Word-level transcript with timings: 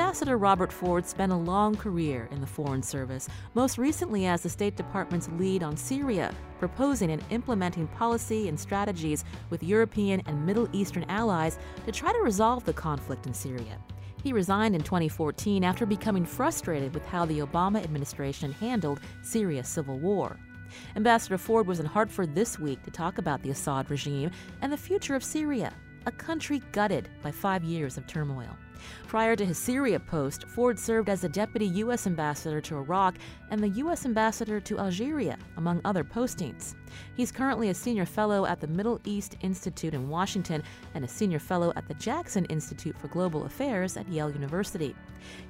Ambassador 0.00 0.38
Robert 0.38 0.72
Ford 0.72 1.04
spent 1.04 1.30
a 1.30 1.36
long 1.36 1.76
career 1.76 2.26
in 2.30 2.40
the 2.40 2.46
Foreign 2.46 2.82
Service, 2.82 3.28
most 3.52 3.76
recently 3.76 4.24
as 4.24 4.42
the 4.42 4.48
State 4.48 4.74
Department's 4.74 5.28
lead 5.36 5.62
on 5.62 5.76
Syria, 5.76 6.34
proposing 6.58 7.10
and 7.10 7.22
implementing 7.28 7.86
policy 7.86 8.48
and 8.48 8.58
strategies 8.58 9.26
with 9.50 9.62
European 9.62 10.22
and 10.24 10.46
Middle 10.46 10.70
Eastern 10.72 11.04
allies 11.10 11.58
to 11.84 11.92
try 11.92 12.14
to 12.14 12.20
resolve 12.20 12.64
the 12.64 12.72
conflict 12.72 13.26
in 13.26 13.34
Syria. 13.34 13.78
He 14.22 14.32
resigned 14.32 14.74
in 14.74 14.82
2014 14.82 15.62
after 15.64 15.84
becoming 15.84 16.24
frustrated 16.24 16.94
with 16.94 17.04
how 17.04 17.26
the 17.26 17.40
Obama 17.40 17.84
administration 17.84 18.52
handled 18.52 19.00
Syria's 19.20 19.68
civil 19.68 19.98
war. 19.98 20.38
Ambassador 20.96 21.36
Ford 21.36 21.66
was 21.66 21.78
in 21.78 21.84
Hartford 21.84 22.34
this 22.34 22.58
week 22.58 22.82
to 22.84 22.90
talk 22.90 23.18
about 23.18 23.42
the 23.42 23.50
Assad 23.50 23.90
regime 23.90 24.30
and 24.62 24.72
the 24.72 24.78
future 24.78 25.14
of 25.14 25.22
Syria 25.22 25.74
a 26.06 26.12
country 26.12 26.62
gutted 26.72 27.10
by 27.22 27.30
five 27.30 27.62
years 27.62 27.98
of 27.98 28.06
turmoil. 28.06 28.56
Prior 29.06 29.36
to 29.36 29.44
his 29.44 29.58
Syria 29.58 29.98
post, 29.98 30.46
Ford 30.48 30.78
served 30.78 31.08
as 31.08 31.20
the 31.20 31.28
deputy 31.28 31.66
U.S. 31.66 32.06
ambassador 32.06 32.60
to 32.60 32.76
Iraq 32.76 33.16
and 33.50 33.62
the 33.62 33.68
U.S. 33.68 34.04
ambassador 34.04 34.60
to 34.60 34.78
Algeria, 34.78 35.38
among 35.56 35.80
other 35.84 36.04
postings. 36.04 36.74
He's 37.16 37.32
currently 37.32 37.68
a 37.68 37.74
senior 37.74 38.06
fellow 38.06 38.46
at 38.46 38.60
the 38.60 38.66
Middle 38.66 39.00
East 39.04 39.36
Institute 39.42 39.94
in 39.94 40.08
Washington 40.08 40.62
and 40.94 41.04
a 41.04 41.08
senior 41.08 41.38
fellow 41.38 41.72
at 41.76 41.86
the 41.88 41.94
Jackson 41.94 42.44
Institute 42.46 42.96
for 42.98 43.08
Global 43.08 43.44
Affairs 43.44 43.96
at 43.96 44.08
Yale 44.08 44.30
University. 44.30 44.94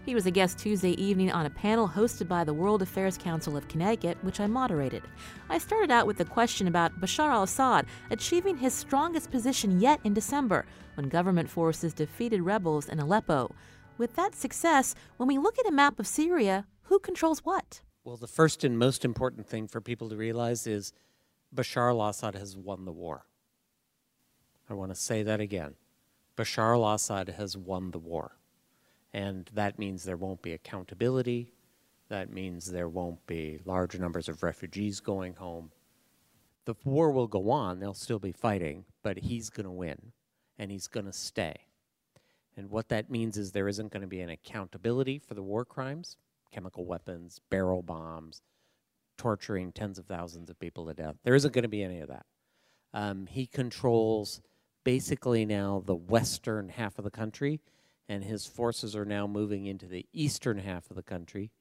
He 0.04 0.14
was 0.14 0.26
a 0.26 0.30
guest 0.30 0.58
Tuesday 0.58 0.92
evening 1.00 1.30
on 1.30 1.46
a 1.46 1.50
panel 1.50 1.88
hosted 1.88 2.28
by 2.28 2.44
the 2.44 2.54
World 2.54 2.82
Affairs 2.82 3.16
Council 3.16 3.56
of 3.56 3.68
Connecticut, 3.68 4.18
which 4.22 4.40
I 4.40 4.46
moderated. 4.46 5.02
I 5.48 5.58
started 5.58 5.90
out 5.90 6.06
with 6.06 6.20
a 6.20 6.24
question 6.24 6.66
about 6.66 7.00
Bashar 7.00 7.30
al 7.30 7.44
Assad 7.44 7.86
achieving 8.10 8.56
his 8.56 8.74
strongest 8.74 9.30
position 9.30 9.80
yet 9.80 10.00
in 10.04 10.14
December 10.14 10.66
when 11.00 11.08
government 11.08 11.48
forces 11.48 11.94
defeated 11.94 12.42
rebels 12.42 12.86
in 12.86 13.00
Aleppo. 13.00 13.50
With 13.96 14.16
that 14.16 14.34
success, 14.34 14.94
when 15.16 15.28
we 15.28 15.38
look 15.38 15.58
at 15.58 15.66
a 15.66 15.72
map 15.72 15.98
of 15.98 16.06
Syria, 16.06 16.66
who 16.82 16.98
controls 16.98 17.38
what? 17.38 17.80
Well, 18.04 18.18
the 18.18 18.26
first 18.26 18.64
and 18.64 18.78
most 18.78 19.02
important 19.02 19.46
thing 19.46 19.66
for 19.66 19.80
people 19.80 20.10
to 20.10 20.16
realize 20.16 20.66
is 20.66 20.92
Bashar 21.54 21.88
al 21.88 22.06
Assad 22.06 22.34
has 22.34 22.54
won 22.54 22.84
the 22.84 22.92
war. 22.92 23.24
I 24.68 24.74
want 24.74 24.90
to 24.90 24.94
say 24.94 25.22
that 25.22 25.40
again. 25.40 25.72
Bashar 26.36 26.74
al 26.74 26.92
Assad 26.92 27.30
has 27.30 27.56
won 27.56 27.92
the 27.92 27.98
war. 27.98 28.36
And 29.14 29.48
that 29.54 29.78
means 29.78 30.04
there 30.04 30.18
won't 30.18 30.42
be 30.42 30.52
accountability. 30.52 31.54
That 32.10 32.30
means 32.30 32.66
there 32.66 32.90
won't 32.90 33.26
be 33.26 33.58
large 33.64 33.98
numbers 33.98 34.28
of 34.28 34.42
refugees 34.42 35.00
going 35.00 35.36
home. 35.36 35.70
The 36.66 36.74
war 36.84 37.10
will 37.10 37.26
go 37.26 37.50
on, 37.50 37.80
they'll 37.80 37.94
still 37.94 38.18
be 38.18 38.32
fighting, 38.32 38.84
but 39.02 39.16
he's 39.16 39.48
going 39.48 39.64
to 39.64 39.70
win 39.70 40.12
and 40.60 40.70
he's 40.70 40.86
going 40.86 41.06
to 41.06 41.12
stay. 41.12 41.56
And 42.56 42.70
what 42.70 42.90
that 42.90 43.10
means 43.10 43.38
is 43.38 43.50
there 43.50 43.66
isn't 43.66 43.90
going 43.90 44.02
to 44.02 44.06
be 44.06 44.20
an 44.20 44.28
accountability 44.28 45.18
for 45.18 45.34
the 45.34 45.42
war 45.42 45.64
crimes 45.64 46.16
chemical 46.52 46.84
weapons, 46.84 47.40
barrel 47.48 47.80
bombs, 47.80 48.42
torturing 49.16 49.70
tens 49.70 50.00
of 50.00 50.06
thousands 50.06 50.50
of 50.50 50.58
people 50.58 50.84
to 50.84 50.92
death. 50.92 51.14
There 51.22 51.36
isn't 51.36 51.54
going 51.54 51.62
to 51.62 51.68
be 51.68 51.84
any 51.84 52.00
of 52.00 52.08
that. 52.08 52.26
Um, 52.92 53.26
he 53.26 53.46
controls 53.46 54.42
basically 54.82 55.46
now 55.46 55.80
the 55.86 55.94
western 55.94 56.68
half 56.68 56.98
of 56.98 57.04
the 57.04 57.10
country, 57.10 57.60
and 58.08 58.24
his 58.24 58.46
forces 58.46 58.96
are 58.96 59.04
now 59.04 59.28
moving 59.28 59.66
into 59.66 59.86
the 59.86 60.06
eastern 60.12 60.58
half 60.58 60.90
of 60.90 60.96
the 60.96 61.04
country. 61.04 61.52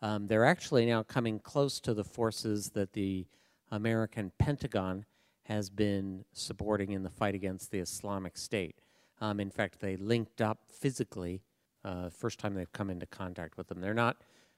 Um, 0.00 0.28
they're 0.28 0.44
actually 0.44 0.86
now 0.86 1.02
coming 1.02 1.40
close 1.40 1.80
to 1.80 1.92
the 1.92 2.04
forces 2.04 2.70
that 2.70 2.92
the 2.92 3.26
American 3.72 4.30
Pentagon 4.38 5.04
has 5.48 5.70
been 5.70 6.24
supporting 6.32 6.92
in 6.92 7.02
the 7.02 7.10
fight 7.10 7.34
against 7.34 7.70
the 7.70 7.78
Islamic 7.78 8.36
State. 8.36 8.76
Um, 9.20 9.40
in 9.40 9.50
fact, 9.50 9.80
they 9.80 9.96
linked 9.96 10.40
up 10.40 10.58
physically. 10.68 11.42
Uh, 11.84 12.10
first 12.10 12.38
time 12.38 12.54
they've 12.54 12.72
come 12.72 12.90
into 12.90 13.06
contact 13.06 13.56
with 13.56 13.68
them. 13.68 13.80
They're 13.80 13.94
not 13.94 14.16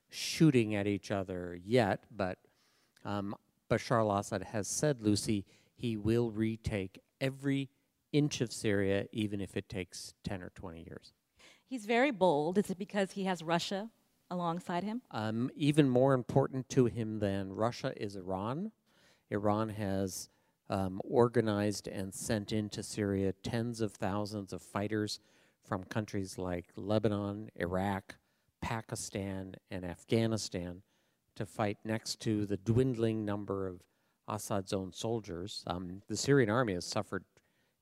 shooting 0.09 0.75
at 0.75 0.87
each 0.87 1.11
other 1.11 1.59
yet, 1.65 2.05
but 2.15 2.39
um, 3.05 3.35
Bashar 3.71 4.01
al 4.01 4.17
Assad 4.17 4.43
has 4.43 4.67
said, 4.67 5.03
Lucy, 5.03 5.45
he 5.75 5.97
will 5.97 6.31
retake 6.31 7.01
every 7.21 7.69
inch 8.13 8.41
of 8.41 8.51
Syria, 8.51 9.07
even 9.13 9.41
if 9.41 9.57
it 9.57 9.69
takes 9.69 10.15
10 10.25 10.43
or 10.43 10.51
20 10.55 10.85
years. 10.85 11.13
He's 11.67 11.85
very 11.85 12.11
bold. 12.11 12.57
Is 12.57 12.71
it 12.71 12.79
because 12.79 13.13
he 13.13 13.25
has 13.25 13.43
Russia 13.43 13.91
alongside 14.31 14.85
him? 14.85 15.03
Um, 15.11 15.51
even 15.55 15.89
more 15.89 16.15
important 16.15 16.69
to 16.71 16.87
him 16.87 17.19
than 17.19 17.53
Russia 17.53 17.93
is 17.97 18.17
Iran. 18.17 18.73
Iran 19.31 19.69
has 19.69 20.31
um, 20.71 21.01
organized 21.05 21.89
and 21.89 22.13
sent 22.13 22.53
into 22.53 22.83
Syria 22.83 23.33
tens 23.43 23.81
of 23.81 23.93
thousands 23.93 24.53
of 24.53 24.63
fighters 24.63 25.21
from 25.65 25.85
countries 25.85 26.39
like 26.39 26.67
Lebanon, 26.77 27.51
Iraq, 27.57 28.17
Pakistan, 28.61 29.55
and 29.71 29.85
Afghanistan 29.85 30.83
to 31.37 31.47
fight 31.47 31.79
next 31.85 32.21
to 32.21 32.47
the 32.47 32.57
dwindling 32.57 33.25
number 33.25 33.67
of 33.67 33.83
Assad's 34.27 34.73
own 34.73 34.93
soldiers. 34.93 35.63
Um, 35.67 36.03
the 36.09 36.17
Syrian 36.17 36.51
army 36.51 36.75
has 36.75 36.85
suffered 36.85 37.25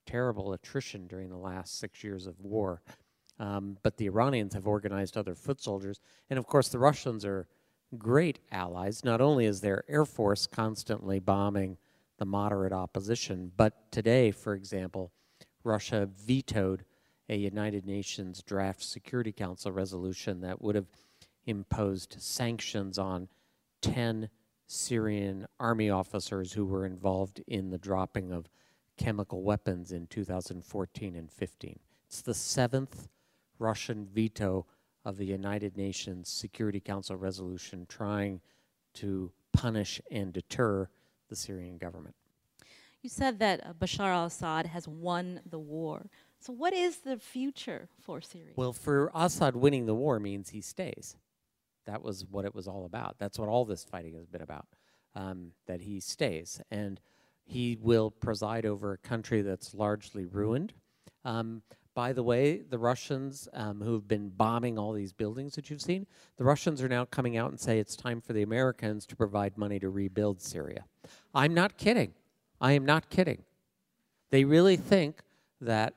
terrible 0.06 0.52
attrition 0.52 1.06
during 1.06 1.28
the 1.28 1.36
last 1.36 1.78
six 1.78 2.04
years 2.04 2.26
of 2.26 2.40
war. 2.40 2.82
Um, 3.38 3.76
but 3.82 3.96
the 3.96 4.06
Iranians 4.06 4.54
have 4.54 4.66
organized 4.66 5.16
other 5.16 5.34
foot 5.34 5.60
soldiers. 5.60 6.00
And 6.30 6.38
of 6.38 6.46
course, 6.46 6.68
the 6.68 6.78
Russians 6.78 7.24
are 7.24 7.48
great 7.98 8.38
allies. 8.50 9.04
Not 9.04 9.20
only 9.20 9.44
is 9.44 9.60
their 9.60 9.84
air 9.88 10.04
force 10.04 10.46
constantly 10.46 11.18
bombing 11.18 11.76
the 12.18 12.26
moderate 12.26 12.72
opposition. 12.72 13.52
But 13.56 13.90
today, 13.90 14.30
for 14.30 14.54
example, 14.54 15.12
Russia 15.64 16.08
vetoed 16.16 16.84
a 17.28 17.36
United 17.36 17.84
Nations 17.86 18.42
draft 18.42 18.82
Security 18.82 19.32
Council 19.32 19.72
resolution 19.72 20.40
that 20.40 20.62
would 20.62 20.74
have 20.74 20.86
imposed 21.44 22.16
sanctions 22.18 22.98
on 22.98 23.28
10 23.82 24.28
Syrian 24.66 25.46
army 25.60 25.90
officers 25.90 26.52
who 26.52 26.64
were 26.64 26.86
involved 26.86 27.42
in 27.46 27.70
the 27.70 27.78
dropping 27.78 28.32
of 28.32 28.48
chemical 28.96 29.42
weapons 29.42 29.92
in 29.92 30.06
2014 30.06 31.14
and 31.14 31.30
15. 31.30 31.78
It's 32.08 32.22
the 32.22 32.34
seventh 32.34 33.08
Russian 33.58 34.06
veto 34.06 34.66
of 35.04 35.16
the 35.16 35.26
United 35.26 35.76
Nations 35.76 36.28
Security 36.28 36.80
Council 36.80 37.16
resolution 37.16 37.86
trying 37.88 38.40
to 38.94 39.30
punish 39.52 40.00
and 40.10 40.32
deter 40.32 40.88
the 41.28 41.36
Syrian 41.36 41.78
government. 41.78 42.14
You 43.02 43.10
said 43.10 43.38
that 43.38 43.64
uh, 43.64 43.72
Bashar 43.72 44.12
al 44.12 44.26
Assad 44.26 44.66
has 44.66 44.88
won 44.88 45.40
the 45.48 45.58
war. 45.58 46.10
So, 46.40 46.52
what 46.52 46.72
is 46.72 46.98
the 46.98 47.18
future 47.18 47.88
for 48.00 48.20
Syria? 48.20 48.52
Well, 48.56 48.72
for 48.72 49.10
Assad, 49.14 49.56
winning 49.56 49.86
the 49.86 49.94
war 49.94 50.18
means 50.18 50.50
he 50.50 50.60
stays. 50.60 51.16
That 51.86 52.02
was 52.02 52.24
what 52.24 52.44
it 52.44 52.54
was 52.54 52.66
all 52.66 52.84
about. 52.84 53.16
That's 53.18 53.38
what 53.38 53.48
all 53.48 53.64
this 53.64 53.84
fighting 53.84 54.14
has 54.14 54.26
been 54.26 54.42
about. 54.42 54.66
Um, 55.14 55.52
that 55.66 55.80
he 55.80 56.00
stays, 56.00 56.60
and 56.70 57.00
he 57.44 57.78
will 57.80 58.10
preside 58.10 58.66
over 58.66 58.92
a 58.92 58.98
country 58.98 59.40
that's 59.40 59.72
largely 59.72 60.26
ruined. 60.26 60.74
Um, 61.24 61.62
by 61.96 62.12
the 62.12 62.22
way, 62.22 62.58
the 62.58 62.78
Russians 62.78 63.48
um, 63.54 63.80
who've 63.80 64.06
been 64.06 64.28
bombing 64.28 64.78
all 64.78 64.92
these 64.92 65.14
buildings 65.14 65.54
that 65.54 65.70
you've 65.70 65.80
seen, 65.80 66.06
the 66.36 66.44
Russians 66.44 66.82
are 66.82 66.88
now 66.88 67.06
coming 67.06 67.38
out 67.38 67.50
and 67.50 67.58
say 67.58 67.78
it's 67.78 67.96
time 67.96 68.20
for 68.20 68.34
the 68.34 68.42
Americans 68.42 69.06
to 69.06 69.16
provide 69.16 69.56
money 69.56 69.78
to 69.78 69.88
rebuild 69.88 70.42
Syria. 70.42 70.84
I'm 71.34 71.54
not 71.54 71.78
kidding. 71.78 72.12
I 72.60 72.72
am 72.72 72.84
not 72.84 73.08
kidding. 73.08 73.44
They 74.30 74.44
really 74.44 74.76
think 74.76 75.22
that 75.62 75.94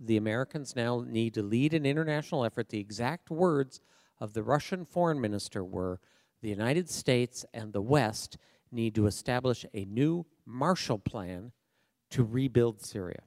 the 0.00 0.16
Americans 0.16 0.74
now 0.74 1.04
need 1.06 1.34
to 1.34 1.42
lead 1.42 1.74
an 1.74 1.84
international 1.84 2.46
effort. 2.46 2.70
The 2.70 2.80
exact 2.80 3.30
words 3.30 3.82
of 4.20 4.32
the 4.32 4.42
Russian 4.42 4.86
foreign 4.86 5.20
minister 5.20 5.62
were 5.62 6.00
the 6.40 6.48
United 6.48 6.88
States 6.88 7.44
and 7.52 7.74
the 7.74 7.82
West 7.82 8.38
need 8.70 8.94
to 8.94 9.06
establish 9.06 9.66
a 9.74 9.84
new 9.84 10.24
Marshall 10.46 10.98
Plan 10.98 11.52
to 12.08 12.24
rebuild 12.24 12.80
Syria. 12.80 13.20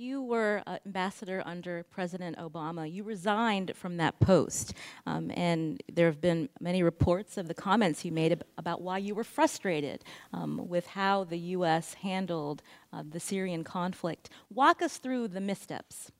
You 0.00 0.22
were 0.22 0.62
ambassador 0.86 1.42
under 1.44 1.82
President 1.90 2.38
Obama. 2.38 2.90
You 2.90 3.02
resigned 3.02 3.74
from 3.74 3.96
that 3.96 4.20
post. 4.20 4.74
Um, 5.06 5.32
and 5.34 5.82
there 5.92 6.06
have 6.06 6.20
been 6.20 6.48
many 6.60 6.84
reports 6.84 7.36
of 7.36 7.48
the 7.48 7.54
comments 7.54 8.04
you 8.04 8.12
made 8.12 8.30
ab- 8.30 8.44
about 8.56 8.80
why 8.80 8.98
you 8.98 9.16
were 9.16 9.24
frustrated 9.24 10.04
um, 10.32 10.68
with 10.68 10.86
how 10.86 11.24
the 11.24 11.38
U.S. 11.38 11.94
handled 11.94 12.62
uh, 12.92 13.02
the 13.10 13.18
Syrian 13.18 13.64
conflict. 13.64 14.30
Walk 14.54 14.82
us 14.82 14.98
through 14.98 15.28
the 15.28 15.40
missteps. 15.40 16.12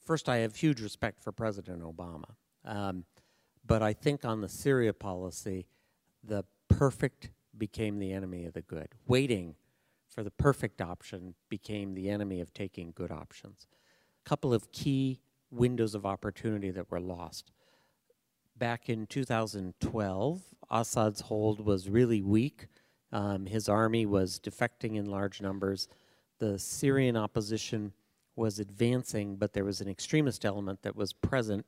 First, 0.00 0.30
I 0.30 0.38
have 0.38 0.56
huge 0.56 0.80
respect 0.80 1.22
for 1.22 1.30
President 1.30 1.82
Obama. 1.82 2.30
Um, 2.64 3.04
but 3.66 3.82
I 3.82 3.92
think 3.92 4.24
on 4.24 4.40
the 4.40 4.48
Syria 4.48 4.94
policy, 4.94 5.66
the 6.24 6.44
perfect 6.68 7.28
became 7.58 7.98
the 7.98 8.12
enemy 8.12 8.46
of 8.46 8.54
the 8.54 8.62
good. 8.62 8.88
Waiting 9.06 9.54
for 10.08 10.22
the 10.22 10.30
perfect 10.30 10.80
option 10.80 11.34
became 11.48 11.94
the 11.94 12.08
enemy 12.08 12.40
of 12.40 12.52
taking 12.52 12.92
good 12.94 13.12
options. 13.12 13.66
A 14.24 14.28
couple 14.28 14.54
of 14.54 14.72
key 14.72 15.20
windows 15.50 15.94
of 15.94 16.06
opportunity 16.06 16.70
that 16.70 16.90
were 16.90 17.00
lost. 17.00 17.50
Back 18.56 18.88
in 18.88 19.06
2012, 19.06 20.42
Assad's 20.70 21.20
hold 21.22 21.64
was 21.64 21.88
really 21.88 22.22
weak. 22.22 22.66
Um, 23.12 23.46
his 23.46 23.68
army 23.68 24.04
was 24.04 24.40
defecting 24.40 24.96
in 24.96 25.06
large 25.06 25.40
numbers. 25.40 25.88
The 26.38 26.58
Syrian 26.58 27.16
opposition 27.16 27.92
was 28.36 28.58
advancing, 28.58 29.36
but 29.36 29.52
there 29.52 29.64
was 29.64 29.80
an 29.80 29.88
extremist 29.88 30.44
element 30.44 30.82
that 30.82 30.96
was 30.96 31.12
present. 31.12 31.66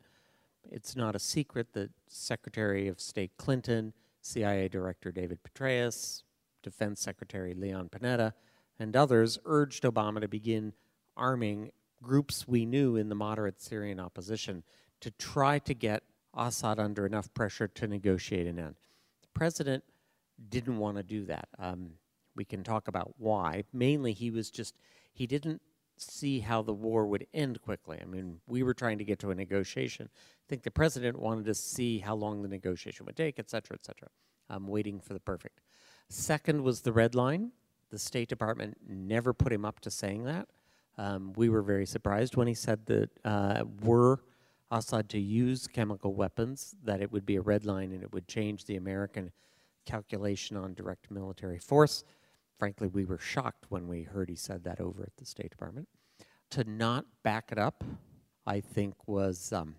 It's 0.70 0.94
not 0.96 1.14
a 1.14 1.18
secret 1.18 1.72
that 1.72 1.90
Secretary 2.06 2.88
of 2.88 3.00
State 3.00 3.32
Clinton, 3.36 3.92
CIA 4.20 4.68
Director 4.68 5.10
David 5.10 5.38
Petraeus, 5.42 6.22
Defense 6.62 7.00
Secretary 7.00 7.54
Leon 7.54 7.88
Panetta, 7.88 8.32
and 8.78 8.96
others 8.96 9.38
urged 9.44 9.84
Obama 9.84 10.20
to 10.20 10.28
begin 10.28 10.72
arming 11.16 11.70
groups 12.02 12.48
we 12.48 12.64
knew 12.64 12.96
in 12.96 13.08
the 13.08 13.14
moderate 13.14 13.60
Syrian 13.60 14.00
opposition 14.00 14.62
to 15.00 15.10
try 15.10 15.58
to 15.58 15.74
get 15.74 16.02
Assad 16.34 16.78
under 16.78 17.04
enough 17.06 17.32
pressure 17.34 17.68
to 17.68 17.86
negotiate 17.86 18.46
an 18.46 18.58
end. 18.58 18.76
The 19.22 19.28
president 19.34 19.84
didn't 20.48 20.78
want 20.78 20.96
to 20.96 21.02
do 21.02 21.26
that. 21.26 21.48
Um, 21.58 21.90
we 22.36 22.44
can 22.44 22.62
talk 22.62 22.88
about 22.88 23.14
why. 23.18 23.64
Mainly, 23.72 24.12
he 24.12 24.30
was 24.30 24.50
just, 24.50 24.76
he 25.12 25.26
didn't 25.26 25.60
see 25.98 26.40
how 26.40 26.62
the 26.62 26.72
war 26.72 27.06
would 27.06 27.26
end 27.34 27.60
quickly. 27.60 27.98
I 28.00 28.06
mean, 28.06 28.40
we 28.46 28.62
were 28.62 28.72
trying 28.72 28.96
to 28.98 29.04
get 29.04 29.18
to 29.18 29.30
a 29.30 29.34
negotiation. 29.34 30.08
I 30.14 30.44
think 30.48 30.62
the 30.62 30.70
president 30.70 31.18
wanted 31.18 31.44
to 31.46 31.54
see 31.54 31.98
how 31.98 32.14
long 32.14 32.40
the 32.40 32.48
negotiation 32.48 33.04
would 33.04 33.16
take, 33.16 33.38
et 33.38 33.50
cetera, 33.50 33.76
et 33.78 33.84
cetera. 33.84 34.08
I'm 34.48 34.66
waiting 34.66 35.00
for 35.00 35.12
the 35.12 35.20
perfect. 35.20 35.60
Second 36.10 36.64
was 36.64 36.80
the 36.80 36.92
red 36.92 37.14
line. 37.14 37.52
The 37.90 37.98
State 37.98 38.28
Department 38.28 38.76
never 38.88 39.32
put 39.32 39.52
him 39.52 39.64
up 39.64 39.78
to 39.80 39.92
saying 39.92 40.24
that. 40.24 40.48
Um, 40.98 41.32
we 41.36 41.48
were 41.48 41.62
very 41.62 41.86
surprised 41.86 42.36
when 42.36 42.48
he 42.48 42.54
said 42.54 42.84
that 42.86 43.10
uh, 43.24 43.62
were 43.82 44.20
Assad 44.72 45.08
to 45.10 45.20
use 45.20 45.68
chemical 45.68 46.12
weapons, 46.14 46.74
that 46.82 47.00
it 47.00 47.12
would 47.12 47.24
be 47.24 47.36
a 47.36 47.40
red 47.40 47.64
line 47.64 47.92
and 47.92 48.02
it 48.02 48.12
would 48.12 48.26
change 48.26 48.64
the 48.64 48.74
American 48.74 49.30
calculation 49.86 50.56
on 50.56 50.74
direct 50.74 51.12
military 51.12 51.60
force. 51.60 52.02
Frankly, 52.58 52.88
we 52.88 53.04
were 53.04 53.18
shocked 53.18 53.66
when 53.68 53.86
we 53.86 54.02
heard 54.02 54.28
he 54.28 54.34
said 54.34 54.64
that 54.64 54.80
over 54.80 55.04
at 55.04 55.16
the 55.16 55.24
State 55.24 55.50
Department. 55.50 55.88
To 56.50 56.64
not 56.64 57.06
back 57.22 57.52
it 57.52 57.58
up, 57.58 57.84
I 58.48 58.60
think, 58.60 58.94
was 59.06 59.52
um, 59.52 59.76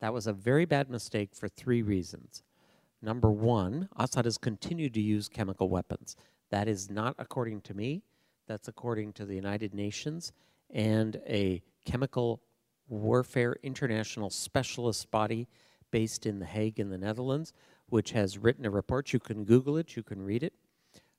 that 0.00 0.12
was 0.12 0.26
a 0.26 0.32
very 0.32 0.64
bad 0.64 0.90
mistake 0.90 1.30
for 1.32 1.48
three 1.48 1.80
reasons. 1.80 2.42
Number 3.04 3.30
one, 3.30 3.90
Assad 3.98 4.24
has 4.24 4.38
continued 4.38 4.94
to 4.94 5.00
use 5.00 5.28
chemical 5.28 5.68
weapons. 5.68 6.16
That 6.50 6.68
is 6.68 6.88
not 6.88 7.14
according 7.18 7.60
to 7.62 7.74
me, 7.74 8.02
that's 8.46 8.66
according 8.66 9.12
to 9.14 9.26
the 9.26 9.34
United 9.34 9.74
Nations 9.74 10.32
and 10.70 11.20
a 11.28 11.62
chemical 11.84 12.40
warfare 12.88 13.56
international 13.62 14.30
specialist 14.30 15.10
body 15.10 15.48
based 15.90 16.24
in 16.24 16.38
The 16.38 16.46
Hague 16.46 16.80
in 16.80 16.88
the 16.88 16.96
Netherlands, 16.96 17.52
which 17.90 18.12
has 18.12 18.38
written 18.38 18.64
a 18.64 18.70
report. 18.70 19.12
You 19.12 19.20
can 19.20 19.44
Google 19.44 19.76
it, 19.76 19.96
you 19.96 20.02
can 20.02 20.22
read 20.22 20.42
it, 20.42 20.54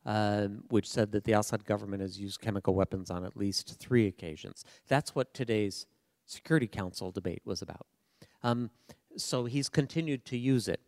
um, 0.08 0.64
which 0.70 0.90
said 0.90 1.12
that 1.12 1.24
the 1.24 1.34
Assad 1.34 1.66
government 1.66 2.02
has 2.02 2.20
used 2.20 2.42
chemical 2.42 2.74
weapons 2.74 3.12
on 3.12 3.24
at 3.24 3.38
least 3.38 3.78
three 3.80 4.08
occasions. 4.08 4.66
That's 4.88 5.14
what 5.14 5.36
today's 5.36 5.86
Security 6.26 6.68
Council 6.68 7.12
debate 7.12 7.44
was 7.46 7.62
about. 7.62 7.86
Um, 8.42 8.72
so 9.18 9.46
he's 9.46 9.70
continued 9.70 10.26
to 10.26 10.38
use 10.38 10.68
it. 10.68 10.82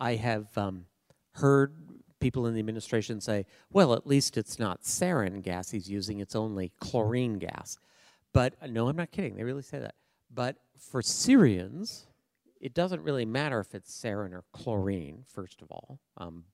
I 0.00 0.16
have 0.16 0.56
um, 0.56 0.86
heard 1.32 1.74
people 2.20 2.46
in 2.46 2.54
the 2.54 2.60
administration 2.60 3.20
say, 3.20 3.46
well, 3.70 3.94
at 3.94 4.06
least 4.06 4.36
it's 4.36 4.58
not 4.58 4.82
sarin 4.82 5.42
gas 5.42 5.70
he's 5.70 5.90
using, 5.90 6.20
it's 6.20 6.36
only 6.36 6.72
chlorine 6.80 7.38
gas. 7.38 7.78
But 8.32 8.54
uh, 8.62 8.66
no, 8.66 8.88
I'm 8.88 8.96
not 8.96 9.10
kidding, 9.10 9.36
they 9.36 9.44
really 9.44 9.62
say 9.62 9.78
that. 9.78 9.94
But 10.32 10.56
for 10.78 11.02
Syrians, 11.02 12.06
it 12.60 12.74
doesn't 12.74 13.02
really 13.02 13.24
matter 13.24 13.60
if 13.60 13.74
it's 13.74 13.92
sarin 13.92 14.32
or 14.32 14.44
chlorine, 14.52 15.24
first 15.26 15.62
of 15.62 15.70
all. 15.70 15.98
Um, 16.16 16.44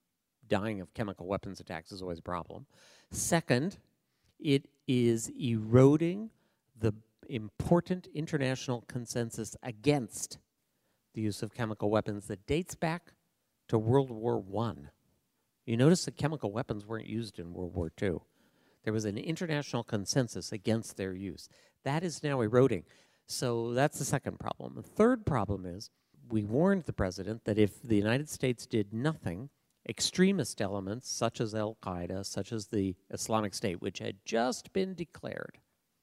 dying 0.48 0.80
of 0.80 0.94
chemical 0.94 1.26
weapons 1.26 1.60
attacks 1.60 1.92
is 1.92 2.02
always 2.02 2.20
a 2.20 2.22
problem. 2.22 2.66
Second, 3.10 3.78
it 4.38 4.68
is 4.86 5.30
eroding 5.40 6.30
the 6.78 6.92
important 7.28 8.06
international 8.14 8.84
consensus 8.86 9.56
against 9.62 10.38
the 11.14 11.20
use 11.22 11.42
of 11.42 11.54
chemical 11.54 11.90
weapons 11.90 12.26
that 12.28 12.46
dates 12.46 12.74
back 12.74 13.12
to 13.68 13.78
World 13.78 14.10
War 14.10 14.42
I. 14.58 14.74
You 15.64 15.76
notice 15.76 16.04
that 16.04 16.16
chemical 16.16 16.52
weapons 16.52 16.86
weren't 16.86 17.06
used 17.06 17.38
in 17.38 17.52
World 17.52 17.74
War 17.74 17.92
II. 18.00 18.18
There 18.84 18.92
was 18.92 19.04
an 19.04 19.18
international 19.18 19.82
consensus 19.82 20.52
against 20.52 20.96
their 20.96 21.12
use. 21.12 21.48
That 21.82 22.04
is 22.04 22.22
now 22.22 22.40
eroding. 22.40 22.84
So 23.26 23.74
that's 23.74 23.98
the 23.98 24.04
second 24.04 24.38
problem. 24.38 24.74
The 24.76 24.82
third 24.82 25.26
problem 25.26 25.66
is 25.66 25.90
we 26.28 26.44
warned 26.44 26.84
the 26.84 26.92
president 26.92 27.44
that 27.44 27.58
if 27.58 27.82
the 27.82 27.96
United 27.96 28.28
States 28.28 28.66
did 28.66 28.92
nothing, 28.92 29.50
extremist 29.88 30.60
elements 30.60 31.10
such 31.10 31.40
as 31.40 31.54
Al 31.54 31.76
Qaeda, 31.82 32.24
such 32.24 32.52
as 32.52 32.68
the 32.68 32.94
Islamic 33.10 33.54
State, 33.54 33.80
which 33.80 33.98
had 33.98 34.16
just 34.24 34.72
been 34.72 34.94
declared, 34.94 35.58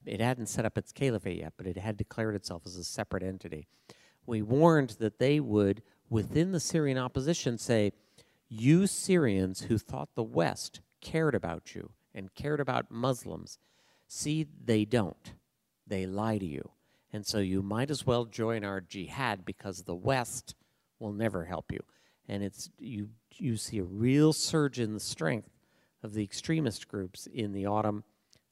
it 0.06 0.19
hadn't 0.19 0.48
set 0.48 0.65
up 0.65 0.77
its 0.77 0.92
caliphate 0.92 1.39
yet, 1.39 1.54
but 1.57 1.68
it 1.68 1.77
had 1.77 1.98
declared 1.98 2.36
itself 2.36 2.63
as 2.65 2.75
a 2.75 2.83
separate 2.83 3.24
entity. 3.24 3.68
We 4.25 4.42
warned 4.42 4.92
that 5.00 5.19
they 5.19 5.39
would, 5.39 5.81
within 6.13 6.51
the 6.51 6.60
Syrian 6.60 6.98
opposition, 7.00 7.57
say, 7.57 7.92
You 8.48 8.86
Syrians 8.86 9.62
who 9.62 9.80
thought 9.80 10.10
the 10.13 10.24
West 10.24 10.80
cared 11.01 11.33
about 11.33 11.74
you 11.74 11.89
and 12.13 12.36
cared 12.36 12.60
about 12.60 12.92
Muslims, 12.92 13.57
see, 14.07 14.45
they 14.63 14.86
don't. 14.86 15.33
They 15.88 16.06
lie 16.06 16.38
to 16.38 16.45
you. 16.45 16.69
And 17.12 17.25
so 17.25 17.39
you 17.39 17.63
might 17.63 17.89
as 17.89 18.06
well 18.06 18.25
join 18.25 18.63
our 18.63 18.80
jihad 18.80 19.44
because 19.44 19.83
the 19.83 19.95
West 19.95 20.54
will 21.00 21.13
never 21.13 21.45
help 21.45 21.71
you. 21.71 21.80
And 22.30 22.44
it's 22.44 22.69
you 22.80 23.10
you 23.33 23.57
see 23.57 23.80
a 23.80 23.83
real 23.83 24.33
surge 24.33 24.80
in 24.80 24.94
the 24.94 25.00
strength 25.00 25.50
of 26.04 26.13
the 26.13 26.24
extremist 26.24 26.88
groups 26.88 27.27
in 27.27 27.54
the 27.54 27.65
autumn 27.65 28.04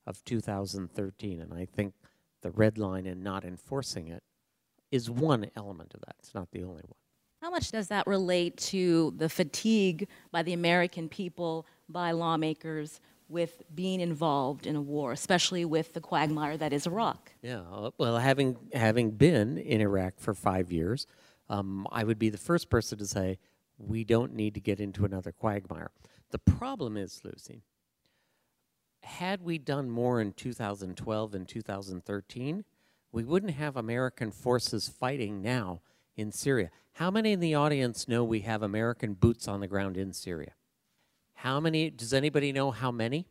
of 0.08 0.24
2013. 0.26 1.40
And 1.40 1.54
I 1.54 1.66
think 1.66 1.94
the 2.42 2.52
red 2.52 2.80
line 2.80 3.06
and 3.06 3.24
not 3.24 3.46
enforcing 3.46 4.08
it 4.08 4.24
is 4.90 5.12
one 5.12 5.52
element 5.56 5.94
of 5.94 6.02
that. 6.02 6.16
It's 6.20 6.34
not 6.34 6.50
the 6.52 6.64
only 6.64 6.84
one. 6.88 6.98
How 7.42 7.50
much 7.50 7.72
does 7.72 7.88
that 7.88 8.06
relate 8.06 8.58
to 8.58 9.14
the 9.18 9.28
fatigue 9.28 10.08
by 10.32 10.44
the 10.44 10.54
American 10.54 11.10
people, 11.10 11.66
by 11.90 12.12
lawmakers, 12.12 13.02
with 13.32 13.64
being 13.74 14.00
involved 14.00 14.68
in 14.68 14.76
a 14.76 14.82
war, 14.82 15.12
especially 15.12 15.66
with 15.66 15.94
the 15.94 16.02
quagmire 16.02 16.58
that 16.58 16.74
is 16.74 16.86
Iraq. 16.86 17.32
Yeah, 17.42 17.62
uh, 17.72 17.92
well, 17.98 18.18
having 18.18 18.58
having 18.74 19.12
been 19.12 19.58
in 19.58 19.82
Iraq 19.82 20.20
for 20.20 20.34
five 20.34 20.72
years, 20.72 21.08
um, 21.50 21.88
I 21.92 22.04
would 22.04 22.20
be 22.20 22.30
the 22.30 22.38
first 22.38 22.70
person 22.70 22.98
to 23.00 23.08
say 23.08 23.40
we 23.78 24.04
don't 24.04 24.34
need 24.34 24.54
to 24.54 24.60
get 24.60 24.80
into 24.80 25.06
another 25.06 25.32
quagmire. 25.32 25.92
The 26.30 26.40
problem 26.40 26.98
is, 26.98 27.22
Lucy, 27.24 27.64
had 29.02 29.42
we 29.42 29.58
done 29.58 29.90
more 29.90 30.22
in 30.22 30.34
2012 30.34 31.34
and 31.34 31.48
2013, 31.48 32.66
we 33.12 33.24
wouldn't 33.24 33.54
have 33.54 33.76
American 33.78 34.32
forces 34.32 34.90
fighting 34.90 35.42
now 35.42 35.82
in 36.16 36.32
Syria. 36.32 36.70
How 36.94 37.10
many 37.10 37.32
in 37.32 37.40
the 37.40 37.56
audience 37.56 38.08
know 38.08 38.24
we 38.24 38.42
have 38.42 38.62
American 38.62 39.14
boots 39.14 39.48
on 39.48 39.60
the 39.60 39.68
ground 39.68 39.98
in 39.98 40.14
Syria? 40.14 40.54
How 41.36 41.60
many, 41.60 41.90
does 41.90 42.14
anybody 42.14 42.52
know 42.52 42.72
how 42.72 42.92
many? 42.92 43.28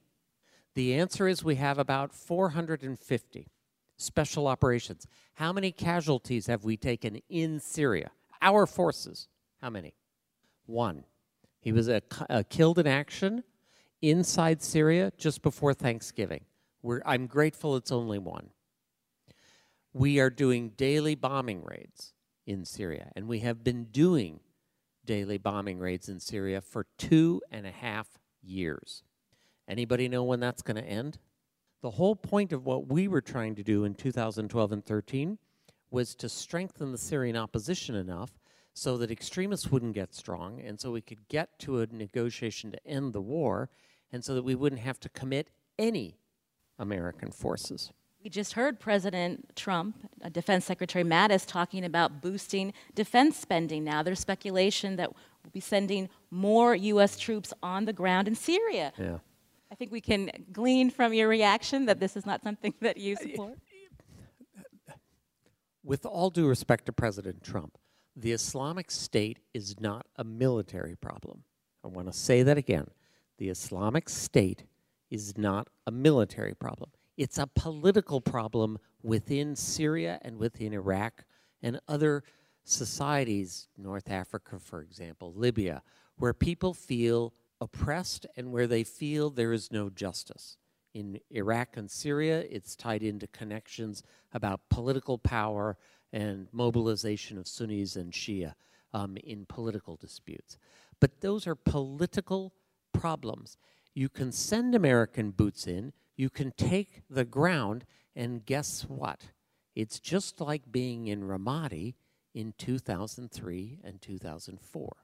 The 0.75 0.94
answer 0.94 1.28
is 1.28 1.44
we 1.44 1.56
have 1.56 1.78
about 1.78 2.12
450 2.12 3.49
special 3.96 4.46
operations. 4.46 5.06
How 5.34 5.52
many 5.52 5.72
casualties 5.72 6.46
have 6.46 6.64
we 6.64 6.76
taken 6.76 7.20
in 7.28 7.60
Syria? 7.60 8.10
Our 8.40 8.66
forces. 8.66 9.28
How 9.60 9.70
many? 9.70 9.94
One. 10.66 11.04
He 11.60 11.72
was 11.72 11.88
a, 11.88 12.00
a 12.30 12.42
killed 12.42 12.78
in 12.78 12.87
action 12.87 13.44
inside 14.00 14.62
Syria 14.62 15.12
just 15.18 15.42
before 15.42 15.75
Thanksgiving. 15.75 16.44
We're, 16.82 17.02
I'm 17.04 17.26
grateful 17.26 17.76
it's 17.76 17.92
only 17.92 18.18
one. 18.18 18.50
We 19.92 20.20
are 20.20 20.30
doing 20.30 20.70
daily 20.70 21.14
bombing 21.14 21.62
raids 21.64 22.14
in 22.47 22.64
Syria, 22.64 23.11
and 23.14 23.28
we 23.28 23.40
have 23.40 23.62
been 23.62 23.85
doing 23.85 24.40
daily 25.04 25.38
bombing 25.38 25.78
raids 25.78 26.09
in 26.09 26.20
Syria 26.20 26.61
for 26.61 26.87
two 26.99 27.40
and 27.50 27.66
a 27.66 27.70
half 27.70 28.18
years. 28.42 29.02
Anybody 29.68 30.09
know 30.09 30.25
when 30.25 30.40
that's 30.40 30.62
going 30.62 30.76
to 30.76 30.88
end? 30.88 31.18
The 31.82 31.90
whole 31.90 32.16
point 32.16 32.52
of 32.52 32.66
what 32.66 32.88
we 32.88 33.09
were 33.09 33.20
trying 33.20 33.54
to 33.54 33.62
do 33.62 33.85
in 33.85 33.94
2012 33.94 34.73
and 34.73 34.85
13 34.85 35.38
was 35.90 36.14
to 36.16 36.28
strengthen 36.28 36.92
the 36.92 36.99
Syrian 36.99 37.37
opposition 37.37 37.94
enough 37.94 38.38
so 38.75 38.97
that 38.99 39.11
extremists 39.11 39.70
wouldn't 39.70 39.94
get 39.94 40.14
strong 40.14 40.61
and 40.61 40.78
so 40.78 40.90
we 40.92 41.00
could 41.00 41.26
get 41.28 41.59
to 41.61 41.80
a 41.80 41.87
negotiation 41.87 42.70
to 42.70 42.87
end 42.87 43.12
the 43.12 43.20
war 43.20 43.70
and 44.12 44.25
so 44.25 44.35
that 44.35 44.44
we 44.44 44.54
wouldn't 44.54 44.80
have 44.80 45.00
to 45.00 45.09
commit 45.09 45.49
any 45.78 46.18
American 46.78 47.30
forces. 47.30 47.92
We 48.22 48.28
just 48.28 48.52
heard 48.52 48.78
President 48.78 49.56
Trump, 49.56 49.96
uh, 50.22 50.28
Defense 50.28 50.66
Secretary 50.66 51.04
Mattis, 51.04 51.46
talking 51.46 51.84
about 51.84 52.20
boosting 52.20 52.74
defense 52.94 53.38
spending 53.38 53.82
now. 53.82 54.02
There's 54.02 54.20
speculation 54.20 54.96
that 54.96 55.10
we'll 55.10 55.50
be 55.52 55.60
sending 55.60 56.10
more 56.30 56.74
U.S. 56.74 57.18
troops 57.18 57.54
on 57.62 57.86
the 57.86 57.94
ground 57.94 58.28
in 58.28 58.34
Syria. 58.34 58.92
Yeah. 58.98 59.18
I 59.72 59.74
think 59.74 59.90
we 59.90 60.02
can 60.02 60.30
glean 60.52 60.90
from 60.90 61.14
your 61.14 61.28
reaction 61.28 61.86
that 61.86 61.98
this 61.98 62.14
is 62.14 62.26
not 62.26 62.42
something 62.42 62.74
that 62.80 62.98
you 62.98 63.16
support. 63.16 63.56
With 65.82 66.04
all 66.04 66.28
due 66.28 66.46
respect 66.46 66.86
to 66.86 66.92
President 66.92 67.42
Trump, 67.42 67.78
the 68.14 68.32
Islamic 68.32 68.90
State 68.90 69.38
is 69.54 69.80
not 69.80 70.06
a 70.16 70.24
military 70.24 70.94
problem. 70.94 71.44
I 71.82 71.88
want 71.88 72.08
to 72.08 72.12
say 72.12 72.42
that 72.42 72.58
again. 72.58 72.88
The 73.38 73.48
Islamic 73.48 74.10
State 74.10 74.64
is 75.10 75.38
not 75.38 75.68
a 75.86 75.90
military 75.90 76.54
problem. 76.54 76.90
It's 77.20 77.36
a 77.36 77.46
political 77.46 78.22
problem 78.22 78.78
within 79.02 79.54
Syria 79.54 80.18
and 80.22 80.38
within 80.38 80.72
Iraq 80.72 81.26
and 81.62 81.78
other 81.86 82.24
societies, 82.64 83.68
North 83.76 84.10
Africa, 84.10 84.58
for 84.58 84.80
example, 84.80 85.34
Libya, 85.36 85.82
where 86.16 86.32
people 86.32 86.72
feel 86.72 87.34
oppressed 87.60 88.24
and 88.38 88.50
where 88.50 88.66
they 88.66 88.84
feel 88.84 89.28
there 89.28 89.52
is 89.52 89.70
no 89.70 89.90
justice. 89.90 90.56
In 90.94 91.20
Iraq 91.30 91.76
and 91.76 91.90
Syria, 91.90 92.42
it's 92.50 92.74
tied 92.74 93.02
into 93.02 93.26
connections 93.26 94.02
about 94.32 94.70
political 94.70 95.18
power 95.18 95.76
and 96.14 96.48
mobilization 96.52 97.36
of 97.36 97.46
Sunnis 97.46 97.96
and 97.96 98.14
Shia 98.14 98.54
um, 98.94 99.18
in 99.18 99.44
political 99.44 99.94
disputes. 99.94 100.56
But 101.00 101.20
those 101.20 101.46
are 101.46 101.54
political 101.54 102.54
problems. 102.94 103.58
You 103.92 104.08
can 104.08 104.32
send 104.32 104.74
American 104.74 105.32
boots 105.32 105.66
in, 105.66 105.92
you 106.20 106.28
can 106.28 106.52
take 106.52 107.00
the 107.08 107.24
ground, 107.24 107.86
and 108.14 108.44
guess 108.44 108.82
what? 108.82 109.30
It's 109.74 109.98
just 109.98 110.38
like 110.38 110.70
being 110.70 111.06
in 111.06 111.22
Ramadi 111.22 111.94
in 112.34 112.52
2003 112.58 113.78
and 113.82 114.02
2004. 114.02 114.96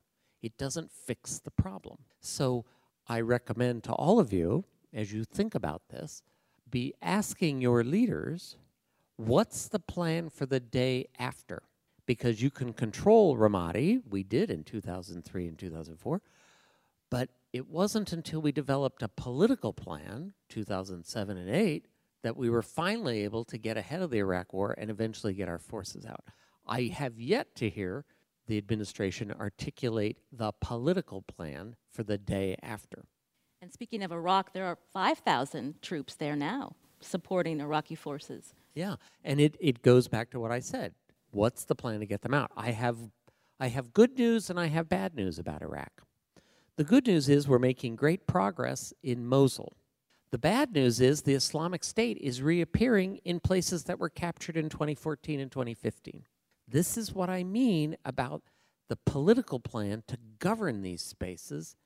It 0.42 0.58
doesn't 0.58 0.92
fix 0.92 1.38
the 1.38 1.50
problem. 1.50 1.96
So 2.20 2.66
I 3.08 3.20
recommend 3.20 3.82
to 3.84 3.92
all 3.92 4.20
of 4.20 4.30
you, 4.30 4.66
as 4.92 5.10
you 5.10 5.24
think 5.24 5.54
about 5.54 5.88
this, 5.88 6.22
be 6.70 6.92
asking 7.00 7.62
your 7.62 7.82
leaders 7.82 8.56
what's 9.16 9.68
the 9.68 9.78
plan 9.78 10.28
for 10.28 10.44
the 10.44 10.60
day 10.60 11.06
after? 11.18 11.62
Because 12.04 12.42
you 12.42 12.50
can 12.50 12.74
control 12.74 13.38
Ramadi, 13.38 14.02
we 14.10 14.22
did 14.22 14.50
in 14.50 14.64
2003 14.64 15.48
and 15.48 15.58
2004, 15.58 16.20
but 17.10 17.30
it 17.56 17.68
wasn't 17.68 18.12
until 18.12 18.40
we 18.40 18.52
developed 18.52 19.02
a 19.02 19.08
political 19.08 19.72
plan, 19.72 20.34
2007 20.48 21.36
and 21.36 21.50
8, 21.50 21.86
that 22.22 22.36
we 22.36 22.50
were 22.50 22.62
finally 22.62 23.24
able 23.24 23.44
to 23.44 23.58
get 23.58 23.76
ahead 23.76 24.02
of 24.02 24.10
the 24.10 24.18
Iraq 24.18 24.52
War 24.52 24.74
and 24.76 24.90
eventually 24.90 25.34
get 25.34 25.48
our 25.48 25.58
forces 25.58 26.04
out. 26.04 26.24
I 26.66 26.92
have 26.94 27.18
yet 27.18 27.54
to 27.56 27.68
hear 27.68 28.04
the 28.46 28.58
administration 28.58 29.32
articulate 29.32 30.18
the 30.32 30.52
political 30.60 31.22
plan 31.22 31.76
for 31.92 32.02
the 32.02 32.18
day 32.18 32.56
after. 32.62 33.06
And 33.62 33.72
speaking 33.72 34.02
of 34.02 34.12
Iraq, 34.12 34.52
there 34.52 34.66
are 34.66 34.78
5,000 34.92 35.80
troops 35.82 36.14
there 36.14 36.36
now 36.36 36.76
supporting 37.00 37.60
Iraqi 37.60 37.94
forces. 37.94 38.54
Yeah, 38.74 38.96
and 39.24 39.40
it, 39.40 39.56
it 39.60 39.82
goes 39.82 40.08
back 40.08 40.30
to 40.30 40.40
what 40.40 40.52
I 40.52 40.60
said. 40.60 40.94
What's 41.30 41.64
the 41.64 41.74
plan 41.74 42.00
to 42.00 42.06
get 42.06 42.22
them 42.22 42.34
out? 42.34 42.50
I 42.56 42.72
have, 42.72 42.98
I 43.58 43.68
have 43.68 43.92
good 43.92 44.18
news 44.18 44.50
and 44.50 44.60
I 44.60 44.66
have 44.66 44.88
bad 44.88 45.14
news 45.14 45.38
about 45.38 45.62
Iraq. 45.62 46.02
The 46.76 46.84
good 46.84 47.06
news 47.06 47.30
is 47.30 47.48
we're 47.48 47.58
making 47.58 47.96
great 47.96 48.26
progress 48.26 48.92
in 49.02 49.24
Mosul. 49.24 49.72
The 50.30 50.36
bad 50.36 50.74
news 50.74 51.00
is 51.00 51.22
the 51.22 51.32
Islamic 51.32 51.82
State 51.82 52.18
is 52.18 52.42
reappearing 52.42 53.20
in 53.24 53.40
places 53.40 53.84
that 53.84 53.98
were 53.98 54.10
captured 54.10 54.58
in 54.58 54.68
2014 54.68 55.40
and 55.40 55.50
2015. 55.50 56.24
This 56.68 56.98
is 56.98 57.14
what 57.14 57.30
I 57.30 57.44
mean 57.44 57.96
about 58.04 58.42
the 58.88 58.96
political 58.96 59.58
plan 59.58 60.02
to 60.08 60.18
govern 60.38 60.82
these 60.82 61.00
spaces 61.00 61.76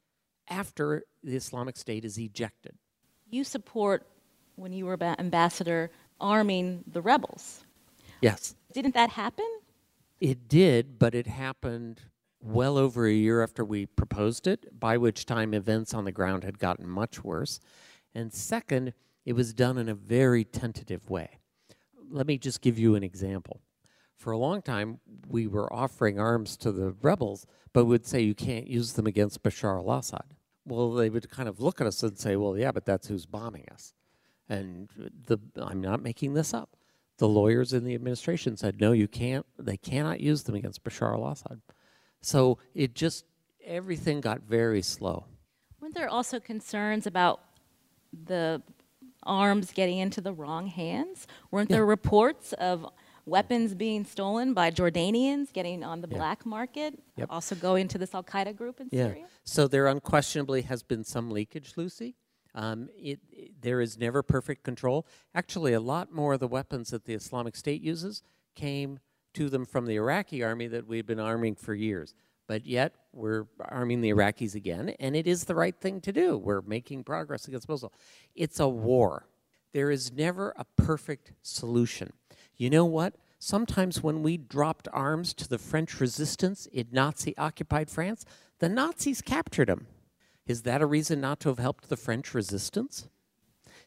after 0.48 1.04
the 1.22 1.36
Islamic 1.36 1.76
State 1.76 2.04
is 2.04 2.18
ejected. 2.18 2.74
You 3.30 3.44
support, 3.44 4.04
when 4.56 4.72
you 4.72 4.86
were 4.86 4.98
ambassador, 5.00 5.92
arming 6.20 6.82
the 6.90 7.00
rebels. 7.00 7.62
Yes. 8.20 8.56
Didn't 8.72 8.94
that 8.94 9.10
happen? 9.10 9.46
It 10.20 10.48
did, 10.48 10.98
but 10.98 11.14
it 11.14 11.28
happened 11.28 12.00
well 12.40 12.78
over 12.78 13.06
a 13.06 13.12
year 13.12 13.42
after 13.42 13.64
we 13.64 13.86
proposed 13.86 14.46
it, 14.46 14.78
by 14.78 14.96
which 14.96 15.26
time 15.26 15.54
events 15.54 15.94
on 15.94 16.04
the 16.04 16.12
ground 16.12 16.44
had 16.44 16.58
gotten 16.58 16.88
much 16.88 17.22
worse. 17.22 17.60
And 18.14 18.32
second, 18.32 18.94
it 19.24 19.34
was 19.34 19.52
done 19.52 19.78
in 19.78 19.88
a 19.88 19.94
very 19.94 20.44
tentative 20.44 21.10
way. 21.10 21.38
Let 22.10 22.26
me 22.26 22.38
just 22.38 22.60
give 22.60 22.78
you 22.78 22.94
an 22.94 23.02
example. 23.02 23.60
For 24.16 24.32
a 24.32 24.38
long 24.38 24.60
time, 24.62 25.00
we 25.28 25.46
were 25.46 25.72
offering 25.72 26.18
arms 26.18 26.56
to 26.58 26.72
the 26.72 26.94
rebels, 27.00 27.46
but 27.72 27.86
would 27.86 28.06
say 28.06 28.20
you 28.20 28.34
can't 28.34 28.66
use 28.66 28.92
them 28.94 29.06
against 29.06 29.42
Bashar 29.42 29.78
al 29.78 29.98
Assad. 29.98 30.34
Well, 30.66 30.92
they 30.92 31.08
would 31.08 31.30
kind 31.30 31.48
of 31.48 31.60
look 31.60 31.80
at 31.80 31.86
us 31.86 32.02
and 32.02 32.18
say, 32.18 32.36
well, 32.36 32.56
yeah, 32.56 32.72
but 32.72 32.84
that's 32.84 33.06
who's 33.06 33.26
bombing 33.26 33.66
us. 33.72 33.94
And 34.48 34.90
the, 35.26 35.38
I'm 35.56 35.80
not 35.80 36.02
making 36.02 36.34
this 36.34 36.52
up. 36.52 36.76
The 37.18 37.28
lawyers 37.28 37.72
in 37.72 37.84
the 37.84 37.94
administration 37.94 38.56
said, 38.56 38.80
no, 38.80 38.92
you 38.92 39.08
can't, 39.08 39.46
they 39.58 39.76
cannot 39.76 40.20
use 40.20 40.42
them 40.42 40.54
against 40.54 40.82
Bashar 40.82 41.14
al 41.14 41.28
Assad. 41.28 41.60
So 42.20 42.58
it 42.74 42.94
just, 42.94 43.24
everything 43.64 44.20
got 44.20 44.42
very 44.42 44.82
slow. 44.82 45.24
Weren't 45.80 45.94
there 45.94 46.08
also 46.08 46.40
concerns 46.40 47.06
about 47.06 47.40
the 48.26 48.62
arms 49.22 49.72
getting 49.72 49.98
into 49.98 50.20
the 50.20 50.32
wrong 50.32 50.66
hands? 50.66 51.26
Weren't 51.50 51.70
yeah. 51.70 51.76
there 51.76 51.86
reports 51.86 52.52
of 52.54 52.86
weapons 53.26 53.74
being 53.74 54.04
stolen 54.04 54.54
by 54.54 54.70
Jordanians 54.70 55.52
getting 55.52 55.84
on 55.84 56.00
the 56.00 56.08
yeah. 56.10 56.16
black 56.16 56.44
market, 56.44 56.98
yep. 57.16 57.28
also 57.30 57.54
going 57.54 57.88
to 57.88 57.98
this 57.98 58.14
Al 58.14 58.24
Qaeda 58.24 58.56
group 58.56 58.80
in 58.80 58.88
yeah. 58.90 59.06
Syria? 59.06 59.26
So 59.44 59.68
there 59.68 59.86
unquestionably 59.86 60.62
has 60.62 60.82
been 60.82 61.04
some 61.04 61.30
leakage, 61.30 61.74
Lucy. 61.76 62.16
Um, 62.54 62.88
it, 62.96 63.20
it, 63.30 63.62
there 63.62 63.80
is 63.80 63.96
never 63.96 64.22
perfect 64.22 64.64
control. 64.64 65.06
Actually, 65.34 65.72
a 65.72 65.80
lot 65.80 66.12
more 66.12 66.34
of 66.34 66.40
the 66.40 66.48
weapons 66.48 66.90
that 66.90 67.04
the 67.04 67.14
Islamic 67.14 67.54
State 67.54 67.80
uses 67.80 68.22
came 68.54 68.98
to 69.34 69.48
them 69.48 69.64
from 69.64 69.86
the 69.86 69.96
Iraqi 69.96 70.42
army 70.42 70.66
that 70.68 70.86
we 70.86 70.96
had 70.96 71.06
been 71.06 71.20
arming 71.20 71.54
for 71.54 71.74
years. 71.74 72.14
But 72.46 72.66
yet, 72.66 72.94
we're 73.12 73.46
arming 73.60 74.00
the 74.00 74.10
Iraqis 74.10 74.56
again, 74.56 74.94
and 74.98 75.14
it 75.14 75.26
is 75.28 75.44
the 75.44 75.54
right 75.54 75.78
thing 75.80 76.00
to 76.00 76.12
do. 76.12 76.36
We're 76.36 76.62
making 76.62 77.04
progress 77.04 77.46
against 77.46 77.68
Mosul. 77.68 77.92
It's 78.34 78.58
a 78.58 78.68
war. 78.68 79.26
There 79.72 79.90
is 79.90 80.12
never 80.12 80.52
a 80.56 80.64
perfect 80.76 81.32
solution. 81.42 82.12
You 82.56 82.68
know 82.70 82.84
what? 82.84 83.14
Sometimes 83.38 84.02
when 84.02 84.22
we 84.22 84.36
dropped 84.36 84.88
arms 84.92 85.32
to 85.34 85.48
the 85.48 85.58
French 85.58 86.00
resistance 86.00 86.66
in 86.66 86.88
Nazi 86.90 87.36
occupied 87.38 87.88
France, 87.88 88.24
the 88.58 88.68
Nazis 88.68 89.22
captured 89.22 89.68
them. 89.68 89.86
Is 90.46 90.62
that 90.62 90.82
a 90.82 90.86
reason 90.86 91.20
not 91.20 91.40
to 91.40 91.48
have 91.50 91.58
helped 91.58 91.88
the 91.88 91.96
French 91.96 92.34
resistance? 92.34 93.08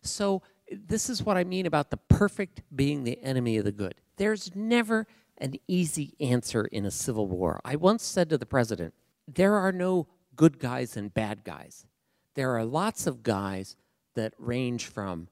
So, 0.01 0.41
this 0.71 1.09
is 1.09 1.21
what 1.21 1.37
I 1.37 1.43
mean 1.43 1.65
about 1.65 1.91
the 1.91 1.97
perfect 1.97 2.61
being 2.73 3.03
the 3.03 3.21
enemy 3.21 3.57
of 3.57 3.65
the 3.65 3.71
good. 3.71 3.95
There's 4.15 4.55
never 4.55 5.05
an 5.37 5.55
easy 5.67 6.13
answer 6.19 6.65
in 6.65 6.85
a 6.85 6.91
civil 6.91 7.27
war. 7.27 7.59
I 7.65 7.75
once 7.75 8.03
said 8.03 8.29
to 8.29 8.37
the 8.37 8.45
president, 8.45 8.93
there 9.27 9.55
are 9.55 9.71
no 9.71 10.07
good 10.35 10.59
guys 10.59 10.97
and 10.97 11.13
bad 11.13 11.43
guys. 11.43 11.85
There 12.35 12.55
are 12.57 12.65
lots 12.65 13.07
of 13.07 13.23
guys 13.23 13.75
that 14.15 14.33
range 14.37 14.87
from 14.87 15.27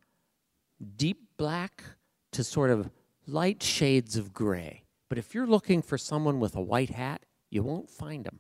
deep 0.95 1.21
black 1.37 1.83
to 2.31 2.43
sort 2.43 2.69
of 2.69 2.89
light 3.27 3.61
shades 3.61 4.17
of 4.17 4.33
gray. 4.33 4.83
But 5.09 5.17
if 5.17 5.35
you're 5.35 5.47
looking 5.47 5.81
for 5.81 5.97
someone 5.97 6.39
with 6.39 6.55
a 6.55 6.61
white 6.61 6.91
hat, 6.91 7.23
you 7.49 7.63
won't 7.63 7.89
find 7.89 8.23
them. 8.23 8.39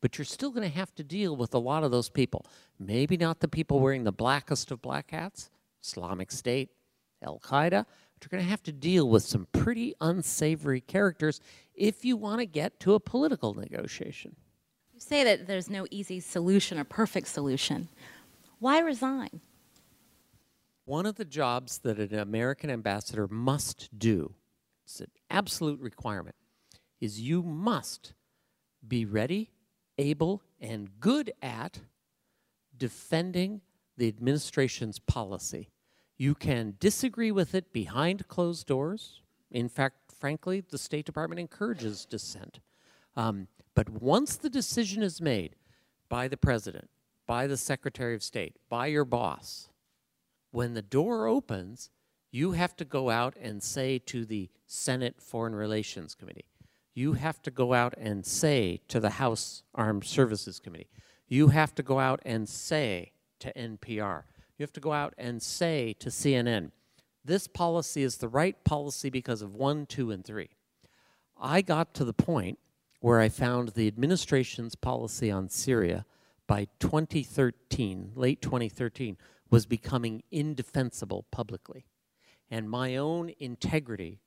But 0.00 0.16
you're 0.16 0.24
still 0.24 0.50
going 0.50 0.68
to 0.68 0.76
have 0.76 0.94
to 0.94 1.04
deal 1.04 1.36
with 1.36 1.54
a 1.54 1.58
lot 1.58 1.84
of 1.84 1.90
those 1.90 2.08
people. 2.08 2.46
Maybe 2.78 3.16
not 3.16 3.40
the 3.40 3.48
people 3.48 3.80
wearing 3.80 4.04
the 4.04 4.12
blackest 4.12 4.70
of 4.70 4.80
black 4.80 5.10
hats, 5.10 5.50
Islamic 5.82 6.30
State, 6.30 6.70
Al 7.22 7.40
Qaeda, 7.40 7.84
but 8.18 8.32
you're 8.32 8.36
going 8.36 8.44
to 8.44 8.50
have 8.50 8.62
to 8.64 8.72
deal 8.72 9.08
with 9.08 9.22
some 9.22 9.46
pretty 9.52 9.94
unsavory 10.00 10.80
characters 10.80 11.40
if 11.74 12.04
you 12.04 12.16
want 12.16 12.40
to 12.40 12.46
get 12.46 12.80
to 12.80 12.94
a 12.94 13.00
political 13.00 13.54
negotiation. 13.54 14.34
You 14.92 15.00
say 15.00 15.22
that 15.22 15.46
there's 15.46 15.70
no 15.70 15.86
easy 15.90 16.18
solution 16.18 16.78
or 16.78 16.84
perfect 16.84 17.28
solution. 17.28 17.88
Why 18.58 18.80
resign? 18.80 19.40
One 20.84 21.06
of 21.06 21.14
the 21.14 21.24
jobs 21.24 21.78
that 21.78 21.98
an 21.98 22.18
American 22.18 22.70
ambassador 22.70 23.28
must 23.28 23.88
do, 23.96 24.34
it's 24.84 25.00
an 25.00 25.10
absolute 25.30 25.80
requirement, 25.80 26.34
is 27.00 27.20
you 27.20 27.42
must 27.42 28.14
be 28.86 29.04
ready, 29.04 29.52
able, 29.96 30.42
and 30.60 30.88
good 30.98 31.32
at 31.40 31.78
defending 32.76 33.60
the 33.96 34.08
administration's 34.08 34.98
policy. 34.98 35.68
You 36.18 36.34
can 36.34 36.74
disagree 36.80 37.30
with 37.30 37.54
it 37.54 37.72
behind 37.72 38.28
closed 38.28 38.66
doors. 38.66 39.22
In 39.50 39.68
fact, 39.68 39.96
frankly, 40.18 40.60
the 40.60 40.76
State 40.76 41.06
Department 41.06 41.38
encourages 41.40 42.04
dissent. 42.04 42.58
Um, 43.16 43.46
but 43.74 43.88
once 43.88 44.36
the 44.36 44.50
decision 44.50 45.02
is 45.02 45.20
made 45.20 45.54
by 46.08 46.26
the 46.26 46.36
president, 46.36 46.90
by 47.26 47.46
the 47.46 47.56
Secretary 47.56 48.14
of 48.14 48.22
State, 48.24 48.56
by 48.68 48.88
your 48.88 49.04
boss, 49.04 49.68
when 50.50 50.74
the 50.74 50.82
door 50.82 51.26
opens, 51.26 51.90
You 52.30 52.52
have 52.52 52.76
to 52.76 52.84
go 52.84 53.08
out 53.08 53.36
and 53.40 53.62
say 53.62 53.98
to 54.00 54.24
the 54.24 54.50
Senate 54.66 55.20
Foreign 55.20 55.54
Relations 55.54 56.14
Committee, 56.14 56.44
you 56.94 57.14
have 57.14 57.40
to 57.42 57.50
go 57.50 57.72
out 57.72 57.94
and 57.96 58.26
say 58.26 58.80
to 58.88 59.00
the 59.00 59.10
House 59.10 59.62
Armed 59.74 60.04
Services 60.04 60.60
Committee, 60.60 60.90
you 61.26 61.48
have 61.48 61.74
to 61.76 61.82
go 61.82 61.98
out 61.98 62.20
and 62.24 62.48
say 62.48 63.12
to 63.38 63.52
NPR, 63.54 64.24
you 64.58 64.64
have 64.64 64.72
to 64.72 64.80
go 64.80 64.92
out 64.92 65.14
and 65.16 65.40
say 65.40 65.94
to 66.00 66.08
CNN, 66.08 66.72
this 67.24 67.46
policy 67.46 68.02
is 68.02 68.16
the 68.16 68.28
right 68.28 68.62
policy 68.64 69.08
because 69.08 69.40
of 69.40 69.54
one, 69.54 69.86
two, 69.86 70.10
and 70.10 70.24
three. 70.24 70.50
I 71.40 71.62
got 71.62 71.94
to 71.94 72.04
the 72.04 72.12
point 72.12 72.58
where 73.00 73.20
I 73.20 73.28
found 73.28 73.70
the 73.70 73.86
administration's 73.86 74.74
policy 74.74 75.30
on 75.30 75.48
Syria 75.48 76.04
by 76.48 76.66
2013, 76.80 78.12
late 78.16 78.42
2013, 78.42 79.16
was 79.50 79.66
becoming 79.66 80.24
indefensible 80.30 81.24
publicly. 81.30 81.86
And 82.50 82.68
my 82.68 82.96
own 82.96 83.30
integrity 83.38 84.20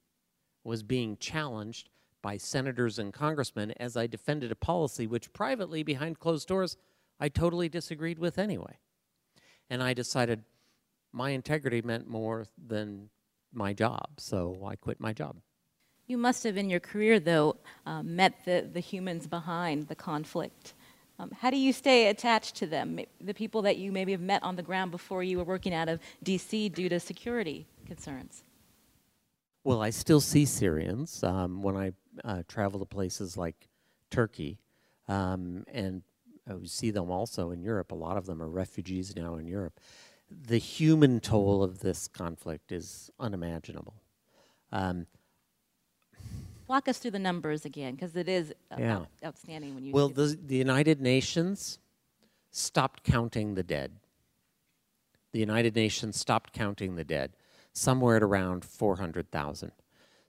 was 0.63 0.83
being 0.83 1.17
challenged 1.17 1.89
by 2.21 2.38
senators 2.38 3.00
and 3.00 3.11
congressmen 3.11 3.71
as 3.77 3.97
I 3.97 4.07
defended 4.07 4.51
a 4.51 4.55
policy 4.55 5.07
which 5.07 5.33
privately, 5.33 5.83
behind 5.83 6.19
closed 6.19 6.47
doors, 6.47 6.77
I 7.19 7.29
totally 7.29 7.67
disagreed 7.67 8.19
with 8.19 8.38
anyway. 8.38 8.77
And 9.71 9.81
I 9.81 9.93
decided 9.93 10.43
my 11.13 11.29
integrity 11.29 11.81
meant 11.81 12.05
more 12.05 12.45
than 12.67 13.09
my 13.53 13.71
job, 13.71 14.09
so 14.17 14.61
I 14.65 14.75
quit 14.75 14.99
my 14.99 15.13
job. 15.13 15.37
You 16.07 16.17
must 16.17 16.43
have, 16.43 16.57
in 16.57 16.69
your 16.69 16.81
career, 16.81 17.21
though, 17.21 17.55
uh, 17.85 18.03
met 18.03 18.43
the, 18.43 18.67
the 18.69 18.81
humans 18.81 19.27
behind 19.27 19.87
the 19.87 19.95
conflict. 19.95 20.73
Um, 21.19 21.31
how 21.39 21.49
do 21.49 21.57
you 21.57 21.71
stay 21.71 22.09
attached 22.09 22.55
to 22.57 22.67
them, 22.67 22.99
the 23.21 23.33
people 23.33 23.61
that 23.61 23.77
you 23.77 23.93
maybe 23.93 24.11
have 24.11 24.19
met 24.19 24.43
on 24.43 24.57
the 24.57 24.61
ground 24.61 24.91
before 24.91 25.23
you 25.23 25.37
were 25.37 25.45
working 25.45 25.73
out 25.73 25.87
of 25.87 26.01
D.C. 26.21 26.67
due 26.67 26.89
to 26.89 26.99
security 26.99 27.65
concerns? 27.85 28.43
Well, 29.63 29.81
I 29.81 29.91
still 29.91 30.19
see 30.19 30.43
Syrians 30.43 31.23
um, 31.23 31.61
when 31.61 31.77
I 31.77 31.93
uh, 32.25 32.43
travel 32.49 32.79
to 32.79 32.85
places 32.85 33.37
like 33.37 33.69
Turkey, 34.09 34.57
um, 35.07 35.63
and 35.71 36.01
we 36.55 36.67
see 36.67 36.91
them 36.91 37.10
also 37.10 37.51
in 37.51 37.62
Europe. 37.62 37.91
A 37.91 37.96
lot 37.96 38.17
of 38.17 38.25
them 38.25 38.41
are 38.41 38.50
refugees 38.50 39.15
now 39.15 39.36
in 39.36 39.48
Europe. 39.48 39.79
The 40.29 40.58
human 40.58 41.20
toll 41.20 41.63
of 41.63 41.79
this 41.79 42.08
conflict 42.08 42.72
is 42.72 43.12
unimaginable. 43.20 43.96
Um, 44.72 45.08
Walk 46.67 46.88
us 46.88 47.00
through 47.00 47.12
the 47.12 47.20
numbers 47.20 47.65
again, 47.65 47.96
because 47.96 48.15
it 48.15 48.29
is 48.29 48.53
yeah. 48.77 48.98
out, 48.98 49.08
outstanding 49.25 49.75
when 49.75 49.84
you. 49.84 49.91
Well, 49.91 50.08
the, 50.08 50.38
the 50.41 50.55
United 50.55 51.01
Nations 51.01 51.79
stopped 52.50 53.03
counting 53.03 53.55
the 53.55 53.63
dead. 53.63 53.91
The 55.34 55.39
United 55.39 55.75
Nations 55.75 56.17
stopped 56.17 56.53
counting 56.53 56.96
the 56.96 57.03
dead 57.03 57.34
somewhere 57.74 58.17
at 58.17 58.24
around 58.24 58.65
400,000. 58.65 59.72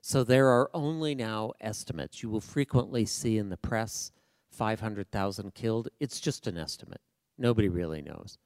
So 0.01 0.23
there 0.23 0.47
are 0.47 0.69
only 0.73 1.15
now 1.15 1.53
estimates. 1.61 2.23
You 2.23 2.29
will 2.29 2.41
frequently 2.41 3.05
see 3.05 3.37
in 3.37 3.49
the 3.49 3.57
press 3.57 4.11
500,000 4.53 5.53
killed. 5.53 5.89
It's 5.99 6.19
just 6.19 6.47
an 6.47 6.57
estimate. 6.57 7.01
Nobody 7.37 7.69
really 7.69 8.01
knows. 8.01 8.37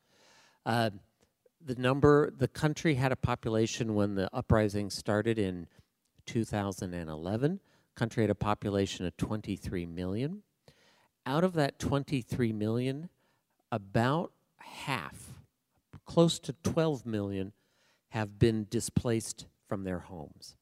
Uh, 0.65 0.91
the 1.63 1.75
number, 1.75 2.31
the 2.31 2.47
country 2.47 2.95
had 2.95 3.11
a 3.11 3.15
population 3.15 3.95
when 3.95 4.15
the 4.15 4.29
uprising 4.33 4.89
started 4.89 5.37
in 5.37 5.67
2011 6.25 7.59
country 7.97 8.23
had 8.23 8.29
a 8.29 8.35
population 8.35 9.05
of 9.05 9.17
23 9.17 9.85
million. 9.85 10.43
Out 11.25 11.43
of 11.43 11.53
that 11.53 11.79
23 11.79 12.53
million, 12.53 13.09
about 13.71 14.31
half, 14.59 15.33
close 16.05 16.39
to 16.39 16.53
12 16.63 17.05
million, 17.05 17.51
have 18.09 18.39
been 18.39 18.67
displaced 18.69 19.47
from 19.67 19.83
their 19.83 19.99
homes. 19.99 20.55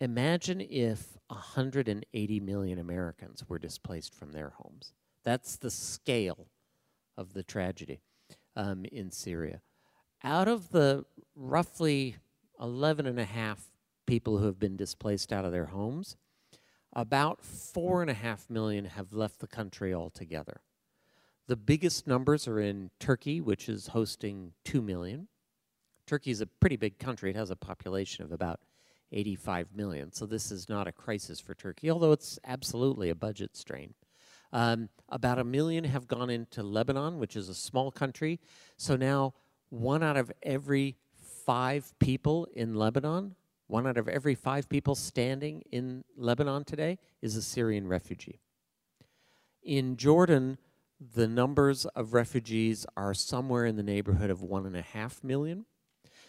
Imagine 0.00 0.60
if 0.60 1.16
180 1.28 2.40
million 2.40 2.78
Americans 2.78 3.44
were 3.48 3.58
displaced 3.58 4.14
from 4.14 4.32
their 4.32 4.50
homes. 4.58 4.92
That's 5.24 5.56
the 5.56 5.70
scale 5.70 6.48
of 7.16 7.32
the 7.32 7.42
tragedy 7.42 8.02
um, 8.54 8.84
in 8.92 9.10
Syria. 9.10 9.62
Out 10.22 10.48
of 10.48 10.70
the 10.70 11.04
roughly 11.34 12.16
11 12.60 13.06
and 13.06 13.18
a 13.18 13.24
half 13.24 13.70
people 14.06 14.38
who 14.38 14.46
have 14.46 14.58
been 14.58 14.76
displaced 14.76 15.32
out 15.32 15.44
of 15.44 15.52
their 15.52 15.66
homes, 15.66 16.16
about 16.92 17.42
four 17.42 18.02
and 18.02 18.10
a 18.10 18.14
half 18.14 18.50
million 18.50 18.84
have 18.84 19.12
left 19.12 19.40
the 19.40 19.46
country 19.46 19.94
altogether. 19.94 20.60
The 21.46 21.56
biggest 21.56 22.06
numbers 22.06 22.46
are 22.46 22.60
in 22.60 22.90
Turkey, 22.98 23.40
which 23.40 23.68
is 23.68 23.88
hosting 23.88 24.52
2 24.64 24.82
million. 24.82 25.28
Turkey 26.06 26.30
is 26.30 26.40
a 26.40 26.46
pretty 26.46 26.76
big 26.76 26.98
country. 26.98 27.30
It 27.30 27.36
has 27.36 27.50
a 27.50 27.56
population 27.56 28.24
of 28.24 28.32
about 28.32 28.60
85 29.12 29.68
million. 29.74 30.12
So 30.12 30.26
this 30.26 30.50
is 30.50 30.68
not 30.68 30.86
a 30.86 30.92
crisis 30.92 31.40
for 31.40 31.54
Turkey, 31.54 31.90
although 31.90 32.12
it's 32.12 32.38
absolutely 32.44 33.10
a 33.10 33.14
budget 33.14 33.56
strain. 33.56 33.94
Um, 34.52 34.88
about 35.08 35.38
a 35.38 35.44
million 35.44 35.84
have 35.84 36.06
gone 36.06 36.30
into 36.30 36.62
Lebanon, 36.62 37.18
which 37.18 37.36
is 37.36 37.48
a 37.48 37.54
small 37.54 37.90
country. 37.90 38.40
So 38.76 38.96
now 38.96 39.34
one 39.70 40.02
out 40.02 40.16
of 40.16 40.32
every 40.42 40.96
five 41.44 41.92
people 41.98 42.46
in 42.54 42.74
Lebanon 42.74 43.36
one 43.68 43.86
out 43.86 43.98
of 43.98 44.08
every 44.08 44.34
five 44.34 44.68
people 44.68 44.94
standing 44.94 45.62
in 45.72 46.04
Lebanon 46.16 46.64
today 46.64 46.98
is 47.20 47.36
a 47.36 47.42
Syrian 47.42 47.88
refugee. 47.88 48.40
In 49.62 49.96
Jordan, 49.96 50.58
the 51.00 51.26
numbers 51.26 51.84
of 51.86 52.14
refugees 52.14 52.86
are 52.96 53.12
somewhere 53.12 53.66
in 53.66 53.76
the 53.76 53.82
neighborhood 53.82 54.30
of 54.30 54.40
one 54.42 54.66
and 54.66 54.76
a 54.76 54.82
half 54.82 55.22
million. 55.24 55.66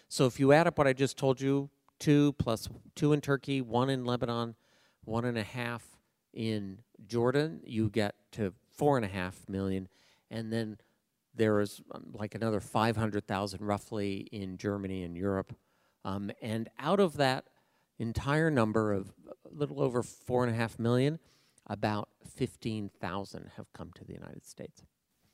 So 0.08 0.26
if 0.26 0.40
you 0.40 0.52
add 0.52 0.66
up 0.66 0.78
what 0.78 0.88
I 0.88 0.92
just 0.92 1.16
told 1.16 1.40
you, 1.40 1.70
two 1.98 2.32
plus 2.34 2.68
two 2.94 3.12
in 3.12 3.20
Turkey, 3.20 3.60
one 3.60 3.90
in 3.90 4.04
Lebanon, 4.04 4.54
one 5.04 5.24
and 5.24 5.38
a 5.38 5.42
half 5.42 5.84
in 6.32 6.78
Jordan, 7.06 7.60
you 7.64 7.88
get 7.88 8.14
to 8.32 8.52
four 8.76 8.96
and 8.96 9.04
a 9.04 9.08
half 9.08 9.48
million. 9.48 9.88
And 10.30 10.52
then 10.52 10.78
there 11.34 11.60
is 11.60 11.80
um, 11.92 12.06
like 12.12 12.34
another 12.34 12.60
500,000 12.60 13.60
roughly 13.60 14.28
in 14.32 14.56
Germany 14.56 15.02
and 15.02 15.16
Europe. 15.16 15.54
Um, 16.04 16.30
and 16.42 16.68
out 16.78 17.00
of 17.00 17.16
that 17.16 17.44
entire 17.98 18.50
number 18.50 18.92
of 18.92 19.12
a 19.28 19.54
little 19.54 19.80
over 19.80 20.02
four 20.02 20.44
and 20.44 20.52
a 20.52 20.56
half 20.56 20.78
million, 20.78 21.18
about 21.66 22.08
15,000 22.36 23.50
have 23.56 23.72
come 23.72 23.90
to 23.94 24.04
the 24.04 24.12
United 24.12 24.46
States. 24.46 24.82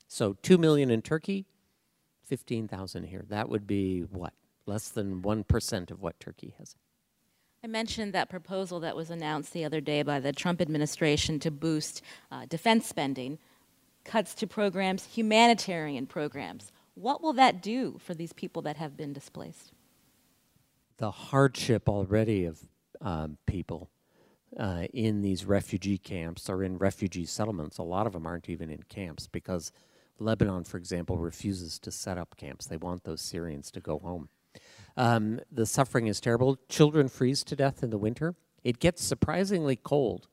So 0.07 0.37
2 0.43 0.59
million 0.59 0.91
in 0.91 1.03
Turkey, 1.03 1.47
15,000 2.27 3.05
here. 3.05 3.25
That 3.29 3.49
would 3.49 3.67
be 3.67 4.01
what? 4.01 4.33
Less 4.67 4.89
than 4.89 5.23
1% 5.23 5.91
of 5.91 6.01
what 6.01 6.19
Turkey 6.21 6.55
has. 6.59 6.77
I 7.63 7.67
mentioned 7.67 8.13
that 8.13 8.29
proposal 8.29 8.81
that 8.81 8.97
was 8.97 9.11
announced 9.11 9.53
the 9.53 9.65
other 9.65 9.81
day 9.81 10.03
by 10.03 10.21
the 10.21 10.33
Trump 10.33 10.61
administration 10.61 11.39
to 11.41 11.51
boost 11.51 12.03
uh, 12.31 12.47
defense 12.47 12.87
spending, 12.87 13.39
cuts 14.05 14.35
to 14.35 14.47
programs, 14.47 15.07
humanitarian 15.07 16.07
programs. 16.07 16.73
What 16.95 17.23
will 17.23 17.33
that 17.35 17.63
do 17.63 17.99
for 17.99 18.15
these 18.15 18.33
people 18.33 18.63
that 18.63 18.77
have 18.77 18.97
been 18.97 19.13
displaced? 19.13 19.73
the 20.99 21.11
hardship 21.11 21.89
already 21.89 22.45
of 22.45 22.61
um, 23.01 23.37
people 23.47 23.91
uh, 24.59 24.87
in 24.93 25.23
these 25.23 25.45
refugee 25.45 25.99
camps 25.99 26.49
or 26.49 26.63
in 26.63 26.79
refugee 26.79 27.27
settlements. 27.27 27.79
A 27.79 27.83
lot 27.83 28.07
of 28.07 28.13
them 28.13 28.27
aren't 28.27 28.49
even 28.49 28.71
in 28.71 28.83
camps 28.85 29.27
because 29.27 29.73
Lebanon, 30.19 30.65
for 30.65 30.77
example, 30.77 31.19
refuses 31.19 31.79
to 31.81 31.91
set 31.91 32.19
up 32.19 32.37
camps. 32.37 32.67
They 32.67 32.77
want 32.77 33.05
those 33.05 33.21
Syrians 33.21 33.71
to 33.73 33.81
go 33.81 33.99
home. 33.99 34.29
Um, 34.97 35.41
the 35.51 35.67
suffering 35.67 36.07
is 36.07 36.21
terrible. 36.21 36.59
Children 36.69 37.09
freeze 37.09 37.43
to 37.45 37.57
death 37.57 37.83
in 37.83 37.91
the 37.91 37.99
winter. 37.99 38.35
It 38.63 38.79
gets 38.79 39.03
surprisingly 39.03 39.77
cold 39.77 40.29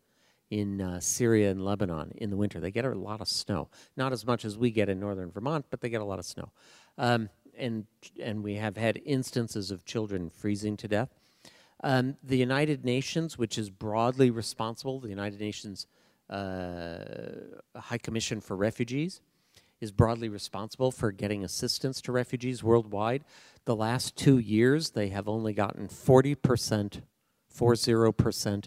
in 0.50 0.82
uh, 0.82 1.00
Syria 1.00 1.50
and 1.50 1.64
Lebanon 1.64 2.12
in 2.18 2.30
the 2.30 2.38
winter. 2.38 2.60
They 2.60 2.72
get 2.72 2.86
a 2.86 2.94
lot 2.94 3.22
of 3.22 3.28
snow. 3.28 3.70
Not 3.96 4.12
as 4.12 4.26
much 4.26 4.46
as 4.46 4.58
we 4.58 4.70
get 4.70 4.90
in 4.90 5.00
northern 5.00 5.32
Vermont, 5.32 5.66
but 5.70 5.82
they 5.82 5.90
get 5.90 6.02
a 6.02 6.06
lot 6.06 6.20
of 6.20 6.26
snow. 6.26 6.52
Um, 6.98 7.30
and 7.58 7.86
and 8.22 8.44
we 8.44 8.56
have 8.56 8.78
had 8.78 9.02
instances 9.06 9.72
of 9.72 9.86
children 9.86 10.30
freezing 10.30 10.78
to 10.78 10.88
death. 10.88 11.10
Um, 11.84 12.18
the 12.24 12.38
United 12.38 12.86
Nations, 12.86 13.38
which 13.38 13.58
is 13.58 13.70
broadly 13.70 14.30
responsible, 14.30 15.00
the 15.00 15.10
United 15.10 15.40
Nations 15.40 15.88
uh, 16.30 17.00
High 17.76 17.98
Commission 17.98 18.40
for 18.40 18.56
Refugees, 18.56 19.22
is 19.82 19.92
broadly 19.92 20.30
responsible 20.30 20.92
for 20.92 21.12
getting 21.12 21.44
assistance 21.44 22.00
to 22.02 22.12
refugees 22.12 22.64
worldwide. 22.64 23.26
The 23.66 23.76
last 23.76 24.16
two 24.16 24.38
years, 24.38 24.92
they 24.92 25.10
have 25.10 25.28
only 25.28 25.54
gotten 25.54 25.88
40%, 25.88 27.02
40% 27.54 28.66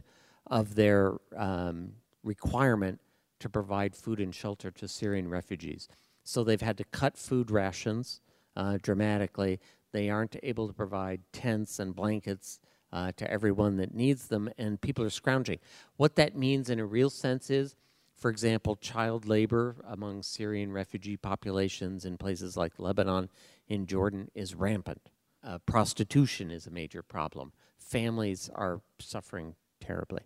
of 0.48 0.74
their 0.74 1.14
um, 1.36 1.92
requirement 2.22 3.00
to 3.40 3.48
provide 3.48 3.96
food 3.96 4.20
and 4.20 4.34
shelter 4.34 4.70
to 4.72 4.88
Syrian 4.88 5.28
refugees. 5.28 5.88
So 6.24 6.42
they've 6.42 6.60
had 6.60 6.78
to 6.78 6.84
cut 6.84 7.16
food 7.16 7.50
rations 7.50 8.20
uh, 8.56 8.78
dramatically. 8.82 9.60
They 9.92 10.10
aren't 10.10 10.36
able 10.42 10.66
to 10.66 10.74
provide 10.74 11.20
tents 11.32 11.78
and 11.78 11.94
blankets 11.94 12.58
uh, 12.92 13.12
to 13.16 13.30
everyone 13.30 13.76
that 13.76 13.94
needs 13.94 14.28
them, 14.28 14.48
and 14.56 14.80
people 14.80 15.04
are 15.04 15.10
scrounging. 15.10 15.58
What 15.96 16.16
that 16.16 16.36
means 16.36 16.70
in 16.70 16.78
a 16.78 16.86
real 16.86 17.10
sense 17.10 17.50
is, 17.50 17.76
for 18.16 18.30
example, 18.30 18.76
child 18.76 19.26
labor 19.26 19.76
among 19.86 20.22
Syrian 20.22 20.72
refugee 20.72 21.16
populations 21.16 22.04
in 22.04 22.16
places 22.16 22.56
like 22.56 22.78
Lebanon, 22.78 23.28
in 23.68 23.86
Jordan, 23.86 24.30
is 24.34 24.54
rampant. 24.54 25.10
Uh, 25.42 25.58
prostitution 25.58 26.50
is 26.50 26.66
a 26.66 26.70
major 26.70 27.02
problem. 27.02 27.52
Families 27.78 28.48
are 28.54 28.80
suffering 28.98 29.56
terribly. 29.80 30.22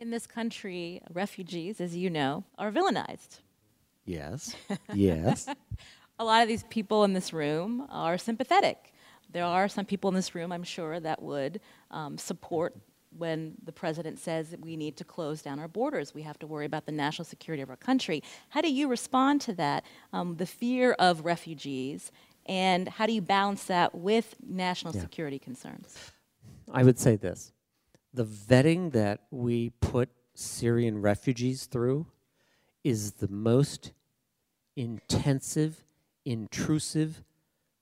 In 0.00 0.10
this 0.10 0.26
country, 0.26 1.02
refugees, 1.10 1.80
as 1.80 1.94
you 1.94 2.10
know, 2.10 2.44
are 2.58 2.72
villainized. 2.72 3.40
Yes. 4.04 4.56
Yes. 4.94 5.46
A 6.18 6.24
lot 6.24 6.42
of 6.42 6.48
these 6.48 6.64
people 6.64 7.04
in 7.04 7.12
this 7.14 7.32
room 7.32 7.86
are 7.88 8.18
sympathetic. 8.18 8.92
There 9.32 9.44
are 9.44 9.68
some 9.68 9.84
people 9.84 10.08
in 10.08 10.14
this 10.14 10.34
room, 10.34 10.52
I'm 10.52 10.64
sure, 10.64 10.98
that 11.00 11.22
would 11.22 11.60
um, 11.90 12.18
support 12.18 12.76
when 13.16 13.54
the 13.64 13.72
president 13.72 14.18
says 14.18 14.50
that 14.50 14.60
we 14.60 14.76
need 14.76 14.96
to 14.96 15.04
close 15.04 15.42
down 15.42 15.58
our 15.58 15.68
borders. 15.68 16.14
We 16.14 16.22
have 16.22 16.38
to 16.40 16.46
worry 16.46 16.66
about 16.66 16.86
the 16.86 16.92
national 16.92 17.24
security 17.24 17.62
of 17.62 17.70
our 17.70 17.76
country. 17.76 18.22
How 18.50 18.60
do 18.60 18.72
you 18.72 18.88
respond 18.88 19.40
to 19.42 19.52
that, 19.54 19.84
um, 20.12 20.36
the 20.36 20.46
fear 20.46 20.92
of 20.92 21.24
refugees, 21.24 22.12
and 22.46 22.88
how 22.88 23.06
do 23.06 23.12
you 23.12 23.20
balance 23.22 23.64
that 23.64 23.94
with 23.94 24.36
national 24.46 24.94
Yeah. 24.94 25.02
security 25.02 25.38
concerns? 25.38 25.96
I 26.72 26.84
would 26.84 26.98
say 26.98 27.16
this 27.16 27.52
the 28.12 28.24
vetting 28.24 28.92
that 28.92 29.26
we 29.30 29.70
put 29.80 30.08
Syrian 30.34 31.00
refugees 31.00 31.66
through 31.66 32.06
is 32.82 33.12
the 33.12 33.28
most 33.28 33.92
intensive, 34.76 35.84
intrusive 36.24 37.22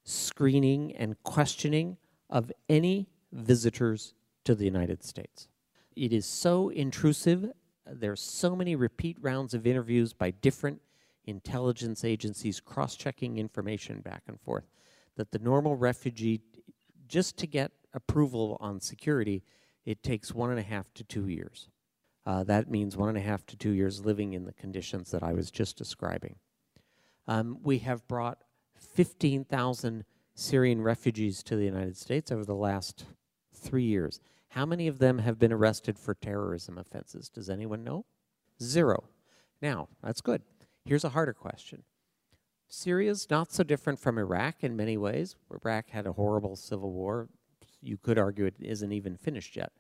screening 0.05 0.95
and 0.97 1.23
questioning 1.23 1.97
of 2.31 2.51
any 2.69 3.07
visitors 3.33 4.15
to 4.49 4.55
the 4.55 4.65
United 4.65 5.05
States. 5.05 5.47
It 5.95 6.11
is 6.11 6.25
so 6.25 6.71
intrusive. 6.71 7.53
There's 7.85 8.23
so 8.23 8.57
many 8.57 8.77
repeat 8.77 9.19
rounds 9.21 9.53
of 9.53 9.67
interviews 9.67 10.15
by 10.15 10.31
different 10.31 10.81
intelligence 11.27 12.03
agencies 12.03 12.59
cross 12.59 12.97
checking 12.97 13.37
information 13.37 14.01
back 14.01 14.23
and 14.27 14.41
forth 14.41 14.65
that 15.17 15.33
the 15.33 15.39
normal 15.39 15.77
refugee, 15.77 16.41
just 17.09 17.37
to 17.37 17.47
get 17.47 17.73
approval 17.93 18.57
on 18.59 18.81
security, 18.81 19.45
it 19.85 20.03
takes 20.03 20.33
one 20.33 20.49
and 20.49 20.59
a 20.59 20.63
half 20.63 20.95
to 20.95 21.05
two 21.05 21.29
years. 21.29 21.69
Uh, 22.25 22.43
that 22.45 22.71
means 22.71 22.97
one 22.97 23.11
and 23.11 23.19
a 23.19 23.21
half 23.21 23.45
to 23.45 23.57
two 23.57 23.73
years 23.73 24.03
living 24.03 24.33
in 24.33 24.47
the 24.47 24.55
conditions 24.55 25.11
that 25.11 25.23
I 25.23 25.35
was 25.35 25.51
just 25.51 25.77
describing. 25.77 26.37
Um, 27.27 27.59
we 27.63 27.81
have 27.81 28.09
brought 28.09 28.45
15,000 28.79 30.07
Syrian 30.35 30.81
refugees 30.81 31.43
to 31.43 31.55
the 31.55 31.67
United 31.67 31.99
States 31.99 32.33
over 32.33 32.47
the 32.47 32.55
last 32.55 33.05
three 33.55 33.85
years. 33.85 34.21
How 34.51 34.65
many 34.67 34.89
of 34.89 34.99
them 34.99 35.19
have 35.19 35.39
been 35.39 35.53
arrested 35.53 35.99
for 35.99 36.15
terrorism 36.15 36.79
offenses? 36.79 37.29
Does 37.29 37.51
anyone 37.51 37.85
know? 37.85 38.07
Zero. 38.63 39.05
Now, 39.61 39.89
that's 40.03 40.21
good. 40.21 40.43
Here's 40.85 41.05
a 41.05 41.11
harder 41.11 41.35
question. 41.35 41.83
Syria's 42.69 43.29
not 43.31 43.53
so 43.53 43.63
different 43.63 43.99
from 43.99 44.19
Iraq 44.19 44.63
in 44.63 44.77
many 44.77 44.97
ways. 44.97 45.37
Iraq 45.51 45.91
had 45.91 46.07
a 46.07 46.13
horrible 46.13 46.57
civil 46.57 46.93
war. 46.93 47.29
You 47.81 47.97
could 47.97 48.19
argue 48.19 48.47
it 48.47 48.57
isn't 48.61 48.93
even 48.93 49.17
finished 49.17 49.57
yet. 49.57 49.73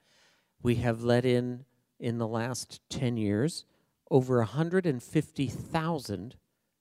We 0.63 0.77
have 0.77 1.03
let 1.03 1.25
in, 1.25 1.65
in 1.99 2.19
the 2.19 2.27
last 2.27 2.81
10 2.91 3.17
years, 3.17 3.65
over 4.11 4.39
150,000 4.39 6.37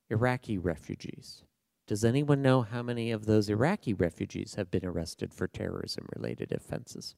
Iraqi 0.09 0.57
refugees. 0.57 1.43
Does 1.85 2.03
anyone 2.05 2.41
know 2.41 2.63
how 2.63 2.81
many 2.81 3.11
of 3.11 3.25
those 3.25 3.49
Iraqi 3.49 3.93
refugees 3.93 4.55
have 4.55 4.71
been 4.71 4.85
arrested 4.85 5.33
for 5.33 5.47
terrorism 5.47 6.07
related 6.15 6.51
offenses? 6.51 7.15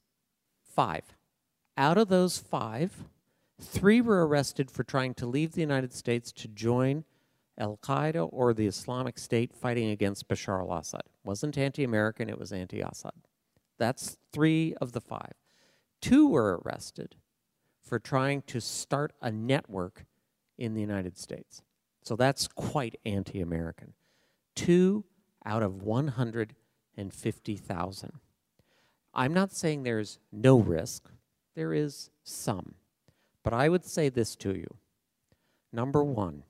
Five. 0.80 1.12
Out 1.76 1.98
of 1.98 2.08
those 2.08 2.38
five, 2.38 3.04
three 3.60 4.00
were 4.00 4.26
arrested 4.26 4.70
for 4.70 4.82
trying 4.82 5.12
to 5.16 5.26
leave 5.26 5.52
the 5.52 5.60
United 5.60 5.92
States 5.92 6.32
to 6.32 6.48
join 6.48 7.04
Al 7.58 7.78
Qaeda 7.82 8.30
or 8.32 8.54
the 8.54 8.66
Islamic 8.66 9.18
State 9.18 9.54
fighting 9.54 9.90
against 9.90 10.26
Bashar 10.26 10.60
al 10.60 10.72
Assad. 10.72 11.02
wasn't 11.22 11.58
anti 11.58 11.84
American, 11.84 12.30
it 12.30 12.38
was 12.38 12.50
anti 12.50 12.80
Assad. 12.80 13.12
That's 13.78 14.16
three 14.32 14.72
of 14.80 14.92
the 14.92 15.02
five. 15.02 15.34
Two 16.00 16.28
were 16.28 16.62
arrested 16.64 17.16
for 17.82 17.98
trying 17.98 18.40
to 18.46 18.58
start 18.58 19.12
a 19.20 19.30
network 19.30 20.06
in 20.56 20.72
the 20.72 20.80
United 20.80 21.18
States. 21.18 21.60
So 22.02 22.16
that's 22.16 22.48
quite 22.48 22.98
anti 23.04 23.42
American. 23.42 23.92
Two 24.56 25.04
out 25.44 25.62
of 25.62 25.82
150,000. 25.82 28.20
I'm 29.14 29.34
not 29.34 29.52
saying 29.52 29.82
there's 29.82 30.18
no 30.32 30.58
risk, 30.58 31.10
there 31.54 31.74
is 31.74 32.10
some. 32.22 32.74
But 33.42 33.52
I 33.52 33.68
would 33.68 33.84
say 33.84 34.08
this 34.08 34.36
to 34.36 34.54
you. 34.54 34.76
Number 35.72 36.04
one, 36.04 36.42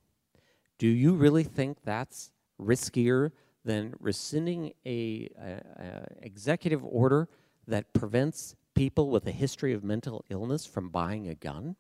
do 0.79 0.87
you 0.89 1.15
really 1.15 1.45
think 1.45 1.79
that's 1.85 2.31
riskier 2.61 3.33
than 3.65 3.95
rescinding 4.01 4.73
a, 4.87 5.29
a- 5.39 5.83
a 5.83 6.07
executive 6.23 6.85
order 6.85 7.29
that 7.67 7.93
prevents 7.93 8.57
people 8.75 9.11
with 9.11 9.27
a 9.27 9.31
history 9.31 9.73
of 9.73 9.85
mental 9.85 10.25
illness 10.31 10.67
from 10.67 10.89
buying 10.89 11.29
a 11.29 11.35
gun? 11.35 11.77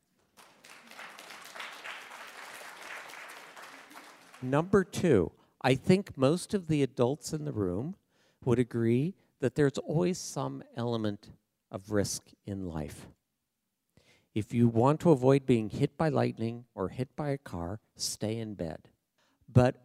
Number 4.42 4.84
two, 4.84 5.32
I 5.62 5.74
think 5.74 6.16
most 6.16 6.54
of 6.54 6.66
the 6.66 6.82
adults 6.82 7.32
in 7.32 7.44
the 7.44 7.52
room 7.52 7.96
would 8.44 8.58
agree 8.58 9.14
that 9.40 9.54
there's 9.54 9.78
always 9.78 10.18
some 10.18 10.62
element 10.76 11.30
of 11.70 11.90
risk 11.90 12.22
in 12.46 12.68
life. 12.68 13.06
If 14.34 14.54
you 14.54 14.68
want 14.68 15.00
to 15.00 15.10
avoid 15.10 15.44
being 15.44 15.70
hit 15.70 15.96
by 15.96 16.08
lightning 16.08 16.64
or 16.74 16.88
hit 16.88 17.16
by 17.16 17.30
a 17.30 17.38
car, 17.38 17.80
stay 17.96 18.38
in 18.38 18.54
bed. 18.54 18.88
But 19.52 19.76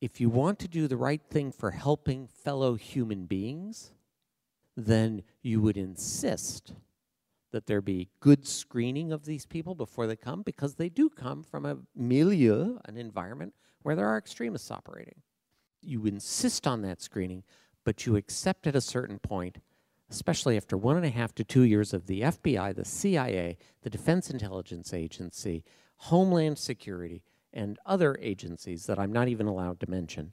if 0.00 0.20
you 0.20 0.28
want 0.28 0.58
to 0.60 0.68
do 0.68 0.88
the 0.88 0.96
right 0.96 1.22
thing 1.30 1.52
for 1.52 1.70
helping 1.70 2.26
fellow 2.26 2.74
human 2.74 3.26
beings, 3.26 3.92
then 4.76 5.22
you 5.42 5.60
would 5.60 5.76
insist 5.76 6.72
that 7.52 7.66
there 7.66 7.80
be 7.80 8.08
good 8.18 8.46
screening 8.46 9.12
of 9.12 9.24
these 9.24 9.46
people 9.46 9.76
before 9.76 10.08
they 10.08 10.16
come 10.16 10.42
because 10.42 10.74
they 10.74 10.88
do 10.88 11.08
come 11.08 11.44
from 11.44 11.64
a 11.64 11.78
milieu, 11.94 12.78
an 12.86 12.96
environment 12.96 13.54
where 13.82 13.94
there 13.94 14.08
are 14.08 14.18
extremists 14.18 14.72
operating. 14.72 15.22
You 15.80 16.06
insist 16.06 16.66
on 16.66 16.82
that 16.82 17.00
screening, 17.00 17.44
but 17.84 18.06
you 18.06 18.16
accept 18.16 18.66
at 18.66 18.74
a 18.74 18.80
certain 18.80 19.18
point, 19.18 19.58
especially 20.10 20.56
after 20.56 20.76
one 20.76 20.96
and 20.96 21.06
a 21.06 21.10
half 21.10 21.34
to 21.34 21.44
two 21.44 21.62
years 21.62 21.92
of 21.92 22.06
the 22.06 22.22
FBI, 22.22 22.74
the 22.74 22.84
CIA, 22.84 23.56
the 23.82 23.90
Defense 23.90 24.30
Intelligence 24.30 24.92
Agency, 24.92 25.64
Homeland 25.96 26.58
Security, 26.58 27.22
and 27.52 27.78
other 27.86 28.16
agencies 28.20 28.86
that 28.86 28.98
I'm 28.98 29.12
not 29.12 29.28
even 29.28 29.46
allowed 29.46 29.80
to 29.80 29.90
mention, 29.90 30.32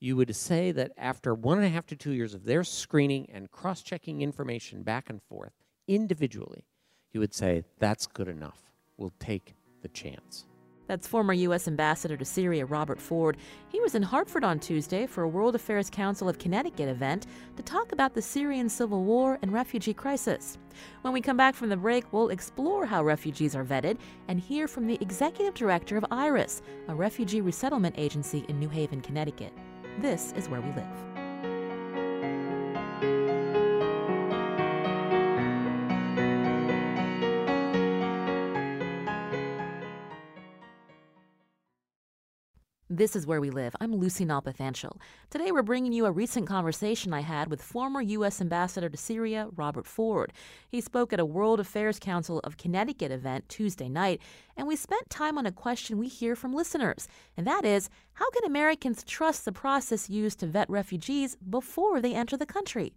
you 0.00 0.16
would 0.16 0.34
say 0.34 0.72
that 0.72 0.92
after 0.96 1.34
one 1.34 1.58
and 1.58 1.66
a 1.66 1.70
half 1.70 1.86
to 1.86 1.96
two 1.96 2.12
years 2.12 2.34
of 2.34 2.44
their 2.44 2.64
screening 2.64 3.28
and 3.32 3.50
cross 3.50 3.82
checking 3.82 4.22
information 4.22 4.82
back 4.82 5.10
and 5.10 5.22
forth 5.22 5.52
individually, 5.86 6.64
you 7.12 7.20
would 7.20 7.34
say, 7.34 7.64
that's 7.78 8.06
good 8.06 8.28
enough. 8.28 8.60
We'll 8.96 9.14
take 9.18 9.54
the 9.82 9.88
chance. 9.88 10.46
That's 10.86 11.06
former 11.06 11.32
U.S. 11.32 11.66
Ambassador 11.66 12.16
to 12.16 12.24
Syria 12.24 12.66
Robert 12.66 13.00
Ford. 13.00 13.36
He 13.68 13.80
was 13.80 13.94
in 13.94 14.02
Hartford 14.02 14.44
on 14.44 14.60
Tuesday 14.60 15.06
for 15.06 15.22
a 15.22 15.28
World 15.28 15.54
Affairs 15.54 15.88
Council 15.88 16.28
of 16.28 16.38
Connecticut 16.38 16.88
event 16.88 17.26
to 17.56 17.62
talk 17.62 17.92
about 17.92 18.14
the 18.14 18.22
Syrian 18.22 18.68
civil 18.68 19.04
war 19.04 19.38
and 19.42 19.52
refugee 19.52 19.94
crisis. 19.94 20.58
When 21.02 21.14
we 21.14 21.20
come 21.20 21.36
back 21.36 21.54
from 21.54 21.68
the 21.68 21.76
break, 21.76 22.12
we'll 22.12 22.28
explore 22.28 22.84
how 22.84 23.02
refugees 23.04 23.56
are 23.56 23.64
vetted 23.64 23.98
and 24.28 24.38
hear 24.38 24.68
from 24.68 24.86
the 24.86 24.98
executive 25.00 25.54
director 25.54 25.96
of 25.96 26.04
IRIS, 26.10 26.62
a 26.88 26.94
refugee 26.94 27.40
resettlement 27.40 27.94
agency 27.98 28.44
in 28.48 28.58
New 28.58 28.68
Haven, 28.68 29.00
Connecticut. 29.00 29.52
This 30.00 30.32
is 30.32 30.48
where 30.48 30.60
we 30.60 30.70
live. 30.72 31.13
This 42.96 43.16
is 43.16 43.26
Where 43.26 43.40
We 43.40 43.50
Live. 43.50 43.74
I'm 43.80 43.92
Lucy 43.92 44.24
Nalpathanchil. 44.24 45.00
Today 45.28 45.50
we're 45.50 45.64
bringing 45.64 45.92
you 45.92 46.06
a 46.06 46.12
recent 46.12 46.46
conversation 46.46 47.12
I 47.12 47.22
had 47.22 47.50
with 47.50 47.60
former 47.60 48.00
U.S. 48.00 48.40
Ambassador 48.40 48.88
to 48.88 48.96
Syria, 48.96 49.48
Robert 49.56 49.84
Ford. 49.84 50.32
He 50.68 50.80
spoke 50.80 51.12
at 51.12 51.18
a 51.18 51.24
World 51.24 51.58
Affairs 51.58 51.98
Council 51.98 52.38
of 52.44 52.56
Connecticut 52.56 53.10
event 53.10 53.48
Tuesday 53.48 53.88
night, 53.88 54.22
and 54.56 54.68
we 54.68 54.76
spent 54.76 55.10
time 55.10 55.36
on 55.36 55.44
a 55.44 55.50
question 55.50 55.98
we 55.98 56.06
hear 56.06 56.36
from 56.36 56.54
listeners, 56.54 57.08
and 57.36 57.44
that 57.48 57.64
is 57.64 57.90
how 58.12 58.30
can 58.30 58.44
Americans 58.44 59.02
trust 59.02 59.44
the 59.44 59.50
process 59.50 60.08
used 60.08 60.38
to 60.38 60.46
vet 60.46 60.70
refugees 60.70 61.36
before 61.50 62.00
they 62.00 62.14
enter 62.14 62.36
the 62.36 62.46
country? 62.46 62.92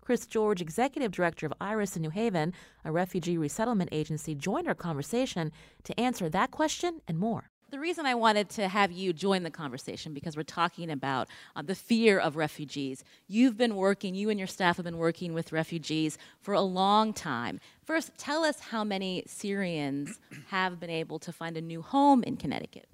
Chris 0.00 0.26
George, 0.26 0.60
Executive 0.60 1.12
Director 1.12 1.46
of 1.46 1.54
IRIS 1.60 1.94
in 1.94 2.02
New 2.02 2.10
Haven, 2.10 2.52
a 2.84 2.90
refugee 2.90 3.38
resettlement 3.38 3.90
agency, 3.92 4.34
joined 4.34 4.66
our 4.66 4.74
conversation 4.74 5.52
to 5.84 6.00
answer 6.00 6.28
that 6.28 6.50
question 6.50 7.00
and 7.06 7.16
more. 7.16 7.48
The 7.68 7.80
reason 7.80 8.06
I 8.06 8.14
wanted 8.14 8.48
to 8.50 8.68
have 8.68 8.92
you 8.92 9.12
join 9.12 9.42
the 9.42 9.50
conversation 9.50 10.14
because 10.14 10.36
we're 10.36 10.44
talking 10.44 10.88
about 10.88 11.26
uh, 11.56 11.62
the 11.62 11.74
fear 11.74 12.16
of 12.16 12.36
refugees. 12.36 13.02
You've 13.26 13.56
been 13.56 13.74
working, 13.74 14.14
you 14.14 14.30
and 14.30 14.38
your 14.38 14.46
staff 14.46 14.76
have 14.76 14.84
been 14.84 14.98
working 14.98 15.34
with 15.34 15.50
refugees 15.50 16.16
for 16.40 16.54
a 16.54 16.60
long 16.60 17.12
time. 17.12 17.58
First, 17.82 18.16
tell 18.18 18.44
us 18.44 18.60
how 18.60 18.84
many 18.84 19.24
Syrians 19.26 20.20
have 20.46 20.78
been 20.78 20.90
able 20.90 21.18
to 21.18 21.32
find 21.32 21.56
a 21.56 21.60
new 21.60 21.82
home 21.82 22.22
in 22.22 22.36
Connecticut. 22.36 22.86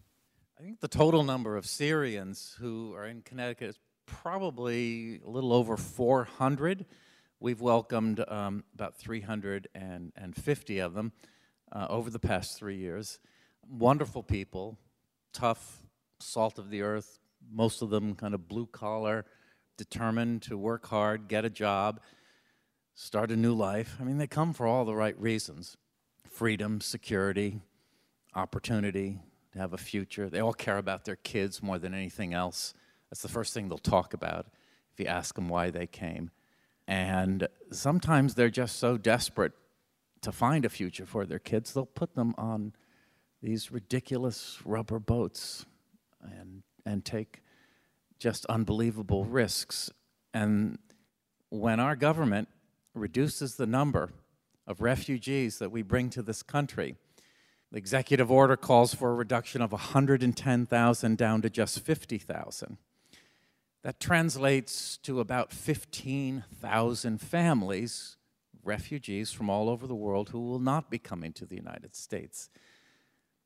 I 0.58 0.62
think 0.62 0.80
the 0.80 0.88
total 0.88 1.22
number 1.22 1.58
of 1.58 1.66
Syrians 1.66 2.56
who 2.58 2.94
are 2.94 3.04
in 3.06 3.20
Connecticut 3.20 3.68
is 3.68 3.78
probably 4.06 5.20
a 5.26 5.28
little 5.28 5.52
over 5.52 5.76
400. 5.76 6.86
We've 7.40 7.60
welcomed 7.60 8.24
um, 8.26 8.64
about 8.72 8.96
350 8.96 10.78
of 10.78 10.94
them 10.94 11.12
uh, 11.70 11.86
over 11.90 12.08
the 12.08 12.18
past 12.18 12.56
three 12.56 12.76
years. 12.76 13.18
Wonderful 13.68 14.22
people, 14.22 14.78
tough, 15.32 15.82
salt 16.20 16.58
of 16.58 16.70
the 16.70 16.82
earth, 16.82 17.18
most 17.50 17.82
of 17.82 17.90
them 17.90 18.14
kind 18.14 18.34
of 18.34 18.48
blue 18.48 18.66
collar, 18.66 19.24
determined 19.76 20.42
to 20.42 20.56
work 20.56 20.86
hard, 20.86 21.28
get 21.28 21.44
a 21.44 21.50
job, 21.50 22.00
start 22.94 23.30
a 23.30 23.36
new 23.36 23.54
life. 23.54 23.96
I 24.00 24.04
mean, 24.04 24.18
they 24.18 24.26
come 24.26 24.52
for 24.52 24.66
all 24.66 24.84
the 24.84 24.94
right 24.94 25.18
reasons 25.20 25.76
freedom, 26.28 26.80
security, 26.80 27.60
opportunity, 28.34 29.20
to 29.52 29.58
have 29.58 29.74
a 29.74 29.78
future. 29.78 30.30
They 30.30 30.40
all 30.40 30.54
care 30.54 30.78
about 30.78 31.04
their 31.04 31.16
kids 31.16 31.62
more 31.62 31.78
than 31.78 31.92
anything 31.92 32.32
else. 32.32 32.72
That's 33.10 33.20
the 33.20 33.28
first 33.28 33.52
thing 33.52 33.68
they'll 33.68 33.78
talk 33.78 34.14
about 34.14 34.46
if 34.92 35.00
you 35.00 35.06
ask 35.06 35.34
them 35.34 35.48
why 35.48 35.70
they 35.70 35.86
came. 35.86 36.30
And 36.88 37.48
sometimes 37.70 38.34
they're 38.34 38.50
just 38.50 38.78
so 38.78 38.96
desperate 38.96 39.52
to 40.22 40.32
find 40.32 40.64
a 40.64 40.70
future 40.70 41.04
for 41.04 41.26
their 41.26 41.38
kids, 41.38 41.74
they'll 41.74 41.84
put 41.84 42.14
them 42.14 42.34
on 42.38 42.72
these 43.42 43.72
ridiculous 43.72 44.58
rubber 44.64 44.98
boats 44.98 45.66
and, 46.22 46.62
and 46.86 47.04
take 47.04 47.42
just 48.18 48.46
unbelievable 48.46 49.24
risks. 49.24 49.90
And 50.32 50.78
when 51.48 51.80
our 51.80 51.96
government 51.96 52.48
reduces 52.94 53.56
the 53.56 53.66
number 53.66 54.10
of 54.66 54.80
refugees 54.80 55.58
that 55.58 55.72
we 55.72 55.82
bring 55.82 56.08
to 56.10 56.22
this 56.22 56.42
country, 56.42 56.94
the 57.72 57.78
executive 57.78 58.30
order 58.30 58.56
calls 58.56 58.94
for 58.94 59.10
a 59.10 59.14
reduction 59.14 59.60
of 59.60 59.72
110,000 59.72 61.18
down 61.18 61.42
to 61.42 61.50
just 61.50 61.80
50,000. 61.80 62.76
That 63.82 63.98
translates 63.98 64.98
to 64.98 65.18
about 65.18 65.52
15,000 65.52 67.20
families, 67.20 68.16
refugees 68.62 69.32
from 69.32 69.50
all 69.50 69.68
over 69.68 69.88
the 69.88 69.94
world, 69.96 70.28
who 70.28 70.40
will 70.40 70.60
not 70.60 70.90
be 70.90 70.98
coming 70.98 71.32
to 71.32 71.44
the 71.44 71.56
United 71.56 71.96
States. 71.96 72.48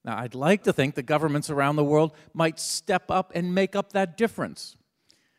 Now, 0.07 0.19
I'd 0.19 0.37
like 0.37 0.63
to 0.63 0.73
think 0.73 0.95
that 0.95 1.03
governments 1.03 1.51
around 1.51 1.75
the 1.75 1.85
world 1.85 2.13
might 2.33 2.61
step 2.61 3.11
up 3.11 3.33
and 3.35 3.53
make 3.53 3.75
up 3.75 3.93
that 3.93 4.17
difference. 4.17 4.77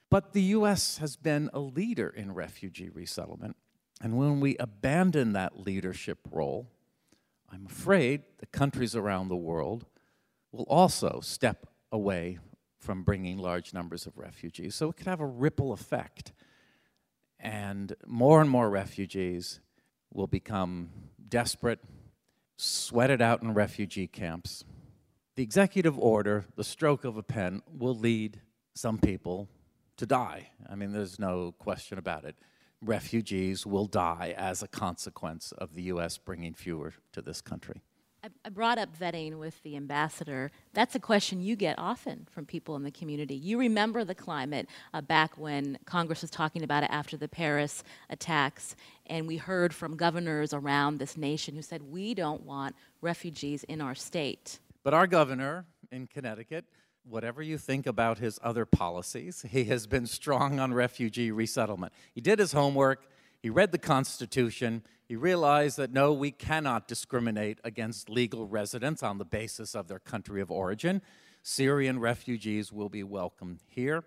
But 0.10 0.34
the 0.34 0.42
U.S. 0.42 0.98
has 0.98 1.16
been 1.16 1.50
a 1.54 1.60
leader 1.60 2.10
in 2.10 2.34
refugee 2.34 2.90
resettlement. 2.90 3.56
And 4.02 4.18
when 4.18 4.42
we 4.42 4.58
abandon 4.58 5.32
that 5.34 5.58
leadership 5.58 6.20
role, 6.30 6.68
I'm 7.50 7.66
afraid 7.66 8.24
the 8.40 8.46
countries 8.46 8.94
around 8.94 9.30
the 9.30 9.38
world 9.38 9.86
will 10.52 10.66
also 10.66 11.22
step 11.22 11.68
away 11.92 12.40
from 12.78 13.04
bringing 13.04 13.38
large 13.38 13.74
numbers 13.74 14.06
of 14.06 14.18
refugees. 14.18 14.76
So 14.76 14.90
it 14.90 14.98
could 14.98 15.08
have 15.08 15.22
a 15.22 15.26
ripple 15.26 15.72
effect. 15.72 16.34
And 17.40 17.96
more 18.06 18.42
and 18.42 18.50
more 18.50 18.70
refugees 18.70 19.62
will 20.14 20.28
become 20.28 20.90
desperate, 21.30 21.80
sweated 22.58 23.22
out 23.22 23.42
in 23.42 23.54
refugee 23.54 24.08
camps. 24.08 24.66
The 25.36 25.44
executive 25.44 25.98
order, 25.98 26.46
the 26.56 26.64
stroke 26.64 27.04
of 27.04 27.16
a 27.16 27.24
pen, 27.24 27.62
will 27.72 27.96
lead 27.96 28.42
some 28.74 28.98
people 28.98 29.48
to 29.98 30.06
die. 30.06 30.50
I 30.70 30.76
mean, 30.76 30.92
there's 30.92 31.20
no 31.20 31.54
question 31.60 31.98
about 31.98 32.26
it. 32.26 32.36
Refugees 32.82 33.66
will 33.66 33.86
die 33.86 34.34
as 34.38 34.62
a 34.62 34.68
consequence 34.68 35.52
of 35.52 35.74
the 35.76 35.84
U.S. 35.84 36.18
bringing 36.18 36.54
fewer 36.54 36.94
to 37.12 37.22
this 37.22 37.42
country. 37.42 37.82
I 38.46 38.50
brought 38.50 38.78
up 38.78 38.98
vetting 38.98 39.40
with 39.40 39.62
the 39.64 39.76
ambassador. 39.76 40.52
That's 40.74 40.96
a 40.96 41.00
question 41.00 41.42
you 41.42 41.56
get 41.56 41.78
often 41.78 42.28
from 42.32 42.46
people 42.46 42.76
in 42.76 42.84
the 42.84 42.92
community. 42.92 43.36
You 43.36 43.60
remember 43.60 44.04
the 44.04 44.16
climate 44.16 44.68
uh, 44.94 45.02
back 45.02 45.38
when 45.38 45.78
Congress 45.86 46.22
was 46.22 46.32
talking 46.32 46.64
about 46.64 46.84
it 46.84 46.90
after 46.92 47.18
the 47.18 47.28
Paris 47.28 47.84
attacks, 48.10 48.76
and 49.06 49.28
we 49.28 49.38
heard 49.38 49.74
from 49.74 49.96
governors 49.96 50.54
around 50.54 50.98
this 50.98 51.16
nation 51.18 51.56
who 51.56 51.62
said, 51.62 51.82
We 51.82 52.14
don't 52.14 52.44
want 52.44 52.76
refugees 53.02 53.64
in 53.66 53.82
our 53.82 53.96
state. 53.96 54.60
But 54.84 54.94
our 54.94 55.08
governor 55.08 55.66
in 55.92 56.08
Connecticut, 56.08 56.66
whatever 57.04 57.42
you 57.42 57.58
think 57.58 57.86
about 57.86 58.18
his 58.18 58.40
other 58.44 58.66
policies, 58.66 59.46
he 59.50 59.66
has 59.66 59.88
been 59.88 60.06
strong 60.06 60.60
on 60.60 60.74
refugee 60.74 61.32
resettlement. 61.32 61.94
He 62.14 62.22
did 62.22 62.40
his 62.40 62.52
homework, 62.52 63.08
he 63.42 63.50
read 63.50 63.72
the 63.72 63.78
Constitution, 63.78 64.84
he 65.08 65.16
realized 65.16 65.78
that 65.78 65.94
no, 65.94 66.12
we 66.12 66.32
cannot 66.32 66.88
discriminate 66.88 67.60
against 67.64 68.10
legal 68.10 68.46
residents 68.46 69.02
on 69.02 69.18
the 69.18 69.26
basis 69.26 69.74
of 69.74 69.88
their 69.88 70.00
country 70.00 70.42
of 70.42 70.52
origin. 70.52 71.02
Syrian 71.44 72.00
refugees 72.00 72.74
will 72.74 72.90
be 72.90 73.04
welcome 73.04 73.60
here. 73.68 74.04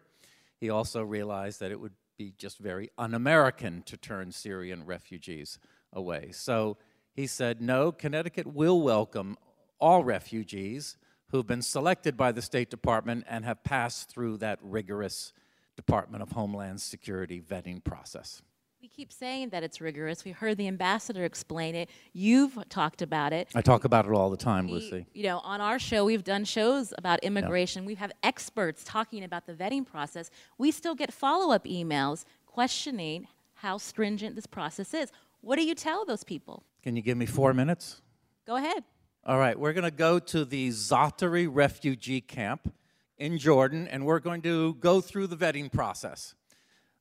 He 0.58 0.68
also 0.68 1.02
realized 1.02 1.60
that 1.60 1.70
it 1.70 1.80
would 1.80 1.94
be 2.18 2.34
just 2.36 2.58
very 2.58 2.90
un 2.98 3.14
American 3.14 3.82
to 3.84 3.96
turn 3.96 4.30
Syrian 4.30 4.84
refugees 4.84 5.58
away. 5.90 6.32
So 6.32 6.76
he 7.14 7.26
said, 7.26 7.62
no, 7.62 7.92
Connecticut 7.92 8.46
will 8.46 8.82
welcome 8.82 9.38
all 9.78 10.04
refugees 10.04 10.98
who've 11.30 11.46
been 11.46 11.62
selected 11.62 12.16
by 12.16 12.32
the 12.32 12.42
State 12.42 12.68
Department 12.68 13.24
and 13.26 13.46
have 13.46 13.64
passed 13.64 14.10
through 14.10 14.36
that 14.36 14.58
rigorous 14.62 15.32
Department 15.76 16.22
of 16.22 16.32
Homeland 16.32 16.82
Security 16.82 17.40
vetting 17.40 17.82
process. 17.82 18.42
We 18.82 18.88
keep 18.88 19.12
saying 19.12 19.50
that 19.50 19.62
it's 19.62 19.78
rigorous. 19.82 20.24
We 20.24 20.30
heard 20.30 20.56
the 20.56 20.66
ambassador 20.66 21.24
explain 21.24 21.74
it. 21.74 21.90
You've 22.14 22.58
talked 22.70 23.02
about 23.02 23.34
it. 23.34 23.48
I 23.54 23.60
talk 23.60 23.84
about 23.84 24.06
it 24.06 24.12
all 24.12 24.30
the 24.30 24.38
time, 24.38 24.68
we, 24.68 24.72
Lucy. 24.72 25.04
You 25.12 25.24
know, 25.24 25.40
on 25.40 25.60
our 25.60 25.78
show, 25.78 26.06
we've 26.06 26.24
done 26.24 26.46
shows 26.46 26.94
about 26.96 27.22
immigration. 27.22 27.84
We 27.84 27.96
have 27.96 28.10
experts 28.22 28.82
talking 28.82 29.22
about 29.22 29.46
the 29.46 29.52
vetting 29.52 29.84
process. 29.84 30.30
We 30.56 30.70
still 30.70 30.94
get 30.94 31.12
follow 31.12 31.54
up 31.54 31.66
emails 31.66 32.24
questioning 32.46 33.26
how 33.52 33.76
stringent 33.76 34.34
this 34.34 34.46
process 34.46 34.94
is. 34.94 35.12
What 35.42 35.56
do 35.56 35.62
you 35.62 35.74
tell 35.74 36.06
those 36.06 36.24
people? 36.24 36.62
Can 36.82 36.96
you 36.96 37.02
give 37.02 37.18
me 37.18 37.26
four 37.26 37.52
minutes? 37.52 38.00
Go 38.46 38.56
ahead. 38.56 38.82
All 39.26 39.38
right, 39.38 39.58
we're 39.58 39.74
going 39.74 39.84
to 39.84 39.90
go 39.90 40.18
to 40.18 40.46
the 40.46 40.70
Zaatari 40.70 41.46
refugee 41.50 42.22
camp 42.22 42.72
in 43.18 43.36
Jordan, 43.36 43.86
and 43.88 44.06
we're 44.06 44.20
going 44.20 44.40
to 44.40 44.72
go 44.76 45.02
through 45.02 45.26
the 45.26 45.36
vetting 45.36 45.70
process. 45.70 46.34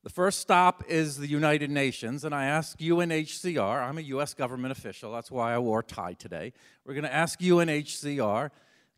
The 0.01 0.09
first 0.09 0.39
stop 0.39 0.85
is 0.87 1.17
the 1.17 1.27
United 1.27 1.69
Nations, 1.69 2.23
and 2.23 2.33
I 2.33 2.45
ask 2.45 2.77
UNHCR, 2.79 3.83
I'm 3.83 3.97
a 3.97 4.01
US 4.01 4.33
government 4.33 4.71
official, 4.71 5.11
that's 5.11 5.29
why 5.29 5.53
I 5.53 5.59
wore 5.59 5.83
tie 5.83 6.13
today. 6.13 6.53
We're 6.85 6.93
going 6.93 7.03
to 7.03 7.13
ask 7.13 7.37
UNHCR, 7.41 8.49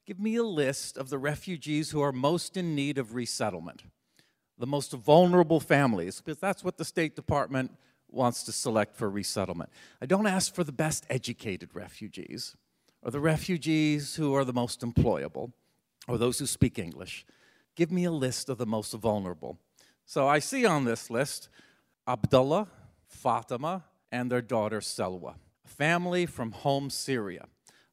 give 0.06 0.20
me 0.20 0.36
a 0.36 0.44
list 0.44 0.98
of 0.98 1.10
the 1.10 1.18
refugees 1.18 1.90
who 1.90 2.02
are 2.02 2.12
most 2.12 2.56
in 2.56 2.76
need 2.76 3.00
of 3.00 3.16
resettlement, 3.16 3.82
the 4.60 4.68
most 4.68 4.92
vulnerable 4.92 5.60
families, 5.60 6.22
because 6.22 6.40
that's 6.40 6.64
what 6.64 6.78
the 6.78 6.86
State 6.86 7.16
Department 7.16 7.72
wants 8.08 8.44
to 8.44 8.52
select 8.52 8.96
for 8.96 9.10
resettlement. 9.10 9.72
I 10.04 10.06
don't 10.06 10.28
ask 10.28 10.54
for 10.54 10.64
the 10.64 10.72
best 10.72 11.08
educated 11.10 11.72
refugees, 11.74 12.56
or 13.02 13.10
the 13.10 13.20
refugees 13.20 14.18
who 14.18 14.36
are 14.36 14.46
the 14.46 14.54
most 14.54 14.82
employable, 14.82 15.52
or 16.08 16.20
those 16.20 16.38
who 16.38 16.46
speak 16.46 16.78
English. 16.78 17.26
Give 17.76 17.92
me 17.92 18.04
a 18.04 18.12
list 18.12 18.50
of 18.50 18.60
the 18.60 18.68
most 18.68 18.94
vulnerable. 18.94 19.58
So 20.12 20.28
I 20.28 20.40
see 20.40 20.66
on 20.66 20.84
this 20.84 21.10
list 21.10 21.48
Abdullah, 22.06 22.68
Fatima, 23.08 23.86
and 24.12 24.30
their 24.30 24.42
daughter 24.42 24.82
Selwa, 24.82 25.36
family 25.64 26.26
from 26.26 26.52
Homs, 26.52 26.94
Syria. 26.96 27.46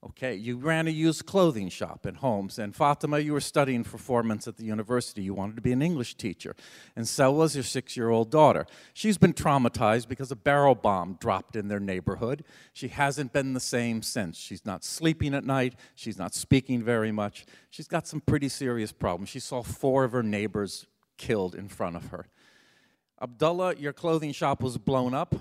Okay, 0.05 0.35
you 0.35 0.57
ran 0.57 0.89
a 0.89 0.91
used 0.91 1.27
clothing 1.27 1.69
shop 1.69 2.07
in 2.07 2.17
Homs, 2.17 2.59
and 2.59 2.75
Fatima, 2.75 3.21
you 3.21 3.33
were 3.33 3.41
studying 3.41 3.85
for 3.85 3.99
four 3.99 4.25
months 4.25 4.49
at 4.49 4.57
the 4.57 4.65
university. 4.65 5.23
You 5.23 5.33
wanted 5.33 5.55
to 5.55 5.63
be 5.63 5.71
an 5.71 5.81
English 5.81 6.17
teacher. 6.17 6.57
And 6.97 7.07
Selwa's 7.07 7.55
your 7.55 7.63
six 7.63 7.97
year 7.97 8.11
old 8.11 8.33
daughter. 8.33 8.67
She's 8.95 9.17
been 9.17 9.33
traumatized 9.33 10.09
because 10.09 10.33
a 10.33 10.37
barrel 10.37 10.75
bomb 10.75 11.19
dropped 11.21 11.55
in 11.55 11.69
their 11.69 11.79
neighborhood. 11.79 12.43
She 12.73 12.89
hasn't 12.89 13.33
been 13.33 13.55
the 13.55 13.61
same 13.61 14.03
since. 14.03 14.37
She's 14.37 14.67
not 14.67 14.83
sleeping 14.83 15.35
at 15.35 15.45
night, 15.45 15.77
she's 15.95 16.19
not 16.19 16.35
speaking 16.35 16.83
very 16.83 17.13
much. 17.13 17.47
She's 17.71 17.87
got 17.87 18.09
some 18.09 18.21
pretty 18.21 18.49
serious 18.49 18.91
problems. 18.91 19.29
She 19.29 19.39
saw 19.39 19.63
four 19.63 20.03
of 20.03 20.11
her 20.11 20.25
neighbors 20.25 20.89
killed 21.19 21.55
in 21.55 21.69
front 21.69 21.97
of 21.97 22.07
her. 22.07 22.27
Abdullah, 23.21 23.75
your 23.77 23.93
clothing 23.93 24.33
shop 24.33 24.63
was 24.63 24.79
blown 24.79 25.13
up, 25.13 25.35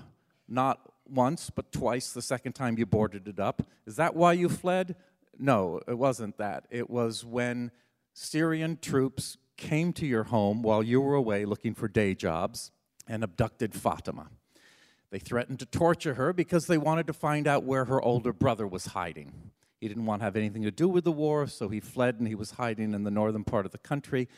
not 0.48 0.80
once, 1.08 1.48
but 1.48 1.72
twice 1.72 2.12
the 2.12 2.22
second 2.22 2.52
time 2.52 2.76
you 2.76 2.84
boarded 2.84 3.28
it 3.28 3.38
up. 3.38 3.62
Is 3.86 3.96
that 3.96 4.14
why 4.14 4.32
you 4.32 4.48
fled? 4.48 4.96
No, 5.38 5.80
it 5.86 5.96
wasn't 5.96 6.36
that. 6.38 6.66
It 6.70 6.90
was 6.90 7.24
when 7.24 7.70
Syrian 8.12 8.78
troops 8.82 9.38
came 9.56 9.92
to 9.92 10.06
your 10.06 10.24
home 10.24 10.62
while 10.62 10.82
you 10.82 11.00
were 11.00 11.14
away 11.14 11.44
looking 11.44 11.74
for 11.74 11.88
day 11.88 12.14
jobs 12.14 12.72
and 13.06 13.22
abducted 13.22 13.74
Fatima. 13.74 14.28
They 15.10 15.18
threatened 15.18 15.60
to 15.60 15.66
torture 15.66 16.14
her 16.14 16.32
because 16.32 16.66
they 16.66 16.78
wanted 16.78 17.06
to 17.06 17.12
find 17.12 17.46
out 17.46 17.64
where 17.64 17.86
her 17.86 18.02
older 18.02 18.32
brother 18.32 18.66
was 18.66 18.86
hiding. 18.86 19.32
He 19.80 19.88
didn't 19.88 20.06
want 20.06 20.20
to 20.20 20.24
have 20.24 20.36
anything 20.36 20.62
to 20.62 20.70
do 20.70 20.88
with 20.88 21.04
the 21.04 21.12
war, 21.12 21.46
so 21.46 21.68
he 21.68 21.80
fled 21.80 22.18
and 22.18 22.26
he 22.26 22.34
was 22.34 22.52
hiding 22.52 22.92
in 22.92 23.04
the 23.04 23.10
northern 23.10 23.44
part 23.44 23.64
of 23.64 23.72
the 23.72 23.78
country. 23.78 24.28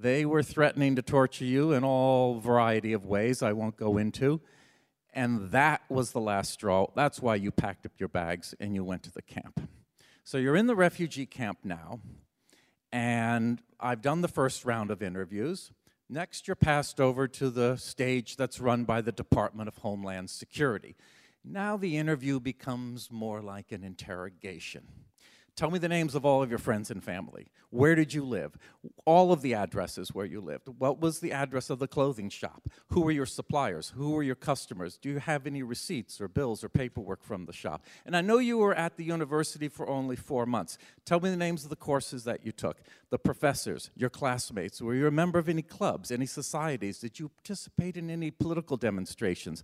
They 0.00 0.24
were 0.24 0.42
threatening 0.42 0.96
to 0.96 1.02
torture 1.02 1.44
you 1.44 1.72
in 1.72 1.84
all 1.84 2.40
variety 2.40 2.94
of 2.94 3.04
ways 3.04 3.42
I 3.42 3.52
won't 3.52 3.76
go 3.76 3.98
into. 3.98 4.40
And 5.12 5.50
that 5.50 5.82
was 5.90 6.12
the 6.12 6.20
last 6.20 6.52
straw. 6.52 6.86
That's 6.94 7.20
why 7.20 7.34
you 7.34 7.50
packed 7.50 7.84
up 7.84 7.92
your 7.98 8.08
bags 8.08 8.54
and 8.58 8.74
you 8.74 8.82
went 8.82 9.02
to 9.02 9.12
the 9.12 9.20
camp. 9.20 9.68
So 10.24 10.38
you're 10.38 10.56
in 10.56 10.68
the 10.68 10.74
refugee 10.74 11.26
camp 11.26 11.58
now, 11.64 12.00
and 12.90 13.60
I've 13.78 14.00
done 14.00 14.22
the 14.22 14.28
first 14.28 14.64
round 14.64 14.90
of 14.90 15.02
interviews. 15.02 15.70
Next, 16.08 16.48
you're 16.48 16.54
passed 16.54 16.98
over 16.98 17.28
to 17.28 17.50
the 17.50 17.76
stage 17.76 18.36
that's 18.36 18.58
run 18.58 18.84
by 18.84 19.02
the 19.02 19.12
Department 19.12 19.68
of 19.68 19.76
Homeland 19.78 20.30
Security. 20.30 20.96
Now 21.44 21.76
the 21.76 21.98
interview 21.98 22.40
becomes 22.40 23.10
more 23.10 23.42
like 23.42 23.70
an 23.70 23.84
interrogation. 23.84 24.86
Tell 25.60 25.70
me 25.70 25.78
the 25.78 25.90
names 25.90 26.14
of 26.14 26.24
all 26.24 26.42
of 26.42 26.48
your 26.48 26.58
friends 26.58 26.90
and 26.90 27.04
family. 27.04 27.48
Where 27.68 27.94
did 27.94 28.14
you 28.14 28.24
live? 28.24 28.56
All 29.04 29.30
of 29.30 29.42
the 29.42 29.52
addresses 29.52 30.14
where 30.14 30.24
you 30.24 30.40
lived. 30.40 30.68
What 30.78 31.02
was 31.02 31.20
the 31.20 31.32
address 31.32 31.68
of 31.68 31.78
the 31.78 31.86
clothing 31.86 32.30
shop? 32.30 32.66
Who 32.92 33.02
were 33.02 33.10
your 33.10 33.26
suppliers? 33.26 33.92
Who 33.94 34.12
were 34.12 34.22
your 34.22 34.36
customers? 34.36 34.96
Do 34.96 35.10
you 35.10 35.18
have 35.18 35.46
any 35.46 35.62
receipts 35.62 36.18
or 36.18 36.28
bills 36.28 36.64
or 36.64 36.70
paperwork 36.70 37.22
from 37.22 37.44
the 37.44 37.52
shop? 37.52 37.84
And 38.06 38.16
I 38.16 38.22
know 38.22 38.38
you 38.38 38.56
were 38.56 38.74
at 38.74 38.96
the 38.96 39.04
university 39.04 39.68
for 39.68 39.86
only 39.86 40.16
four 40.16 40.46
months. 40.46 40.78
Tell 41.04 41.20
me 41.20 41.28
the 41.28 41.36
names 41.36 41.62
of 41.64 41.68
the 41.68 41.76
courses 41.76 42.24
that 42.24 42.46
you 42.46 42.52
took, 42.52 42.78
the 43.10 43.18
professors, 43.18 43.90
your 43.94 44.08
classmates. 44.08 44.80
Were 44.80 44.94
you 44.94 45.08
a 45.08 45.10
member 45.10 45.38
of 45.38 45.46
any 45.46 45.60
clubs, 45.60 46.10
any 46.10 46.24
societies? 46.24 47.00
Did 47.00 47.18
you 47.18 47.28
participate 47.28 47.98
in 47.98 48.08
any 48.08 48.30
political 48.30 48.78
demonstrations? 48.78 49.62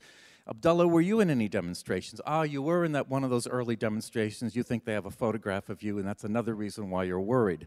Abdullah, 0.48 0.86
were 0.86 1.00
you 1.00 1.20
in 1.20 1.28
any 1.28 1.48
demonstrations? 1.48 2.20
Ah, 2.24 2.42
you 2.42 2.62
were 2.62 2.84
in 2.84 2.92
that 2.92 3.08
one 3.08 3.24
of 3.24 3.30
those 3.30 3.48
early 3.48 3.74
demonstrations. 3.74 4.54
You 4.54 4.62
think 4.62 4.84
they 4.84 4.92
have 4.92 5.06
a 5.06 5.10
photograph 5.10 5.68
of 5.68 5.82
you, 5.82 5.98
and 5.98 6.06
that's 6.06 6.22
another 6.22 6.54
reason 6.54 6.88
why 6.88 7.04
you're 7.04 7.20
worried. 7.20 7.66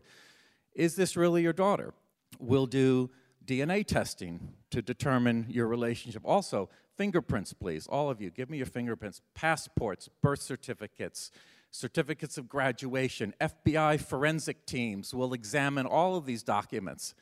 Is 0.74 0.96
this 0.96 1.18
really 1.18 1.42
your 1.42 1.54
daughter? 1.54 1.94
We'll 2.40 2.68
do 2.68 3.10
DNA 3.46 3.86
testing 3.86 4.54
to 4.72 4.82
determine 4.82 5.48
your 5.50 5.68
relationship. 5.68 6.22
Also, 6.24 6.70
fingerprints, 6.96 7.52
please. 7.52 7.86
All 7.88 8.10
of 8.10 8.22
you, 8.22 8.30
give 8.30 8.50
me 8.50 8.58
your 8.58 8.66
fingerprints, 8.66 9.22
passports, 9.36 10.10
birth 10.22 10.42
certificates, 10.42 11.32
certificates 11.72 12.38
of 12.38 12.48
graduation. 12.48 13.34
FBI 13.42 14.00
forensic 14.00 14.66
teams 14.66 15.14
will 15.14 15.34
examine 15.34 15.86
all 15.86 16.16
of 16.16 16.26
these 16.26 16.44
documents 16.44 17.14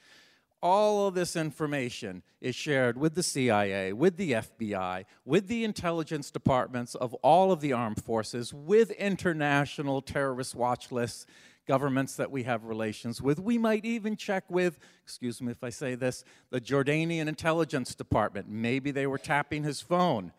all 0.61 1.07
of 1.07 1.13
this 1.13 1.35
information 1.35 2.23
is 2.41 2.55
shared 2.55 2.97
with 2.97 3.15
the 3.15 3.23
CIA, 3.23 3.93
with 3.93 4.17
the 4.17 4.33
FBI, 4.33 5.05
with 5.25 5.47
the 5.47 5.63
intelligence 5.63 6.31
departments 6.31 6.95
of 6.95 7.13
all 7.15 7.51
of 7.51 7.61
the 7.61 7.73
armed 7.73 8.03
forces, 8.03 8.53
with 8.53 8.91
international 8.91 10.01
terrorist 10.01 10.55
watch 10.55 10.91
lists, 10.91 11.25
governments 11.67 12.15
that 12.15 12.31
we 12.31 12.43
have 12.43 12.63
relations 12.63 13.21
with. 13.21 13.39
We 13.39 13.57
might 13.57 13.85
even 13.85 14.15
check 14.15 14.45
with, 14.49 14.79
excuse 15.03 15.41
me 15.41 15.51
if 15.51 15.63
I 15.63 15.69
say 15.69 15.95
this, 15.95 16.23
the 16.49 16.61
Jordanian 16.61 17.27
intelligence 17.27 17.93
department. 17.93 18.49
Maybe 18.49 18.91
they 18.91 19.05
were 19.05 19.17
tapping 19.17 19.63
his 19.63 19.81
phone. 19.81 20.31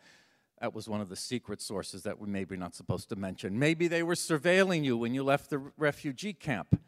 That 0.60 0.74
was 0.74 0.88
one 0.88 1.00
of 1.00 1.08
the 1.08 1.16
secret 1.16 1.60
sources 1.60 2.02
that 2.02 2.18
we 2.18 2.26
maybe 2.28 2.56
not 2.56 2.74
supposed 2.74 3.08
to 3.10 3.16
mention. 3.16 3.58
Maybe 3.58 3.86
they 3.86 4.02
were 4.02 4.14
surveilling 4.14 4.84
you 4.84 4.96
when 4.96 5.14
you 5.14 5.22
left 5.22 5.50
the 5.50 5.58
refugee 5.76 6.32
camp 6.32 6.80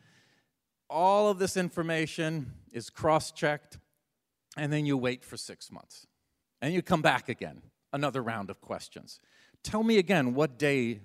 all 0.90 1.29
of 1.29 1.38
this 1.38 1.57
information 1.57 2.53
is 2.72 2.90
cross 2.90 3.31
checked, 3.31 3.79
and 4.57 4.72
then 4.72 4.85
you 4.85 4.96
wait 4.96 5.24
for 5.24 5.37
six 5.37 5.70
months. 5.70 6.07
And 6.61 6.74
you 6.74 6.83
come 6.83 7.00
back 7.00 7.29
again, 7.29 7.62
another 7.92 8.22
round 8.22 8.50
of 8.50 8.61
questions. 8.61 9.20
Tell 9.62 9.83
me 9.83 9.98
again 9.98 10.35
what 10.35 10.59
day 10.59 11.00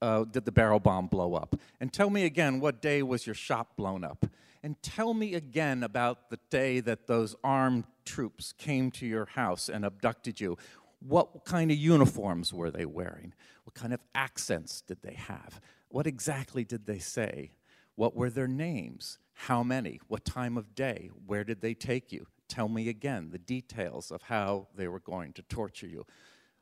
uh, 0.00 0.24
did 0.24 0.44
the 0.44 0.52
barrel 0.52 0.80
bomb 0.80 1.08
blow 1.08 1.34
up? 1.34 1.56
And 1.80 1.92
tell 1.92 2.08
me 2.08 2.24
again 2.24 2.60
what 2.60 2.80
day 2.80 3.02
was 3.02 3.26
your 3.26 3.34
shop 3.34 3.76
blown 3.76 4.04
up? 4.04 4.26
And 4.62 4.80
tell 4.82 5.12
me 5.12 5.34
again 5.34 5.82
about 5.82 6.30
the 6.30 6.38
day 6.50 6.80
that 6.80 7.06
those 7.06 7.36
armed 7.44 7.84
troops 8.04 8.52
came 8.52 8.90
to 8.92 9.06
your 9.06 9.26
house 9.26 9.68
and 9.68 9.84
abducted 9.84 10.40
you. 10.40 10.56
What 11.00 11.44
kind 11.44 11.70
of 11.70 11.76
uniforms 11.76 12.52
were 12.52 12.70
they 12.70 12.86
wearing? 12.86 13.34
What 13.64 13.74
kind 13.74 13.92
of 13.92 14.00
accents 14.14 14.80
did 14.80 15.02
they 15.02 15.14
have? 15.14 15.60
What 15.88 16.06
exactly 16.06 16.64
did 16.64 16.86
they 16.86 16.98
say? 16.98 17.52
What 17.96 18.14
were 18.14 18.30
their 18.30 18.46
names? 18.46 19.18
How 19.32 19.62
many? 19.62 20.00
What 20.06 20.24
time 20.24 20.56
of 20.56 20.74
day? 20.74 21.10
Where 21.26 21.44
did 21.44 21.60
they 21.60 21.74
take 21.74 22.12
you? 22.12 22.26
Tell 22.48 22.68
me 22.68 22.88
again 22.88 23.30
the 23.30 23.38
details 23.38 24.10
of 24.10 24.22
how 24.22 24.68
they 24.74 24.86
were 24.86 25.00
going 25.00 25.32
to 25.32 25.42
torture 25.42 25.88
you. 25.88 26.06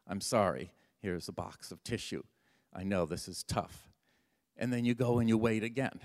I'm 0.07 0.20
sorry, 0.20 0.73
here's 1.01 1.29
a 1.29 1.33
box 1.33 1.70
of 1.70 1.83
tissue. 1.85 2.23
I 2.73 2.85
know 2.85 3.05
this 3.05 3.29
is 3.29 3.42
tough. 3.42 3.90
And 4.57 4.73
then 4.73 4.85
you 4.85 4.94
go 4.94 5.18
and 5.18 5.29
you 5.29 5.37
wait 5.37 5.62
again 5.62 6.01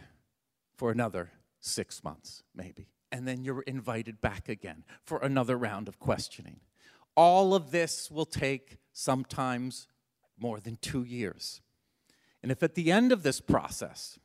for 0.76 0.92
another 0.92 1.32
six 1.60 2.04
months, 2.04 2.44
maybe. 2.56 2.89
And 3.12 3.28
then 3.28 3.44
you're 3.44 3.62
invited 3.62 4.22
back 4.22 4.50
again 4.50 4.84
for 5.04 5.20
another 5.20 5.58
round 5.58 5.88
of 5.88 6.00
questioning. 6.00 6.60
All 7.15 7.54
of 7.54 7.72
this 7.72 8.10
will 8.10 8.26
take 8.26 8.78
sometimes 8.94 9.88
more 10.39 10.60
than 10.60 10.78
two 10.78 11.04
years. 11.04 11.62
And 12.42 12.52
if 12.52 12.63
at 12.63 12.76
the 12.76 12.92
end 12.92 13.12
of 13.12 13.24
this 13.24 13.42
process 13.42 14.18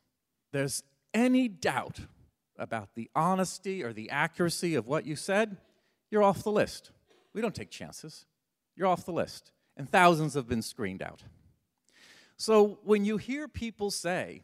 there's 0.53 0.85
any 1.15 1.49
doubt 1.49 2.01
about 2.59 2.95
the 2.95 3.11
honesty 3.15 3.83
or 3.83 3.93
the 3.93 4.11
accuracy 4.11 4.75
of 4.75 4.87
what 4.87 5.07
you 5.07 5.17
said, 5.17 5.57
you're 6.11 6.23
off 6.23 6.43
the 6.43 6.53
list. 6.53 6.91
We 7.33 7.41
don't 7.41 7.55
take 7.55 7.71
chances. 7.71 8.27
You're 8.77 8.89
off 8.89 9.05
the 9.05 9.13
list. 9.13 9.53
And 9.77 9.91
thousands 9.91 10.35
have 10.35 10.49
been 10.49 10.63
screened 10.63 11.03
out. 11.03 11.23
So 12.37 12.79
when 12.85 13.05
you 13.05 13.17
hear 13.17 13.49
people 13.49 13.91
say, 13.91 14.43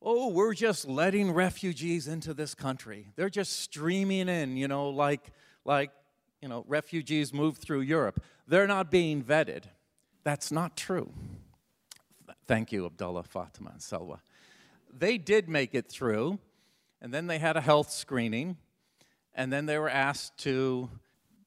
oh, 0.00 0.28
we're 0.28 0.54
just 0.54 0.86
letting 0.86 1.32
refugees 1.32 2.06
into 2.06 2.32
this 2.34 2.54
country, 2.54 3.08
they're 3.16 3.30
just 3.30 3.60
streaming 3.60 4.28
in, 4.28 4.56
you 4.56 4.68
know, 4.68 4.90
like, 4.90 5.32
like 5.64 5.90
you 6.40 6.48
know, 6.48 6.64
refugees 6.68 7.34
move 7.34 7.56
through 7.56 7.80
Europe, 7.80 8.22
they're 8.46 8.66
not 8.66 8.90
being 8.90 9.22
vetted. 9.22 9.64
That's 10.24 10.52
not 10.52 10.76
true. 10.76 11.12
Thank 12.46 12.72
you, 12.72 12.86
Abdullah, 12.86 13.24
Fatima, 13.24 13.70
and 13.70 13.80
Selwa 13.80 14.20
they 14.98 15.18
did 15.18 15.48
make 15.48 15.74
it 15.74 15.88
through, 15.88 16.38
and 17.00 17.12
then 17.12 17.26
they 17.26 17.38
had 17.38 17.56
a 17.56 17.60
health 17.60 17.90
screening, 17.90 18.56
and 19.34 19.52
then 19.52 19.66
they 19.66 19.78
were 19.78 19.88
asked 19.88 20.38
to 20.38 20.90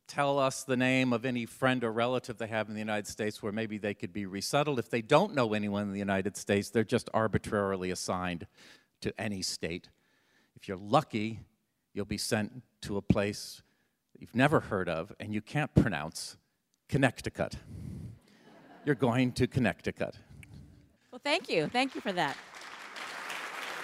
tell 0.07 0.39
us 0.39 0.63
the 0.63 0.75
name 0.75 1.13
of 1.13 1.25
any 1.25 1.45
friend 1.45 1.85
or 1.85 1.91
relative 1.91 2.37
they 2.37 2.47
have 2.47 2.67
in 2.67 2.73
the 2.73 2.79
United 2.79 3.07
States 3.07 3.41
where 3.41 3.53
maybe 3.53 3.77
they 3.77 3.93
could 3.93 4.11
be 4.11 4.25
resettled. 4.25 4.77
If 4.77 4.89
they 4.89 5.01
don't 5.01 5.33
know 5.33 5.53
anyone 5.53 5.83
in 5.83 5.93
the 5.93 5.99
United 5.99 6.35
States, 6.35 6.69
they're 6.69 6.83
just 6.83 7.09
arbitrarily 7.13 7.91
assigned 7.91 8.45
to 9.01 9.13
any 9.19 9.41
state. 9.41 9.87
If 10.55 10.67
you're 10.67 10.77
lucky, 10.77 11.39
you'll 11.93 12.03
be 12.03 12.17
sent 12.17 12.61
to 12.81 12.97
a 12.97 13.01
place 13.01 13.61
you've 14.19 14.35
never 14.35 14.59
heard 14.59 14.89
of 14.89 15.13
and 15.19 15.33
you 15.33 15.41
can't 15.41 15.73
pronounce 15.73 16.35
Connecticut. 16.89 17.55
you're 18.85 18.95
going 18.95 19.31
to 19.33 19.47
Connecticut. 19.47 20.17
Well, 21.09 21.21
thank 21.23 21.49
you. 21.49 21.67
Thank 21.67 21.95
you 21.95 22.01
for 22.01 22.11
that. 22.11 22.35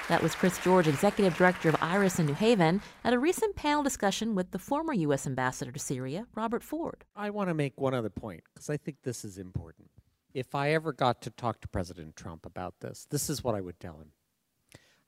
That 0.10 0.24
was 0.24 0.36
Chris 0.36 0.58
George, 0.60 0.88
Executive 0.88 1.36
Director 1.36 1.68
of 1.68 1.76
IRIS 1.82 2.18
in 2.18 2.28
New 2.28 2.34
Haven, 2.34 2.82
at 3.04 3.12
a 3.12 3.20
recent 3.20 3.58
panel 3.58 3.84
discussion 3.84 4.36
with 4.36 4.52
the 4.52 4.60
former 4.60 4.94
U.S. 4.94 5.28
Ambassador 5.28 5.70
to 5.70 5.80
Syria, 5.80 6.28
Robert 6.34 6.64
Ford. 6.64 7.04
I 7.14 7.30
want 7.30 7.50
to 7.50 7.54
make 7.54 7.74
one 7.82 7.94
other 7.94 8.10
point 8.10 8.44
because 8.54 8.70
I 8.70 8.78
think 8.78 9.00
this 9.04 9.26
is 9.26 9.38
important. 9.38 9.90
If 10.34 10.56
I 10.56 10.72
ever 10.72 10.94
got 10.94 11.22
to 11.24 11.30
talk 11.30 11.60
to 11.60 11.68
President 11.68 12.16
Trump 12.16 12.46
about 12.46 12.76
this, 12.80 13.06
this 13.10 13.30
is 13.30 13.44
what 13.44 13.54
I 13.54 13.60
would 13.60 13.82
tell 13.82 13.98
him. 13.98 14.12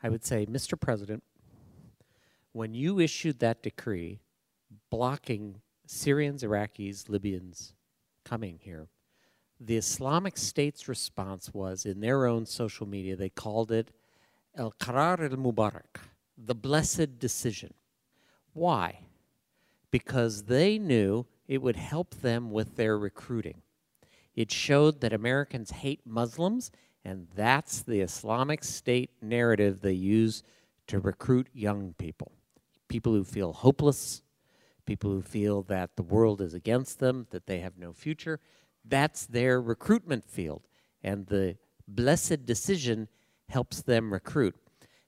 I 0.03 0.09
would 0.09 0.25
say, 0.25 0.45
Mr. 0.45 0.77
President, 0.77 1.23
when 2.51 2.73
you 2.73 2.99
issued 2.99 3.39
that 3.39 3.63
decree 3.63 4.19
blocking 4.89 5.62
Syrians, 5.88 6.43
Iraqis, 6.43 7.07
Libyans 7.07 7.73
coming 8.25 8.59
here, 8.62 8.89
the 9.62 9.77
Islamic 9.77 10.38
State's 10.38 10.89
response 10.89 11.53
was 11.53 11.85
in 11.85 12.01
their 12.01 12.25
own 12.25 12.45
social 12.45 12.85
media, 12.85 13.15
they 13.15 13.29
called 13.29 13.71
it 13.71 13.91
The 16.38 16.56
blessed 16.56 17.17
decision. 17.17 17.74
Why? 18.54 19.00
Because 19.89 20.43
they 20.43 20.78
knew 20.78 21.26
it 21.48 21.62
would 21.62 21.78
help 21.78 22.15
them 22.15 22.52
with 22.52 22.76
their 22.76 22.98
recruiting. 22.98 23.62
It 24.36 24.52
showed 24.52 25.02
that 25.02 25.13
Americans 25.13 25.72
hate 25.72 26.02
Muslims, 26.06 26.72
and 27.06 27.28
that's 27.36 27.82
the 27.82 28.02
Islamic 28.02 28.63
State 28.63 29.12
narrative 29.22 29.82
they 29.82 29.93
use 29.93 30.43
to 30.88 31.00
recruit 31.00 31.48
young 31.54 31.93
people. 31.98 32.34
People 32.88 33.13
who 33.13 33.24
feel 33.24 33.54
hopeless, 33.54 34.22
people 34.86 35.12
who 35.12 35.22
feel 35.22 35.62
that 35.63 35.95
the 35.95 36.04
world 36.04 36.41
is 36.41 36.54
against 36.54 37.00
them, 37.00 37.28
that 37.30 37.48
they 37.48 37.60
have 37.60 37.78
no 37.78 37.93
future. 37.93 38.39
That's 38.84 39.26
their 39.26 39.62
recruitment 39.62 40.26
field. 40.30 40.68
And 41.03 41.28
the 41.28 41.57
blessed 41.88 42.45
decision 42.45 43.07
helps 43.50 43.82
them 43.82 44.14
recruit. 44.14 44.56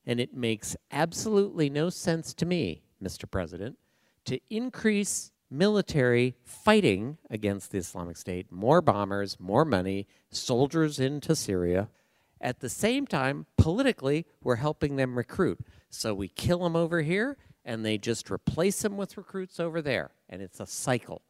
And 0.06 0.20
it 0.20 0.34
makes 0.34 0.76
absolutely 0.92 1.70
no 1.70 1.90
sense 1.90 2.34
to 2.36 2.46
me, 2.46 2.84
Mr. 3.02 3.30
President, 3.30 3.78
to 4.26 4.40
increase 4.50 5.32
military 5.50 6.36
fighting 6.44 7.18
against 7.30 7.72
the 7.72 7.78
Islamic 7.78 8.18
State, 8.18 8.52
more 8.52 8.82
bombers, 8.82 9.38
more 9.40 9.66
money, 9.66 10.08
soldiers 10.32 11.00
into 11.00 11.36
Syria. 11.36 11.90
At 12.40 12.62
the 12.62 12.70
same 12.70 13.06
time, 13.06 13.46
politically, 13.58 14.26
we're 14.42 14.56
helping 14.56 14.96
them 14.96 15.18
recruit. 15.18 15.60
So 15.90 16.14
we 16.14 16.30
kill 16.30 16.60
them 16.60 16.76
over 16.76 17.02
here, 17.02 17.38
and 17.64 17.86
they 17.86 17.98
just 17.98 18.32
replace 18.32 18.82
them 18.82 18.98
with 18.98 19.18
recruits 19.18 19.60
over 19.60 19.82
there. 19.82 20.12
And 20.30 20.42
it's 20.42 20.60
a 20.60 20.66
cycle. 20.66 21.22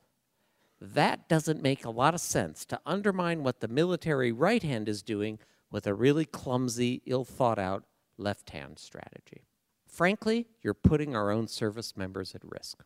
That 0.80 1.28
doesn't 1.28 1.62
make 1.62 1.84
a 1.84 1.89
lot 1.89 2.14
of 2.14 2.22
sense 2.22 2.66
to 2.66 2.80
undermine 2.86 3.43
what 3.43 3.59
the 3.59 3.68
military 3.68 4.32
right 4.32 4.64
hand 4.64 4.88
is 4.88 5.03
doing 5.03 5.39
with 5.72 5.88
a 5.88 5.93
really 5.93 6.26
clumsy, 6.26 7.01
ill 7.05 7.26
thought 7.26 7.59
out 7.59 7.86
left 8.17 8.51
hand 8.51 8.78
strategy. 8.78 9.45
Frankly, 9.88 10.47
you're 10.61 10.74
putting 10.74 11.15
our 11.15 11.32
own 11.32 11.47
service 11.47 11.97
members 11.97 12.36
at 12.36 12.41
risk. 12.43 12.84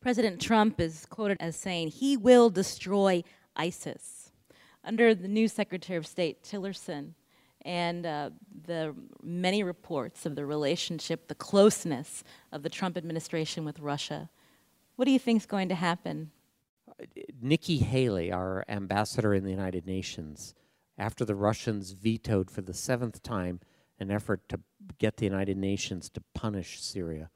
President 0.00 0.40
Trump 0.40 0.80
is 0.80 1.06
quoted 1.06 1.36
as 1.40 1.56
saying 1.56 1.88
he 1.88 2.16
will 2.16 2.50
destroy 2.50 3.22
ISIS. 3.56 4.32
Under 4.84 5.14
the 5.14 5.28
new 5.28 5.46
Secretary 5.46 5.96
of 5.96 6.06
State, 6.06 6.42
Tillerson, 6.42 7.14
and 7.64 8.04
uh, 8.04 8.30
the 8.66 8.94
many 9.22 9.62
reports 9.62 10.26
of 10.26 10.34
the 10.34 10.44
relationship, 10.44 11.28
the 11.28 11.34
closeness 11.34 12.24
of 12.50 12.64
the 12.64 12.68
Trump 12.68 12.96
administration 12.96 13.64
with 13.64 13.78
Russia, 13.78 14.28
what 14.96 15.04
do 15.04 15.12
you 15.12 15.18
think 15.18 15.42
is 15.42 15.46
going 15.46 15.68
to 15.68 15.76
happen? 15.76 16.32
Nikki 17.40 17.78
Haley, 17.78 18.32
our 18.32 18.64
ambassador 18.68 19.34
in 19.34 19.44
the 19.44 19.50
United 19.50 19.86
Nations, 19.86 20.54
after 20.98 21.24
the 21.24 21.34
Russians 21.34 21.92
vetoed 21.92 22.50
for 22.50 22.62
the 22.62 22.74
seventh 22.74 23.22
time 23.22 23.60
an 23.98 24.10
effort 24.10 24.48
to 24.48 24.60
get 24.98 25.16
the 25.16 25.24
United 25.24 25.56
Nations 25.56 26.08
to 26.10 26.22
punish 26.34 26.80
Syria, 26.80 27.30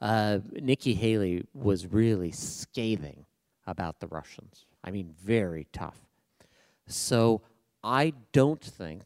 uh, 0.00 0.38
Nikki 0.52 0.94
Haley 0.94 1.44
was 1.54 1.86
really 1.86 2.30
scathing 2.30 3.26
about 3.66 4.00
the 4.00 4.06
Russians. 4.06 4.66
I 4.82 4.90
mean, 4.90 5.14
very 5.22 5.66
tough. 5.72 6.00
So 6.86 7.42
I 7.82 8.14
don't 8.32 8.62
think 8.62 9.02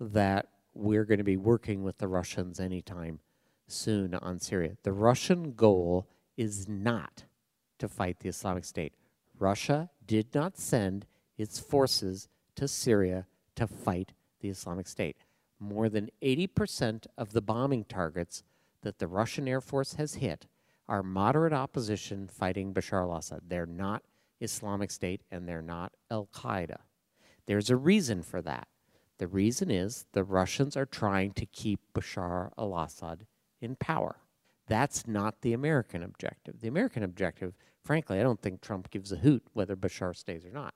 that 0.00 0.48
we're 0.74 1.04
going 1.04 1.18
to 1.18 1.24
be 1.24 1.36
working 1.36 1.82
with 1.82 1.98
the 1.98 2.08
Russians 2.08 2.60
anytime 2.60 3.20
soon 3.66 4.14
on 4.14 4.38
Syria. 4.38 4.76
The 4.82 4.92
Russian 4.92 5.52
goal 5.52 6.06
is 6.36 6.68
not 6.68 7.24
to 7.78 7.88
fight 7.88 8.20
the 8.20 8.28
Islamic 8.28 8.64
State. 8.64 8.94
Russia 9.38 9.90
did 10.06 10.34
not 10.34 10.58
send 10.58 11.06
its 11.36 11.58
forces 11.58 12.28
to 12.56 12.68
Syria 12.68 13.26
to 13.56 13.66
fight 13.66 14.12
the 14.40 14.48
Islamic 14.48 14.86
State. 14.86 15.16
More 15.58 15.88
than 15.88 16.10
80% 16.22 17.06
of 17.16 17.32
the 17.32 17.40
bombing 17.40 17.84
targets 17.84 18.42
that 18.82 18.98
the 18.98 19.08
Russian 19.08 19.48
Air 19.48 19.60
Force 19.60 19.94
has 19.94 20.16
hit 20.16 20.46
are 20.88 21.02
moderate 21.02 21.52
opposition 21.52 22.28
fighting 22.28 22.74
Bashar 22.74 23.02
al 23.02 23.16
Assad. 23.16 23.42
They're 23.48 23.66
not 23.66 24.02
Islamic 24.40 24.90
State 24.90 25.22
and 25.30 25.48
they're 25.48 25.62
not 25.62 25.92
Al 26.10 26.28
Qaeda. 26.34 26.78
There's 27.46 27.70
a 27.70 27.76
reason 27.76 28.22
for 28.22 28.42
that. 28.42 28.68
The 29.18 29.26
reason 29.26 29.70
is 29.70 30.06
the 30.12 30.24
Russians 30.24 30.76
are 30.76 30.86
trying 30.86 31.32
to 31.32 31.46
keep 31.46 31.80
Bashar 31.94 32.50
al 32.58 32.76
Assad 32.78 33.26
in 33.60 33.76
power. 33.76 34.16
That's 34.66 35.06
not 35.06 35.42
the 35.42 35.52
American 35.52 36.02
objective. 36.02 36.60
The 36.60 36.68
American 36.68 37.02
objective, 37.02 37.56
frankly, 37.82 38.18
I 38.18 38.22
don't 38.22 38.40
think 38.40 38.60
Trump 38.60 38.90
gives 38.90 39.12
a 39.12 39.16
hoot 39.16 39.44
whether 39.52 39.76
Bashar 39.76 40.16
stays 40.16 40.44
or 40.44 40.50
not. 40.50 40.74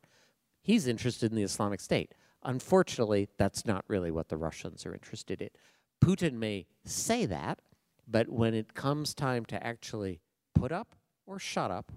He's 0.61 0.87
interested 0.87 1.31
in 1.31 1.37
the 1.37 1.43
Islamic 1.43 1.81
State. 1.81 2.12
Unfortunately, 2.43 3.28
that's 3.36 3.66
not 3.66 3.84
really 3.89 4.11
what 4.11 4.28
the 4.28 4.36
Russians 4.36 4.86
are 4.86 4.95
interested 4.95 5.43
in. 5.43 5.51
Putin 6.03 6.34
may 6.34 6.66
say 6.84 7.26
that, 7.26 7.61
but 8.07 8.28
when 8.28 8.55
it 8.55 8.74
comes 8.74 9.14
time 9.14 9.45
to 9.47 9.66
actually 9.66 10.20
put 10.55 10.72
up 10.72 10.95
or 11.26 11.39
shut 11.39 11.70
up, 11.70 11.93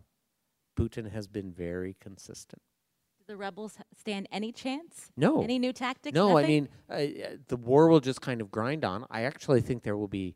Putin 0.77 1.11
has 1.11 1.27
been 1.27 1.51
very 1.51 1.95
consistent. 1.99 2.61
Do 3.19 3.25
the 3.27 3.37
rebels 3.37 3.77
stand 3.97 4.27
any 4.31 4.51
chance? 4.51 5.11
No. 5.15 5.43
Any 5.43 5.59
new 5.59 5.73
tactics? 5.73 6.15
No, 6.15 6.37
I 6.37 6.47
mean, 6.47 6.69
uh, 6.89 7.05
the 7.47 7.57
war 7.57 7.87
will 7.87 7.99
just 7.99 8.21
kind 8.21 8.41
of 8.41 8.49
grind 8.49 8.83
on. 8.83 9.05
I 9.11 9.23
actually 9.23 9.61
think 9.61 9.83
there 9.83 9.97
will 9.97 10.07
be 10.07 10.35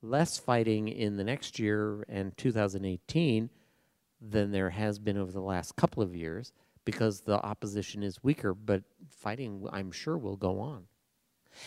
less 0.00 0.38
fighting 0.38 0.88
in 0.88 1.16
the 1.16 1.24
next 1.24 1.58
year 1.58 2.04
and 2.08 2.36
2018 2.36 3.50
than 4.20 4.50
there 4.50 4.70
has 4.70 4.98
been 4.98 5.18
over 5.18 5.32
the 5.32 5.40
last 5.40 5.76
couple 5.76 6.02
of 6.02 6.14
years 6.14 6.52
because 6.84 7.20
the 7.20 7.40
opposition 7.40 8.02
is 8.02 8.22
weaker, 8.22 8.54
but 8.54 8.82
fighting, 9.08 9.66
I'm 9.72 9.92
sure, 9.92 10.18
will 10.18 10.36
go 10.36 10.60
on. 10.60 10.84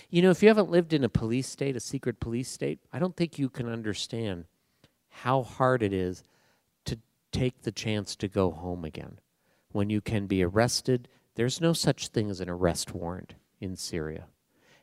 You 0.09 0.22
know, 0.22 0.32
if 0.32 0.41
you 0.41 0.49
haven't 0.49 0.72
lived 0.72 0.93
in 0.93 1.03
a 1.03 1.09
police 1.09 1.47
state, 1.47 1.76
a 1.76 1.80
secret 1.80 2.20
police 2.20 2.49
state, 2.49 2.80
I 2.91 2.99
don't 2.99 3.16
think 3.16 3.38
you 3.38 3.49
can 3.49 3.70
understand 3.70 4.45
how 5.09 5.43
hard 5.43 5.84
it 5.84 5.93
is 5.93 6.24
to 6.86 6.97
take 7.32 7.61
the 7.61 7.72
chance 7.72 8.16
to 8.18 8.28
go 8.28 8.51
home 8.51 8.84
again. 8.84 9.20
When 9.72 9.89
you 9.89 10.01
can 10.01 10.26
be 10.26 10.43
arrested, 10.43 11.07
there's 11.36 11.61
no 11.61 11.74
such 11.74 12.07
thing 12.07 12.30
as 12.30 12.41
an 12.41 12.49
arrest 12.49 12.93
warrant 12.93 13.36
in 13.59 13.76
Syria. 13.76 14.26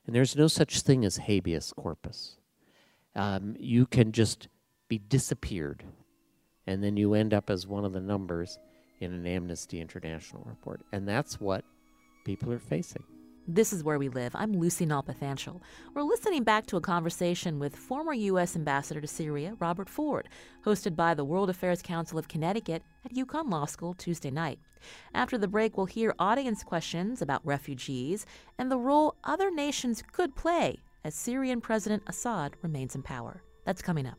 And 0.06 0.14
there's 0.14 0.36
no 0.36 0.48
such 0.48 0.80
thing 0.80 1.04
as 1.04 1.16
habeas 1.16 1.72
corpus. 1.72 2.36
Um, 3.14 3.56
you 3.58 3.86
can 3.86 4.12
just 4.12 4.48
be 4.88 4.98
disappeared, 4.98 5.84
and 6.66 6.82
then 6.82 6.96
you 6.96 7.14
end 7.14 7.34
up 7.34 7.50
as 7.50 7.66
one 7.66 7.84
of 7.84 7.92
the 7.92 8.00
numbers 8.00 8.58
in 9.02 9.12
an 9.12 9.26
Amnesty 9.26 9.80
International 9.80 10.44
report. 10.46 10.80
And 10.92 11.06
that's 11.06 11.40
what 11.40 11.64
people 12.24 12.52
are 12.52 12.58
facing. 12.58 13.02
This 13.48 13.72
is 13.72 13.82
Where 13.82 13.98
We 13.98 14.08
Live. 14.08 14.36
I'm 14.36 14.52
Lucy 14.52 14.86
Nalpathanchil. 14.86 15.60
We're 15.94 16.02
listening 16.02 16.44
back 16.44 16.66
to 16.66 16.76
a 16.76 16.80
conversation 16.80 17.58
with 17.58 17.74
former 17.74 18.12
U.S. 18.12 18.54
Ambassador 18.54 19.00
to 19.00 19.08
Syria, 19.08 19.56
Robert 19.58 19.88
Ford, 19.88 20.28
hosted 20.64 20.94
by 20.94 21.14
the 21.14 21.24
World 21.24 21.50
Affairs 21.50 21.82
Council 21.82 22.20
of 22.20 22.28
Connecticut 22.28 22.84
at 23.04 23.14
UConn 23.14 23.50
Law 23.50 23.66
School 23.66 23.94
Tuesday 23.94 24.30
night. 24.30 24.60
After 25.12 25.36
the 25.36 25.48
break, 25.48 25.76
we'll 25.76 25.86
hear 25.86 26.14
audience 26.20 26.62
questions 26.62 27.20
about 27.20 27.44
refugees 27.44 28.26
and 28.58 28.70
the 28.70 28.78
role 28.78 29.16
other 29.24 29.50
nations 29.50 30.04
could 30.12 30.36
play 30.36 30.78
as 31.04 31.16
Syrian 31.16 31.60
President 31.60 32.04
Assad 32.06 32.54
remains 32.62 32.94
in 32.94 33.02
power. 33.02 33.42
That's 33.64 33.82
coming 33.82 34.06
up. 34.06 34.18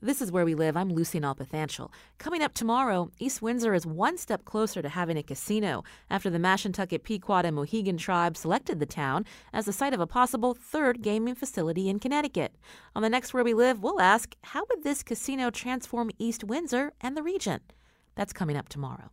This 0.00 0.22
is 0.22 0.30
where 0.30 0.44
we 0.44 0.54
live. 0.54 0.76
I'm 0.76 0.90
Lucy 0.90 1.18
Nalpathanchil. 1.18 1.90
Coming 2.18 2.40
up 2.40 2.54
tomorrow, 2.54 3.10
East 3.18 3.42
Windsor 3.42 3.74
is 3.74 3.84
one 3.84 4.16
step 4.16 4.44
closer 4.44 4.80
to 4.80 4.88
having 4.88 5.16
a 5.16 5.24
casino 5.24 5.82
after 6.08 6.30
the 6.30 6.38
Mashantucket, 6.38 7.02
Pequot, 7.02 7.44
and 7.44 7.56
Mohegan 7.56 7.96
tribes 7.96 8.38
selected 8.38 8.78
the 8.78 8.86
town 8.86 9.24
as 9.52 9.64
the 9.64 9.72
site 9.72 9.92
of 9.92 9.98
a 9.98 10.06
possible 10.06 10.54
third 10.54 11.02
gaming 11.02 11.34
facility 11.34 11.88
in 11.88 11.98
Connecticut. 11.98 12.54
On 12.94 13.02
the 13.02 13.10
next 13.10 13.34
Where 13.34 13.42
We 13.42 13.54
Live, 13.54 13.82
we'll 13.82 14.00
ask 14.00 14.36
how 14.44 14.64
would 14.70 14.84
this 14.84 15.02
casino 15.02 15.50
transform 15.50 16.12
East 16.16 16.44
Windsor 16.44 16.92
and 17.00 17.16
the 17.16 17.22
region? 17.24 17.58
That's 18.14 18.32
coming 18.32 18.56
up 18.56 18.68
tomorrow. 18.68 19.10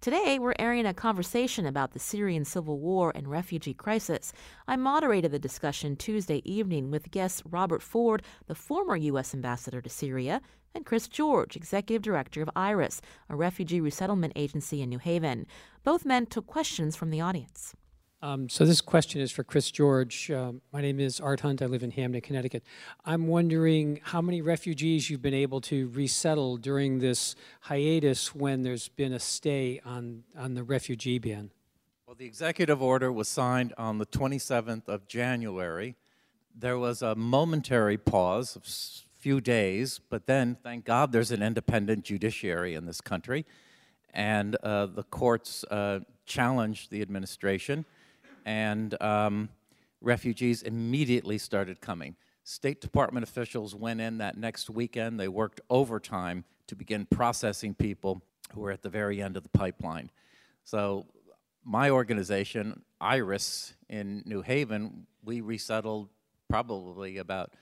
Today, 0.00 0.38
we're 0.38 0.54
airing 0.58 0.86
a 0.86 0.94
conversation 0.94 1.66
about 1.66 1.92
the 1.92 1.98
Syrian 1.98 2.44
civil 2.44 2.78
war 2.78 3.10
and 3.14 3.28
refugee 3.28 3.74
crisis. 3.74 4.32
I 4.68 4.76
moderated 4.76 5.32
the 5.32 5.38
discussion 5.38 5.96
Tuesday 5.96 6.42
evening 6.44 6.90
with 6.90 7.10
guests 7.10 7.42
Robert 7.44 7.82
Ford, 7.82 8.22
the 8.46 8.54
former 8.54 8.94
U.S. 8.96 9.34
ambassador 9.34 9.80
to 9.80 9.88
Syria, 9.88 10.42
and 10.74 10.86
Chris 10.86 11.08
George, 11.08 11.56
executive 11.56 12.02
director 12.02 12.40
of 12.40 12.50
IRIS, 12.54 13.00
a 13.28 13.34
refugee 13.34 13.80
resettlement 13.80 14.34
agency 14.36 14.80
in 14.80 14.90
New 14.90 14.98
Haven. 14.98 15.46
Both 15.82 16.04
men 16.04 16.26
took 16.26 16.46
questions 16.46 16.94
from 16.94 17.10
the 17.10 17.22
audience. 17.22 17.74
Um, 18.22 18.48
so 18.48 18.64
this 18.64 18.80
question 18.80 19.20
is 19.20 19.30
for 19.30 19.44
Chris 19.44 19.70
George. 19.70 20.30
Um, 20.30 20.62
my 20.72 20.80
name 20.80 21.00
is 21.00 21.20
Art 21.20 21.40
Hunt. 21.40 21.60
I 21.60 21.66
live 21.66 21.82
in 21.82 21.90
Hamden, 21.90 22.22
Connecticut. 22.22 22.62
I'm 23.04 23.26
wondering 23.26 24.00
how 24.02 24.22
many 24.22 24.40
refugees 24.40 25.10
you've 25.10 25.20
been 25.20 25.34
able 25.34 25.60
to 25.62 25.88
resettle 25.90 26.56
during 26.56 26.98
this 26.98 27.36
hiatus 27.60 28.34
when 28.34 28.62
there's 28.62 28.88
been 28.88 29.12
a 29.12 29.18
stay 29.18 29.82
on, 29.84 30.24
on 30.36 30.54
the 30.54 30.62
refugee 30.62 31.18
ban. 31.18 31.50
Well, 32.06 32.16
the 32.16 32.24
executive 32.24 32.80
order 32.80 33.12
was 33.12 33.28
signed 33.28 33.74
on 33.76 33.98
the 33.98 34.06
27th 34.06 34.88
of 34.88 35.06
January. 35.06 35.94
There 36.54 36.78
was 36.78 37.02
a 37.02 37.14
momentary 37.14 37.98
pause 37.98 38.56
of 38.56 38.62
a 38.64 39.20
few 39.20 39.42
days, 39.42 40.00
but 40.08 40.26
then, 40.26 40.56
thank 40.62 40.86
God, 40.86 41.12
there's 41.12 41.32
an 41.32 41.42
independent 41.42 42.04
judiciary 42.04 42.74
in 42.74 42.86
this 42.86 43.02
country, 43.02 43.44
and 44.14 44.56
uh, 44.62 44.86
the 44.86 45.02
courts 45.02 45.64
uh, 45.64 46.00
challenged 46.24 46.90
the 46.90 47.02
administration 47.02 47.84
and 48.46 49.00
um, 49.02 49.50
refugees 50.00 50.62
immediately 50.62 51.36
started 51.36 51.80
coming. 51.82 52.16
State 52.44 52.80
Department 52.80 53.24
officials 53.24 53.74
went 53.74 54.00
in 54.00 54.18
that 54.18 54.38
next 54.38 54.70
weekend. 54.70 55.18
They 55.18 55.28
worked 55.28 55.60
overtime 55.68 56.44
to 56.68 56.76
begin 56.76 57.06
processing 57.06 57.74
people 57.74 58.22
who 58.52 58.60
were 58.60 58.70
at 58.70 58.82
the 58.82 58.88
very 58.88 59.20
end 59.20 59.36
of 59.36 59.42
the 59.42 59.48
pipeline. 59.48 60.10
So, 60.64 61.06
my 61.64 61.90
organization, 61.90 62.82
IRIS 63.00 63.74
in 63.88 64.22
New 64.24 64.42
Haven, 64.42 65.08
we 65.24 65.40
resettled 65.40 66.08
probably 66.48 67.18
about 67.18 67.54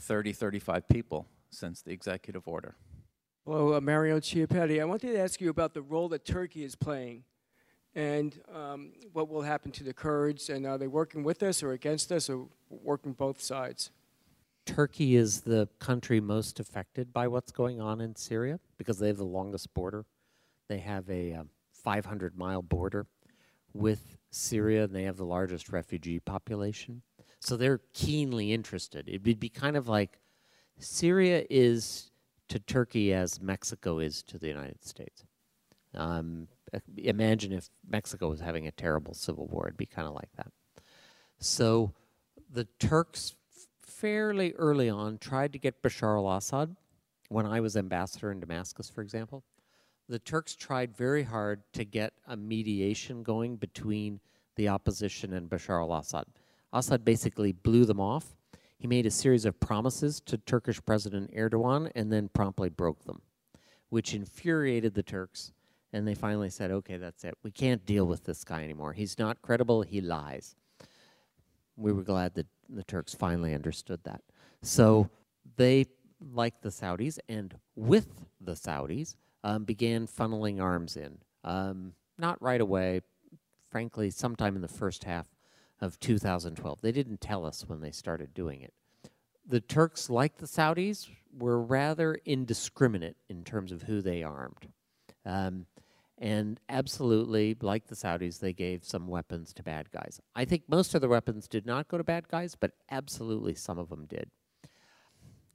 30, 0.00 0.32
35 0.32 0.88
people 0.88 1.26
since 1.50 1.82
the 1.82 1.92
executive 1.92 2.48
order. 2.48 2.76
Hello, 3.44 3.74
uh, 3.74 3.80
Mario 3.82 4.18
Chiapetti. 4.18 4.80
I 4.80 4.84
wanted 4.86 5.12
to 5.12 5.18
ask 5.18 5.42
you 5.42 5.50
about 5.50 5.74
the 5.74 5.82
role 5.82 6.08
that 6.08 6.24
Turkey 6.24 6.64
is 6.64 6.74
playing 6.74 7.24
and 7.94 8.40
um, 8.54 8.92
what 9.12 9.28
will 9.28 9.42
happen 9.42 9.72
to 9.72 9.84
the 9.84 9.92
Kurds, 9.92 10.48
and 10.48 10.66
are 10.66 10.78
they 10.78 10.86
working 10.86 11.22
with 11.22 11.42
us 11.42 11.62
or 11.62 11.72
against 11.72 12.12
us, 12.12 12.30
or 12.30 12.48
working 12.68 13.12
both 13.12 13.40
sides? 13.40 13.90
Turkey 14.66 15.16
is 15.16 15.40
the 15.40 15.68
country 15.78 16.20
most 16.20 16.60
affected 16.60 17.12
by 17.12 17.26
what's 17.26 17.50
going 17.50 17.80
on 17.80 18.00
in 18.00 18.14
Syria 18.14 18.60
because 18.78 18.98
they 18.98 19.08
have 19.08 19.16
the 19.16 19.24
longest 19.24 19.72
border. 19.74 20.04
They 20.68 20.78
have 20.78 21.08
a 21.10 21.34
um, 21.34 21.48
500 21.72 22.36
mile 22.36 22.62
border 22.62 23.06
with 23.72 24.18
Syria, 24.30 24.84
and 24.84 24.94
they 24.94 25.04
have 25.04 25.16
the 25.16 25.24
largest 25.24 25.70
refugee 25.70 26.20
population. 26.20 27.02
So 27.40 27.56
they're 27.56 27.80
keenly 27.94 28.52
interested. 28.52 29.08
It 29.08 29.24
would 29.24 29.40
be 29.40 29.48
kind 29.48 29.76
of 29.76 29.88
like 29.88 30.20
Syria 30.78 31.44
is 31.50 32.10
to 32.48 32.58
Turkey 32.58 33.12
as 33.12 33.40
Mexico 33.40 33.98
is 33.98 34.22
to 34.24 34.38
the 34.38 34.48
United 34.48 34.84
States. 34.84 35.24
Um, 35.94 36.48
imagine 36.96 37.52
if 37.52 37.68
Mexico 37.88 38.28
was 38.28 38.40
having 38.40 38.66
a 38.66 38.72
terrible 38.72 39.14
civil 39.14 39.46
war. 39.46 39.66
It'd 39.66 39.76
be 39.76 39.86
kind 39.86 40.08
of 40.08 40.14
like 40.14 40.30
that. 40.36 40.52
So 41.38 41.92
the 42.52 42.66
Turks 42.78 43.34
fairly 43.80 44.52
early 44.54 44.88
on 44.88 45.18
tried 45.18 45.52
to 45.52 45.58
get 45.58 45.82
Bashar 45.82 46.16
al 46.16 46.36
Assad. 46.36 46.76
When 47.28 47.46
I 47.46 47.60
was 47.60 47.76
ambassador 47.76 48.32
in 48.32 48.40
Damascus, 48.40 48.90
for 48.90 49.02
example, 49.02 49.44
the 50.08 50.18
Turks 50.18 50.56
tried 50.56 50.96
very 50.96 51.22
hard 51.22 51.62
to 51.74 51.84
get 51.84 52.12
a 52.26 52.36
mediation 52.36 53.22
going 53.22 53.56
between 53.56 54.20
the 54.56 54.68
opposition 54.68 55.32
and 55.34 55.48
Bashar 55.48 55.80
al 55.80 55.94
Assad. 55.94 56.24
Assad 56.72 57.04
basically 57.04 57.52
blew 57.52 57.84
them 57.84 58.00
off. 58.00 58.36
He 58.78 58.86
made 58.86 59.06
a 59.06 59.10
series 59.10 59.44
of 59.44 59.60
promises 59.60 60.20
to 60.22 60.38
Turkish 60.38 60.84
President 60.84 61.32
Erdogan 61.34 61.90
and 61.94 62.12
then 62.12 62.28
promptly 62.28 62.70
broke 62.70 63.04
them, 63.04 63.20
which 63.90 64.14
infuriated 64.14 64.94
the 64.94 65.02
Turks. 65.02 65.52
And 65.92 66.06
they 66.06 66.14
finally 66.14 66.50
said, 66.50 66.70
okay, 66.70 66.96
that's 66.96 67.24
it. 67.24 67.34
We 67.42 67.50
can't 67.50 67.84
deal 67.84 68.06
with 68.06 68.24
this 68.24 68.44
guy 68.44 68.62
anymore. 68.62 68.92
He's 68.92 69.18
not 69.18 69.42
credible, 69.42 69.82
he 69.82 70.00
lies. 70.00 70.54
We 71.76 71.92
were 71.92 72.02
glad 72.02 72.34
that 72.34 72.46
the 72.68 72.84
Turks 72.84 73.14
finally 73.14 73.54
understood 73.54 74.00
that. 74.04 74.22
So 74.62 75.08
they, 75.56 75.86
like 76.32 76.60
the 76.60 76.68
Saudis, 76.68 77.18
and 77.28 77.54
with 77.74 78.08
the 78.40 78.52
Saudis, 78.52 79.16
um, 79.42 79.64
began 79.64 80.06
funneling 80.06 80.62
arms 80.62 80.96
in. 80.96 81.18
Um, 81.42 81.94
not 82.18 82.40
right 82.42 82.60
away, 82.60 83.00
frankly, 83.70 84.10
sometime 84.10 84.54
in 84.54 84.62
the 84.62 84.68
first 84.68 85.04
half 85.04 85.26
of 85.80 85.98
2012. 86.00 86.80
They 86.82 86.92
didn't 86.92 87.20
tell 87.20 87.46
us 87.46 87.64
when 87.66 87.80
they 87.80 87.90
started 87.90 88.34
doing 88.34 88.60
it. 88.60 88.74
The 89.46 89.60
Turks, 89.60 90.10
like 90.10 90.36
the 90.36 90.46
Saudis, 90.46 91.08
were 91.36 91.60
rather 91.60 92.18
indiscriminate 92.24 93.16
in 93.28 93.44
terms 93.44 93.72
of 93.72 93.82
who 93.82 94.02
they 94.02 94.22
armed. 94.22 94.68
Um, 95.24 95.66
and 96.20 96.60
absolutely, 96.68 97.56
like 97.62 97.86
the 97.86 97.94
Saudis, 97.94 98.38
they 98.38 98.52
gave 98.52 98.84
some 98.84 99.08
weapons 99.08 99.54
to 99.54 99.62
bad 99.62 99.90
guys. 99.90 100.20
I 100.36 100.44
think 100.44 100.64
most 100.68 100.94
of 100.94 101.00
the 101.00 101.08
weapons 101.08 101.48
did 101.48 101.64
not 101.64 101.88
go 101.88 101.96
to 101.96 102.04
bad 102.04 102.28
guys, 102.28 102.54
but 102.54 102.72
absolutely 102.90 103.54
some 103.54 103.78
of 103.78 103.88
them 103.88 104.04
did. 104.04 104.30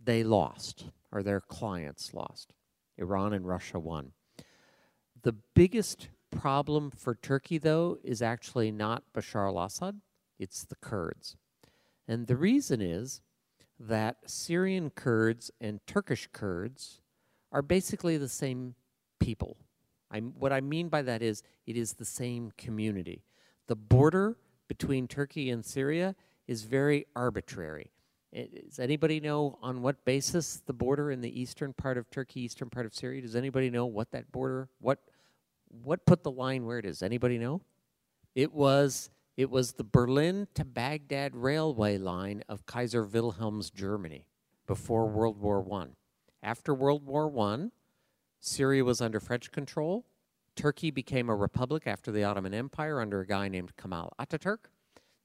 They 0.03 0.23
lost, 0.23 0.85
or 1.11 1.21
their 1.21 1.39
clients 1.39 2.15
lost. 2.15 2.53
Iran 2.97 3.31
and 3.31 3.47
Russia 3.47 3.79
won. 3.79 4.13
The 5.21 5.35
biggest 5.53 6.09
problem 6.31 6.89
for 6.89 7.13
Turkey, 7.13 7.59
though, 7.59 7.99
is 8.03 8.23
actually 8.23 8.71
not 8.71 9.03
Bashar 9.15 9.47
al 9.47 9.63
Assad, 9.63 10.01
it's 10.39 10.65
the 10.65 10.75
Kurds. 10.75 11.37
And 12.07 12.25
the 12.25 12.35
reason 12.35 12.81
is 12.81 13.21
that 13.79 14.17
Syrian 14.25 14.89
Kurds 14.89 15.51
and 15.61 15.79
Turkish 15.85 16.27
Kurds 16.31 17.01
are 17.51 17.61
basically 17.61 18.17
the 18.17 18.29
same 18.29 18.75
people. 19.19 19.57
I'm, 20.15 20.33
what 20.39 20.53
I 20.53 20.61
mean 20.61 20.87
by 20.87 21.01
that 21.01 21.21
is 21.21 21.43
it 21.65 21.75
is 21.75 21.93
the 21.93 22.05
same 22.05 22.51
community. 22.57 23.23
The 23.67 23.75
border 23.75 24.37
between 24.69 25.07
Turkey 25.07 25.49
and 25.49 25.65
Syria 25.65 26.15
is 26.47 26.63
very 26.63 27.05
arbitrary. 27.15 27.91
Does 28.33 28.79
anybody 28.79 29.19
know 29.19 29.59
on 29.61 29.81
what 29.81 30.05
basis 30.05 30.61
the 30.65 30.73
border 30.73 31.11
in 31.11 31.19
the 31.19 31.41
eastern 31.41 31.73
part 31.73 31.97
of 31.97 32.09
Turkey, 32.09 32.41
eastern 32.41 32.69
part 32.69 32.85
of 32.85 32.93
Syria? 32.93 33.21
Does 33.21 33.35
anybody 33.35 33.69
know 33.69 33.85
what 33.85 34.11
that 34.11 34.31
border, 34.31 34.69
what, 34.79 34.99
what 35.83 36.05
put 36.05 36.23
the 36.23 36.31
line 36.31 36.65
where 36.65 36.79
it 36.79 36.85
is? 36.85 37.01
Anybody 37.01 37.37
know? 37.37 37.61
It 38.33 38.53
was, 38.53 39.09
it 39.35 39.49
was 39.49 39.73
the 39.73 39.83
Berlin 39.83 40.47
to 40.53 40.63
Baghdad 40.63 41.35
railway 41.35 41.97
line 41.97 42.41
of 42.47 42.65
Kaiser 42.65 43.03
Wilhelm's 43.03 43.69
Germany 43.69 44.27
before 44.65 45.07
World 45.07 45.39
War 45.39 45.65
I. 45.73 45.87
After 46.41 46.73
World 46.73 47.05
War 47.05 47.31
I, 47.51 47.69
Syria 48.45 48.83
was 48.83 49.01
under 49.01 49.19
French 49.19 49.51
control. 49.51 50.05
Turkey 50.55 50.91
became 50.91 51.29
a 51.29 51.35
republic 51.35 51.83
after 51.87 52.11
the 52.11 52.23
Ottoman 52.23 52.53
Empire 52.53 53.01
under 53.01 53.21
a 53.21 53.25
guy 53.25 53.47
named 53.47 53.75
Kemal 53.75 54.13
Ataturk. 54.19 54.69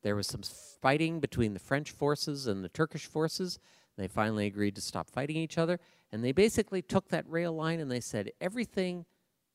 There 0.03 0.17
was 0.17 0.27
some 0.27 0.43
fighting 0.43 1.21
between 1.21 1.53
the 1.53 1.61
French 1.61 1.91
forces 1.91 2.47
and 2.47 2.65
the 2.65 2.71
Turkish 2.71 3.07
forces. 3.07 3.59
They 3.99 4.09
finally 4.09 4.47
agreed 4.47 4.75
to 4.77 4.81
stop 4.81 5.11
fighting 5.11 5.37
each 5.37 5.59
other. 5.59 5.79
And 6.11 6.25
they 6.25 6.33
basically 6.33 6.81
took 6.81 7.09
that 7.09 7.29
rail 7.29 7.53
line 7.53 7.79
and 7.79 7.91
they 7.91 8.01
said 8.01 8.31
everything 8.41 9.05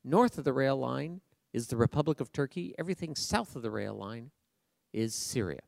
north 0.04 0.38
of 0.38 0.44
the 0.44 0.54
rail 0.54 0.78
line 0.78 1.22
is 1.52 1.68
the 1.68 1.78
Republic 1.78 2.20
of 2.20 2.32
Turkey, 2.32 2.76
everything 2.78 3.16
south 3.16 3.56
of 3.56 3.64
the 3.64 3.72
rail 3.72 3.96
line 3.96 4.30
is 4.94 5.16
Syria. 5.16 5.62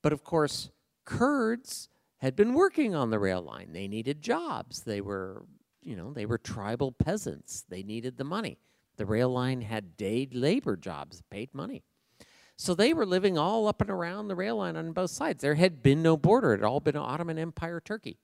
But 0.00 0.14
of 0.14 0.24
course, 0.24 0.70
Kurds 1.04 1.88
had 2.18 2.34
been 2.34 2.54
working 2.54 2.94
on 2.94 3.10
the 3.10 3.18
rail 3.18 3.42
line. 3.42 3.72
They 3.72 3.86
needed 3.86 4.22
jobs. 4.22 4.82
They 4.82 5.00
were, 5.00 5.44
you 5.82 5.96
know, 5.96 6.12
they 6.12 6.26
were 6.26 6.38
tribal 6.38 6.92
peasants. 6.92 7.64
They 7.68 7.82
needed 7.82 8.16
the 8.16 8.24
money. 8.24 8.58
The 8.96 9.06
rail 9.06 9.30
line 9.30 9.60
had 9.60 9.96
day 9.96 10.28
labor 10.32 10.76
jobs, 10.76 11.22
paid 11.30 11.54
money. 11.54 11.84
So 12.56 12.74
they 12.74 12.92
were 12.92 13.06
living 13.06 13.38
all 13.38 13.68
up 13.68 13.80
and 13.80 13.90
around 13.90 14.26
the 14.26 14.34
rail 14.34 14.56
line 14.56 14.76
on 14.76 14.92
both 14.92 15.10
sides. 15.10 15.42
There 15.42 15.54
had 15.54 15.82
been 15.82 16.02
no 16.02 16.16
border, 16.16 16.52
it 16.54 16.58
had 16.58 16.66
all 16.66 16.80
been 16.80 16.96
Ottoman 16.96 17.38
Empire 17.38 17.80
Turkey. 17.80 18.18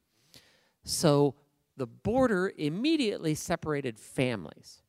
So 0.83 1.37
the 1.77 1.87
border 1.87 2.53
immediately 2.57 3.35
separated 3.35 3.99
families. 3.99 4.83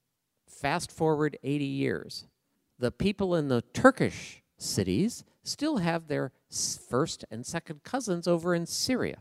Fast 0.47 0.91
forward 0.91 1.37
80 1.43 1.65
years. 1.65 2.27
The 2.79 2.91
people 2.91 3.35
in 3.35 3.47
the 3.47 3.61
Turkish 3.73 4.41
cities 4.57 5.23
still 5.43 5.77
have 5.77 6.07
their 6.07 6.31
first 6.89 7.23
and 7.29 7.45
second 7.45 7.83
cousins 7.83 8.27
over 8.27 8.55
in 8.55 8.65
Syria. 8.65 9.19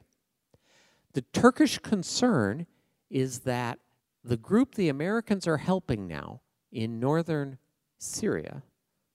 The 1.12 1.22
Turkish 1.22 1.78
concern 1.78 2.66
is 3.10 3.40
that 3.40 3.78
the 4.22 4.36
group 4.36 4.74
the 4.74 4.88
Americans 4.88 5.46
are 5.46 5.58
helping 5.58 6.06
now 6.06 6.40
in 6.72 6.98
northern 6.98 7.58
Syria 7.98 8.62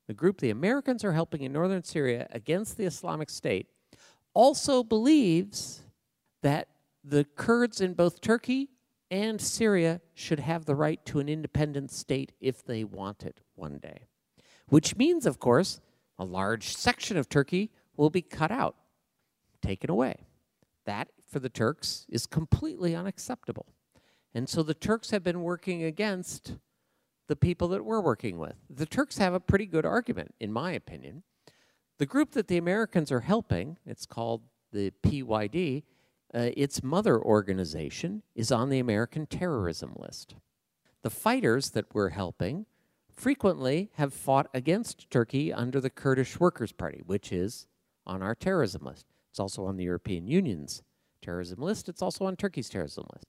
the 0.10 0.16
group 0.16 0.40
the 0.40 0.50
Americans 0.50 1.04
are 1.04 1.12
helping 1.12 1.44
in 1.44 1.54
northern 1.54 1.84
Syria 1.84 2.26
against 2.32 2.78
the 2.78 2.86
Islamic 2.86 3.30
State, 3.30 3.68
also 4.34 4.82
believes 4.82 5.84
that 6.42 6.68
the 7.04 7.26
Kurds 7.36 7.80
in 7.80 7.94
both 7.94 8.20
Turkey 8.20 8.70
and 9.12 9.40
Syria 9.40 10.02
should 10.16 10.40
have 10.40 10.66
the 10.66 10.74
right 10.74 11.00
to 11.06 11.20
an 11.20 11.30
independent 11.30 11.92
state 11.92 12.32
if 12.42 12.64
they 12.64 12.84
want 12.84 13.22
it 13.22 13.42
one 13.54 13.78
day. 13.78 14.08
Which 14.70 14.96
means, 14.96 15.28
of 15.28 15.40
course, 15.40 15.80
a 16.18 16.26
large 16.26 16.76
section 16.76 17.16
of 17.16 17.30
Turkey 17.30 17.70
will 17.96 18.10
be 18.10 18.24
cut 18.24 18.50
out, 18.50 18.78
taken 19.62 19.92
away. 19.92 20.26
That, 20.88 21.10
for 21.32 21.38
the 21.38 21.50
Turks, 21.50 22.08
is 22.10 22.26
completely 22.26 22.96
unacceptable. 22.96 23.68
And 24.34 24.48
so 24.48 24.64
the 24.64 24.74
Turks 24.74 25.12
have 25.12 25.24
been 25.24 25.42
working 25.42 25.84
against 25.84 26.56
the 27.28 27.36
people 27.36 27.68
that 27.70 27.86
we're 27.86 28.02
working 28.02 28.38
with. 28.38 28.56
The 28.70 28.86
Turks 28.86 29.18
have 29.18 29.34
a 29.34 29.40
pretty 29.40 29.66
good 29.66 29.86
argument, 29.86 30.36
in 30.40 30.52
my 30.52 30.72
opinion. 30.72 31.24
The 31.98 32.06
group 32.06 32.32
that 32.32 32.48
the 32.48 32.58
Americans 32.58 33.12
are 33.12 33.22
helping, 33.22 33.78
it's 33.86 34.06
called 34.06 34.42
the 34.72 34.92
PYD, 35.04 35.84
uh, 36.34 36.50
its 36.56 36.84
mother 36.84 37.20
organization 37.20 38.22
is 38.36 38.52
on 38.52 38.70
the 38.70 38.80
American 38.80 39.26
terrorism 39.26 39.96
list. 39.98 40.36
The 41.02 41.10
fighters 41.10 41.72
that 41.72 41.94
we're 41.94 42.10
helping 42.10 42.68
frequently 43.12 43.90
have 43.96 44.14
fought 44.14 44.48
against 44.54 45.10
Turkey 45.10 45.52
under 45.52 45.82
the 45.82 45.90
Kurdish 45.90 46.40
Workers' 46.40 46.72
Party, 46.72 47.02
which 47.06 47.32
is 47.32 47.68
on 48.06 48.22
our 48.22 48.36
terrorism 48.36 48.86
list. 48.86 49.06
It's 49.32 49.40
also 49.40 49.66
on 49.66 49.76
the 49.76 49.84
European 49.86 50.28
Union's 50.28 50.84
terrorism 51.22 51.62
list. 51.62 51.90
It's 51.90 52.02
also 52.02 52.26
on 52.26 52.36
Turkey's 52.36 52.70
terrorism 52.70 53.06
list 53.14 53.28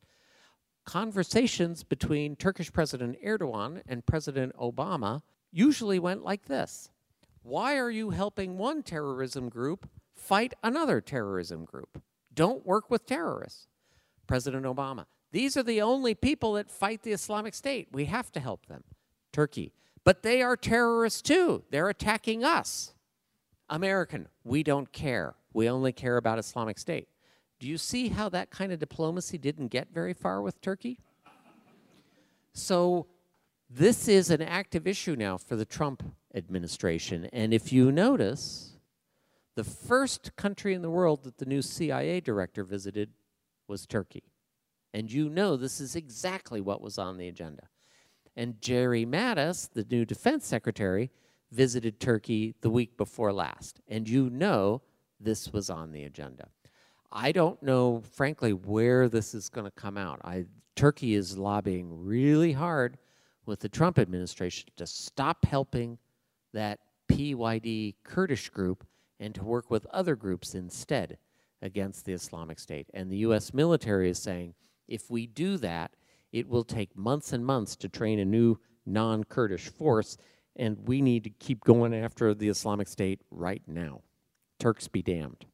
conversations 0.84 1.82
between 1.82 2.36
Turkish 2.36 2.72
President 2.72 3.16
Erdogan 3.24 3.82
and 3.86 4.04
President 4.04 4.54
Obama 4.56 5.22
usually 5.52 5.98
went 5.98 6.24
like 6.24 6.46
this 6.46 6.90
Why 7.42 7.76
are 7.76 7.90
you 7.90 8.10
helping 8.10 8.58
one 8.58 8.82
terrorism 8.82 9.48
group 9.48 9.88
fight 10.14 10.54
another 10.62 11.00
terrorism 11.00 11.64
group? 11.64 12.02
Don't 12.32 12.64
work 12.66 12.90
with 12.90 13.06
terrorists. 13.06 13.66
President 14.26 14.64
Obama, 14.64 15.06
these 15.32 15.56
are 15.56 15.62
the 15.62 15.82
only 15.82 16.14
people 16.14 16.52
that 16.54 16.70
fight 16.70 17.02
the 17.02 17.12
Islamic 17.12 17.54
State. 17.54 17.88
We 17.90 18.04
have 18.06 18.30
to 18.32 18.40
help 18.40 18.66
them. 18.66 18.84
Turkey, 19.32 19.72
but 20.04 20.22
they 20.22 20.42
are 20.42 20.56
terrorists 20.56 21.22
too. 21.22 21.64
They're 21.70 21.88
attacking 21.88 22.44
us. 22.44 22.94
American, 23.68 24.28
we 24.44 24.62
don't 24.62 24.92
care. 24.92 25.34
We 25.52 25.68
only 25.68 25.92
care 25.92 26.16
about 26.16 26.38
Islamic 26.38 26.78
State. 26.78 27.08
Do 27.60 27.68
you 27.68 27.76
see 27.76 28.08
how 28.08 28.30
that 28.30 28.50
kind 28.50 28.72
of 28.72 28.78
diplomacy 28.78 29.36
didn't 29.36 29.68
get 29.68 29.92
very 29.92 30.14
far 30.14 30.40
with 30.40 30.60
Turkey? 30.62 30.98
So, 32.54 33.06
this 33.68 34.08
is 34.08 34.30
an 34.30 34.42
active 34.42 34.86
issue 34.86 35.14
now 35.14 35.36
for 35.36 35.54
the 35.54 35.64
Trump 35.64 36.02
administration. 36.34 37.28
And 37.32 37.54
if 37.54 37.72
you 37.72 37.92
notice, 37.92 38.78
the 39.54 39.62
first 39.62 40.34
country 40.36 40.74
in 40.74 40.82
the 40.82 40.90
world 40.90 41.22
that 41.22 41.38
the 41.38 41.44
new 41.44 41.62
CIA 41.62 42.20
director 42.20 42.64
visited 42.64 43.10
was 43.68 43.86
Turkey. 43.86 44.24
And 44.92 45.12
you 45.12 45.28
know 45.28 45.56
this 45.56 45.80
is 45.80 45.94
exactly 45.94 46.60
what 46.60 46.80
was 46.80 46.98
on 46.98 47.18
the 47.18 47.28
agenda. 47.28 47.68
And 48.36 48.60
Jerry 48.60 49.06
Mattis, 49.06 49.70
the 49.72 49.86
new 49.88 50.04
defense 50.04 50.46
secretary, 50.46 51.10
visited 51.52 52.00
Turkey 52.00 52.54
the 52.62 52.70
week 52.70 52.96
before 52.96 53.32
last. 53.32 53.80
And 53.86 54.08
you 54.08 54.30
know 54.30 54.82
this 55.20 55.52
was 55.52 55.70
on 55.70 55.92
the 55.92 56.04
agenda. 56.04 56.48
I 57.12 57.32
don't 57.32 57.60
know, 57.62 58.02
frankly, 58.12 58.52
where 58.52 59.08
this 59.08 59.34
is 59.34 59.48
going 59.48 59.66
to 59.66 59.70
come 59.72 59.96
out. 59.96 60.20
I, 60.24 60.46
Turkey 60.76 61.14
is 61.14 61.36
lobbying 61.36 62.04
really 62.04 62.52
hard 62.52 62.98
with 63.46 63.60
the 63.60 63.68
Trump 63.68 63.98
administration 63.98 64.68
to 64.76 64.86
stop 64.86 65.44
helping 65.44 65.98
that 66.52 66.78
PYD 67.10 67.96
Kurdish 68.04 68.48
group 68.50 68.86
and 69.18 69.34
to 69.34 69.44
work 69.44 69.70
with 69.70 69.86
other 69.86 70.14
groups 70.14 70.54
instead 70.54 71.18
against 71.62 72.04
the 72.04 72.12
Islamic 72.12 72.58
State. 72.58 72.88
And 72.94 73.10
the 73.10 73.18
US 73.18 73.52
military 73.52 74.08
is 74.08 74.18
saying 74.18 74.54
if 74.86 75.10
we 75.10 75.26
do 75.26 75.56
that, 75.58 75.92
it 76.32 76.48
will 76.48 76.64
take 76.64 76.96
months 76.96 77.32
and 77.32 77.44
months 77.44 77.76
to 77.76 77.88
train 77.88 78.20
a 78.20 78.24
new 78.24 78.56
non 78.86 79.24
Kurdish 79.24 79.68
force, 79.68 80.16
and 80.56 80.76
we 80.86 81.00
need 81.00 81.24
to 81.24 81.30
keep 81.30 81.64
going 81.64 81.94
after 81.94 82.34
the 82.34 82.48
Islamic 82.48 82.88
State 82.88 83.20
right 83.30 83.62
now. 83.66 84.02
Turks 84.58 84.88
be 84.88 85.02
damned. 85.02 85.46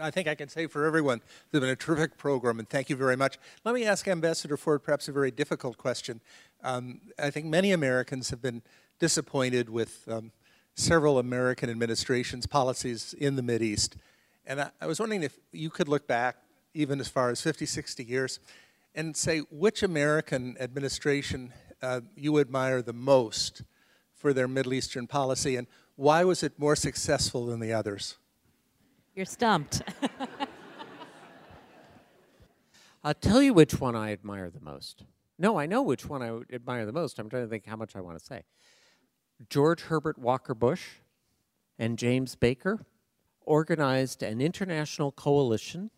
I 0.00 0.10
think 0.10 0.26
I 0.26 0.34
can 0.34 0.48
say 0.48 0.66
for 0.66 0.86
everyone, 0.86 1.18
it's 1.18 1.60
been 1.60 1.62
a 1.64 1.76
terrific 1.76 2.16
program, 2.18 2.58
and 2.58 2.68
thank 2.68 2.90
you 2.90 2.96
very 2.96 3.16
much. 3.16 3.38
Let 3.64 3.74
me 3.74 3.84
ask 3.84 4.08
Ambassador 4.08 4.56
Ford 4.56 4.82
perhaps 4.82 5.06
a 5.06 5.12
very 5.12 5.30
difficult 5.30 5.78
question. 5.78 6.20
Um, 6.64 7.00
I 7.18 7.30
think 7.30 7.46
many 7.46 7.70
Americans 7.70 8.30
have 8.30 8.42
been 8.42 8.62
disappointed 8.98 9.70
with 9.70 10.08
um, 10.08 10.32
several 10.74 11.18
American 11.18 11.70
administrations' 11.70 12.46
policies 12.46 13.14
in 13.14 13.36
the 13.36 13.62
East, 13.62 13.96
And 14.46 14.62
I, 14.62 14.70
I 14.80 14.86
was 14.86 14.98
wondering 14.98 15.22
if 15.22 15.38
you 15.52 15.70
could 15.70 15.88
look 15.88 16.08
back 16.08 16.38
even 16.74 16.98
as 16.98 17.08
far 17.08 17.30
as 17.30 17.40
50, 17.40 17.64
60 17.64 18.04
years 18.04 18.40
and 18.96 19.16
say 19.16 19.40
which 19.50 19.82
American 19.84 20.56
administration 20.58 21.52
uh, 21.82 22.00
you 22.16 22.40
admire 22.40 22.82
the 22.82 22.92
most 22.92 23.62
for 24.12 24.32
their 24.32 24.48
Middle 24.48 24.74
Eastern 24.74 25.06
policy 25.06 25.54
and 25.54 25.68
why 25.96 26.24
was 26.24 26.42
it 26.42 26.58
more 26.58 26.74
successful 26.74 27.46
than 27.46 27.60
the 27.60 27.72
others? 27.72 28.16
You're 29.14 29.26
stumped. 29.26 29.82
I'll 33.04 33.14
tell 33.14 33.42
you 33.42 33.54
which 33.54 33.80
one 33.80 33.94
I 33.94 34.12
admire 34.12 34.50
the 34.50 34.60
most. 34.60 35.04
No, 35.38 35.58
I 35.58 35.66
know 35.66 35.82
which 35.82 36.06
one 36.06 36.22
I 36.22 36.40
admire 36.52 36.86
the 36.86 36.92
most. 36.92 37.18
I'm 37.18 37.28
trying 37.28 37.44
to 37.44 37.48
think 37.48 37.66
how 37.66 37.76
much 37.76 37.94
I 37.94 38.00
want 38.00 38.18
to 38.18 38.24
say. 38.24 38.42
George 39.48 39.82
Herbert 39.82 40.18
Walker 40.18 40.54
Bush 40.54 40.86
and 41.78 41.98
James 41.98 42.34
Baker 42.34 42.86
organized 43.40 44.22
an 44.22 44.40
international 44.40 45.12
coalition 45.12 45.90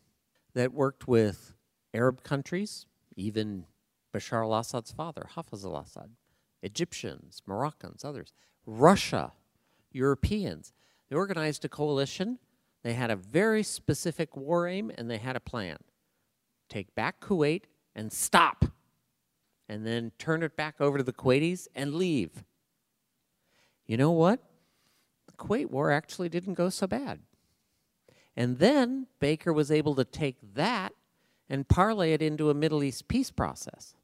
that 0.55 0.73
worked 0.73 1.07
with 1.07 1.55
Arab 1.95 2.23
countries, 2.23 2.87
even 3.15 3.67
Bashar 4.15 4.43
al 4.43 4.55
Assad's 4.55 4.91
father, 4.91 5.29
Hafez 5.37 5.65
al 5.65 5.77
Assad, 5.77 6.11
Egyptians, 6.63 7.43
Moroccans, 7.47 8.05
others, 8.05 8.33
Russia, 8.67 9.33
Europeans. 9.93 10.73
They 11.09 11.17
organized 11.17 11.65
a 11.65 11.69
coalition. 11.69 12.39
They 12.87 12.95
had 12.95 13.11
a 13.11 13.17
very 13.17 13.65
specific 13.65 14.37
war 14.37 14.69
aim 14.69 14.93
and 14.97 15.11
they 15.11 15.19
had 15.19 15.35
a 15.35 15.41
plan 15.41 15.79
take 16.69 16.95
back 16.95 17.21
Kuwait 17.21 17.63
and 17.97 18.13
stop, 18.13 18.65
and 19.69 19.85
then 19.85 20.13
turn 20.19 20.45
it 20.45 20.57
back 20.57 20.77
over 20.81 20.97
to 20.97 21.03
the 21.03 21.13
Kuwaitis 21.13 21.67
and 21.75 21.97
leave. 21.97 22.45
You 23.89 23.97
know 23.97 24.13
what? 24.13 24.39
The 25.27 25.33
Kuwait 25.33 25.69
War 25.69 25.91
actually 25.91 26.29
didn't 26.29 26.55
go 26.55 26.69
so 26.69 26.87
bad. 26.87 27.19
And 28.37 28.61
then 28.61 29.09
Baker 29.19 29.53
was 29.53 29.73
able 29.73 29.97
to 29.97 30.05
take 30.05 30.37
that 30.55 30.93
and 31.51 31.67
parlay 31.67 32.13
it 32.13 32.23
into 32.23 32.51
a 32.51 32.55
Middle 32.55 32.85
East 32.85 33.09
peace 33.09 33.33
process, 33.33 33.97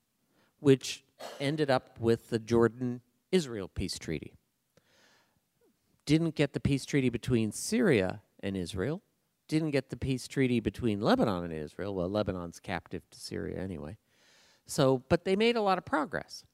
which 0.59 1.05
ended 1.39 1.71
up 1.71 2.01
with 2.01 2.31
the 2.31 2.41
Jordan 2.41 3.01
Israel 3.31 3.69
peace 3.69 3.97
treaty. 3.97 4.33
Didn't 6.05 6.35
get 6.35 6.53
the 6.53 6.59
peace 6.59 6.85
treaty 6.85 7.11
between 7.11 7.53
Syria 7.53 8.23
and 8.43 8.57
Israel, 8.57 9.03
didn't 9.49 9.71
get 9.71 9.91
the 9.91 9.97
peace 9.97 10.27
treaty 10.27 10.61
between 10.61 11.01
Lebanon 11.01 11.45
and 11.45 11.53
Israel. 11.53 11.95
Well, 11.95 12.09
Lebanon's 12.09 12.61
captive 12.61 13.03
to 13.11 13.21
Syria 13.21 13.61
anyway. 13.61 13.97
So, 14.67 15.03
but 15.09 15.25
they 15.25 15.37
made 15.37 15.57
a 15.57 15.63
lot 15.63 15.79
of 15.79 15.85
progress. 15.85 16.45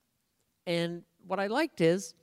And 0.67 1.03
what 1.27 1.39
I 1.39 1.47
liked 1.47 1.81
is 1.81 2.15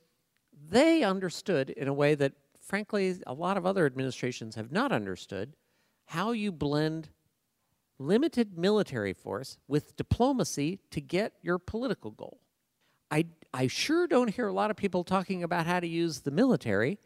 they 0.68 1.02
understood 1.02 1.70
in 1.70 1.88
a 1.88 1.94
way 1.94 2.14
that, 2.14 2.32
frankly, 2.60 3.16
a 3.26 3.32
lot 3.32 3.56
of 3.56 3.66
other 3.66 3.86
administrations 3.86 4.54
have 4.54 4.72
not 4.72 4.92
understood 4.92 5.54
how 6.06 6.32
you 6.32 6.52
blend 6.52 7.08
limited 7.98 8.58
military 8.58 9.12
force 9.12 9.58
with 9.68 9.96
diplomacy 9.96 10.80
to 10.90 11.00
get 11.00 11.32
your 11.42 11.58
political 11.58 12.10
goal. 12.10 12.40
I, 13.10 13.26
I 13.54 13.68
sure 13.68 14.06
don't 14.06 14.28
hear 14.28 14.48
a 14.48 14.52
lot 14.52 14.70
of 14.70 14.76
people 14.76 15.04
talking 15.04 15.42
about 15.42 15.66
how 15.66 15.80
to 15.80 15.86
use 15.86 16.20
the 16.20 16.30
military 16.30 16.98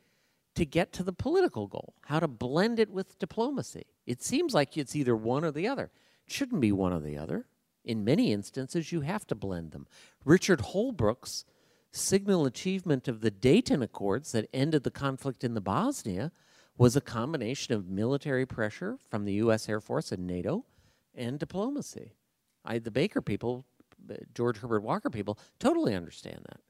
to 0.55 0.65
get 0.65 0.93
to 0.93 1.03
the 1.03 1.13
political 1.13 1.67
goal, 1.67 1.95
how 2.07 2.21
to 2.21 2.29
blend 2.29 2.79
it 2.79 2.91
with 2.91 3.19
diplomacy. 3.19 3.87
It 4.07 4.23
seems 4.23 4.55
like 4.55 4.77
it's 4.77 4.97
either 4.97 5.17
one 5.17 5.45
or 5.45 5.51
the 5.51 5.69
other. 5.69 5.91
It 6.27 6.33
shouldn't 6.33 6.61
be 6.61 6.73
one 6.73 6.93
or 6.93 7.01
the 7.01 7.17
other. 7.17 7.47
In 7.85 8.05
many 8.05 8.33
instances, 8.33 8.93
you 8.93 9.01
have 9.03 9.27
to 9.29 9.35
blend 9.35 9.73
them. 9.73 9.87
Richard 10.25 10.61
Holbrooke's 10.61 11.45
signal 11.93 12.47
achievement 12.47 13.09
of 13.09 13.21
the 13.21 13.31
Dayton 13.31 13.83
Accords 13.83 14.33
that 14.33 14.49
ended 14.53 14.85
the 14.85 14.91
conflict 14.91 15.43
in 15.45 15.55
the 15.55 15.61
Bosnia 15.61 16.33
was 16.77 16.97
a 16.97 17.01
combination 17.01 17.75
of 17.75 17.89
military 17.89 18.47
pressure 18.47 18.99
from 19.09 19.25
the 19.25 19.35
U.S. 19.35 19.69
Air 19.69 19.81
Force 19.81 20.13
and 20.13 20.27
NATO 20.27 20.65
and 21.15 21.39
diplomacy. 21.39 22.13
I, 22.65 22.79
the 22.79 22.91
Baker 22.91 23.21
people, 23.21 23.65
uh, 24.11 24.15
George 24.35 24.59
Herbert 24.59 24.83
Walker 24.83 25.11
people, 25.11 25.39
totally 25.59 25.95
understand 25.95 26.41
that. 26.49 26.61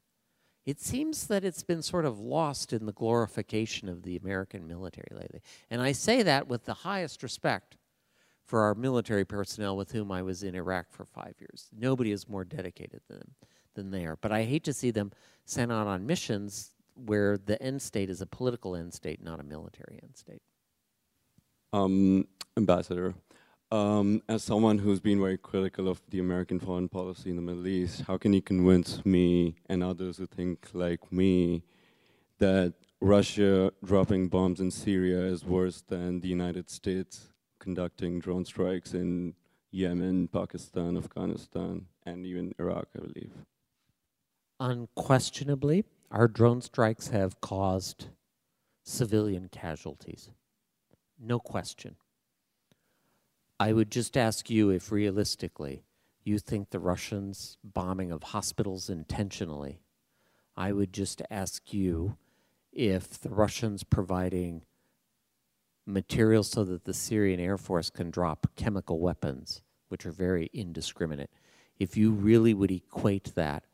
It 0.65 0.79
seems 0.79 1.27
that 1.27 1.43
it's 1.43 1.63
been 1.63 1.81
sort 1.81 2.05
of 2.05 2.19
lost 2.19 2.71
in 2.71 2.85
the 2.85 2.93
glorification 2.93 3.89
of 3.89 4.03
the 4.03 4.15
American 4.15 4.67
military 4.67 5.09
lately. 5.11 5.41
And 5.69 5.81
I 5.81 5.91
say 5.91 6.21
that 6.23 6.47
with 6.47 6.65
the 6.65 6.73
highest 6.73 7.23
respect 7.23 7.77
for 8.45 8.61
our 8.61 8.75
military 8.75 9.25
personnel 9.25 9.75
with 9.75 9.91
whom 9.91 10.11
I 10.11 10.21
was 10.21 10.43
in 10.43 10.55
Iraq 10.55 10.91
for 10.91 11.05
five 11.05 11.35
years. 11.39 11.69
Nobody 11.75 12.11
is 12.11 12.29
more 12.29 12.43
dedicated 12.43 13.01
than 13.07 13.23
than 13.73 13.91
they 13.91 14.05
are. 14.05 14.17
But 14.17 14.31
I 14.31 14.43
hate 14.43 14.63
to 14.65 14.73
see 14.73 14.91
them 14.91 15.11
sent 15.45 15.71
out 15.71 15.87
on 15.87 16.05
missions 16.05 16.71
where 16.95 17.37
the 17.37 17.61
end 17.61 17.81
state 17.81 18.09
is 18.09 18.21
a 18.21 18.25
political 18.25 18.75
end 18.75 18.93
state, 18.93 19.23
not 19.23 19.39
a 19.39 19.43
military 19.43 19.99
end 20.03 20.15
state. 20.15 20.41
Um, 21.73 22.27
Ambassador, 22.57 23.13
um, 23.71 24.21
as 24.27 24.43
someone 24.43 24.77
who's 24.77 24.99
been 24.99 25.19
very 25.19 25.37
critical 25.37 25.87
of 25.87 26.01
the 26.09 26.19
American 26.19 26.59
foreign 26.59 26.89
policy 26.89 27.29
in 27.29 27.37
the 27.37 27.41
Middle 27.41 27.67
East, 27.67 28.03
how 28.07 28.17
can 28.17 28.33
you 28.33 28.41
convince 28.41 29.05
me 29.05 29.55
and 29.67 29.83
others 29.83 30.17
who 30.17 30.25
think 30.25 30.67
like 30.73 31.11
me 31.11 31.63
that 32.39 32.73
Russia 32.99 33.71
dropping 33.83 34.27
bombs 34.27 34.59
in 34.59 34.71
Syria 34.71 35.21
is 35.21 35.45
worse 35.45 35.81
than 35.81 36.19
the 36.19 36.27
United 36.27 36.69
States 36.69 37.29
conducting 37.59 38.19
drone 38.19 38.43
strikes 38.43 38.93
in 38.93 39.35
Yemen, 39.71 40.27
Pakistan, 40.27 40.97
Afghanistan, 40.97 41.85
and 42.05 42.25
even 42.25 42.53
Iraq, 42.59 42.87
I 42.95 42.99
believe? 42.99 43.31
Unquestionably, 44.59 45.85
our 46.11 46.27
drone 46.27 46.61
strikes 46.61 47.07
have 47.07 47.39
caused 47.39 48.07
civilian 48.83 49.47
casualties. 49.49 50.29
No 51.17 51.39
question. 51.39 51.95
I 53.61 53.73
would 53.73 53.91
just 53.91 54.17
ask 54.17 54.49
you 54.49 54.71
if 54.71 54.91
realistically 54.91 55.83
you 56.23 56.39
think 56.39 56.71
the 56.71 56.79
Russians' 56.79 57.59
bombing 57.63 58.11
of 58.11 58.23
hospitals 58.23 58.89
intentionally, 58.89 59.83
I 60.57 60.71
would 60.71 60.91
just 60.91 61.21
ask 61.29 61.71
you 61.71 62.17
if 62.73 63.21
the 63.21 63.29
Russians 63.29 63.83
providing 63.83 64.63
material 65.85 66.41
so 66.41 66.63
that 66.63 66.85
the 66.85 66.93
Syrian 66.95 67.39
Air 67.39 67.55
Force 67.55 67.91
can 67.91 68.09
drop 68.09 68.47
chemical 68.55 68.99
weapons, 68.99 69.61
which 69.89 70.07
are 70.07 70.11
very 70.11 70.49
indiscriminate, 70.53 71.29
if 71.77 71.95
you 71.95 72.09
really 72.13 72.55
would 72.55 72.71
equate 72.71 73.35
that 73.35 73.65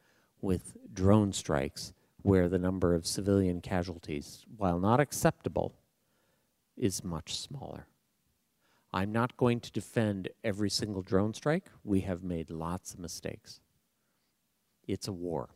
with 0.42 0.76
drone 0.94 1.32
strikes 1.32 1.94
where 2.24 2.50
the 2.50 2.60
number 2.60 2.94
of 2.94 3.08
civilian 3.08 3.62
casualties, 3.62 4.46
while 4.58 4.80
not 4.80 5.00
acceptable, 5.00 5.76
is 6.76 7.06
much 7.06 7.38
smaller. 7.38 7.88
I'm 8.98 9.12
not 9.12 9.38
going 9.38 9.60
to 9.60 9.72
defend 9.72 10.30
every 10.44 10.72
single 10.72 11.04
drone 11.04 11.36
strike. 11.36 11.66
We 11.84 12.02
have 12.02 12.24
made 12.24 12.50
lots 12.50 12.96
of 12.96 13.00
mistakes. 13.00 13.60
It's 14.88 15.08
a 15.08 15.14
war. 15.14 15.50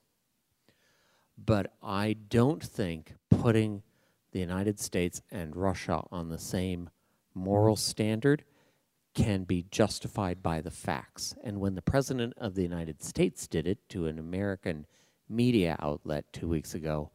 But 1.44 1.74
I 1.82 2.18
don't 2.30 2.62
think 2.62 3.16
putting 3.32 3.82
the 4.32 4.40
United 4.40 4.80
States 4.80 5.24
and 5.32 5.56
Russia 5.56 6.04
on 6.12 6.30
the 6.30 6.38
same 6.38 6.92
moral 7.34 7.76
standard 7.76 8.44
can 9.16 9.44
be 9.44 9.66
justified 9.72 10.44
by 10.44 10.62
the 10.62 10.70
facts. 10.70 11.34
And 11.44 11.60
when 11.60 11.74
the 11.74 11.82
President 11.82 12.36
of 12.38 12.54
the 12.54 12.62
United 12.62 13.02
States 13.02 13.48
did 13.48 13.66
it 13.66 13.90
to 13.90 14.06
an 14.06 14.20
American 14.20 14.86
media 15.28 15.78
outlet 15.80 16.32
two 16.32 16.48
weeks 16.48 16.76
ago, 16.76 17.10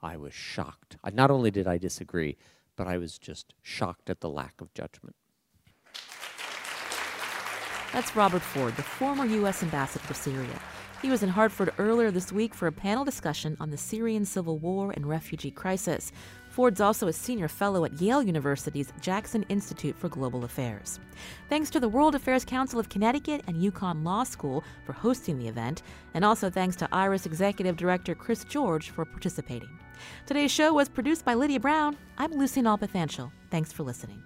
I 0.00 0.16
was 0.16 0.32
shocked. 0.32 0.96
Not 1.12 1.32
only 1.32 1.50
did 1.50 1.66
I 1.66 1.76
disagree, 1.76 2.36
but 2.76 2.86
I 2.86 2.98
was 2.98 3.18
just 3.18 3.52
shocked 3.62 4.08
at 4.08 4.20
the 4.20 4.30
lack 4.30 4.60
of 4.60 4.72
judgment. 4.74 5.16
That's 7.92 8.16
Robert 8.16 8.40
Ford, 8.40 8.74
the 8.76 8.82
former 8.82 9.26
U.S. 9.26 9.62
ambassador 9.62 10.06
to 10.08 10.14
Syria. 10.14 10.58
He 11.02 11.10
was 11.10 11.22
in 11.22 11.28
Hartford 11.28 11.74
earlier 11.76 12.10
this 12.10 12.32
week 12.32 12.54
for 12.54 12.66
a 12.66 12.72
panel 12.72 13.04
discussion 13.04 13.54
on 13.60 13.70
the 13.70 13.76
Syrian 13.76 14.24
civil 14.24 14.58
war 14.58 14.92
and 14.92 15.06
refugee 15.06 15.50
crisis. 15.50 16.10
Ford's 16.48 16.80
also 16.80 17.08
a 17.08 17.12
senior 17.12 17.48
fellow 17.48 17.84
at 17.84 18.00
Yale 18.00 18.22
University's 18.22 18.92
Jackson 19.02 19.44
Institute 19.50 19.94
for 19.98 20.08
Global 20.08 20.44
Affairs. 20.44 21.00
Thanks 21.50 21.68
to 21.70 21.80
the 21.80 21.88
World 21.88 22.14
Affairs 22.14 22.46
Council 22.46 22.80
of 22.80 22.88
Connecticut 22.88 23.42
and 23.46 23.56
UConn 23.56 24.04
Law 24.04 24.24
School 24.24 24.64
for 24.86 24.94
hosting 24.94 25.38
the 25.38 25.48
event, 25.48 25.82
and 26.14 26.24
also 26.24 26.48
thanks 26.48 26.76
to 26.76 26.88
IRIS 26.92 27.26
Executive 27.26 27.76
Director 27.76 28.14
Chris 28.14 28.44
George 28.44 28.88
for 28.88 29.04
participating. 29.04 29.68
Today's 30.24 30.50
show 30.50 30.72
was 30.72 30.88
produced 30.88 31.26
by 31.26 31.34
Lydia 31.34 31.60
Brown. 31.60 31.98
I'm 32.16 32.32
Lucy 32.32 32.62
Nalpathanchil. 32.62 33.30
Thanks 33.50 33.70
for 33.70 33.82
listening. 33.82 34.22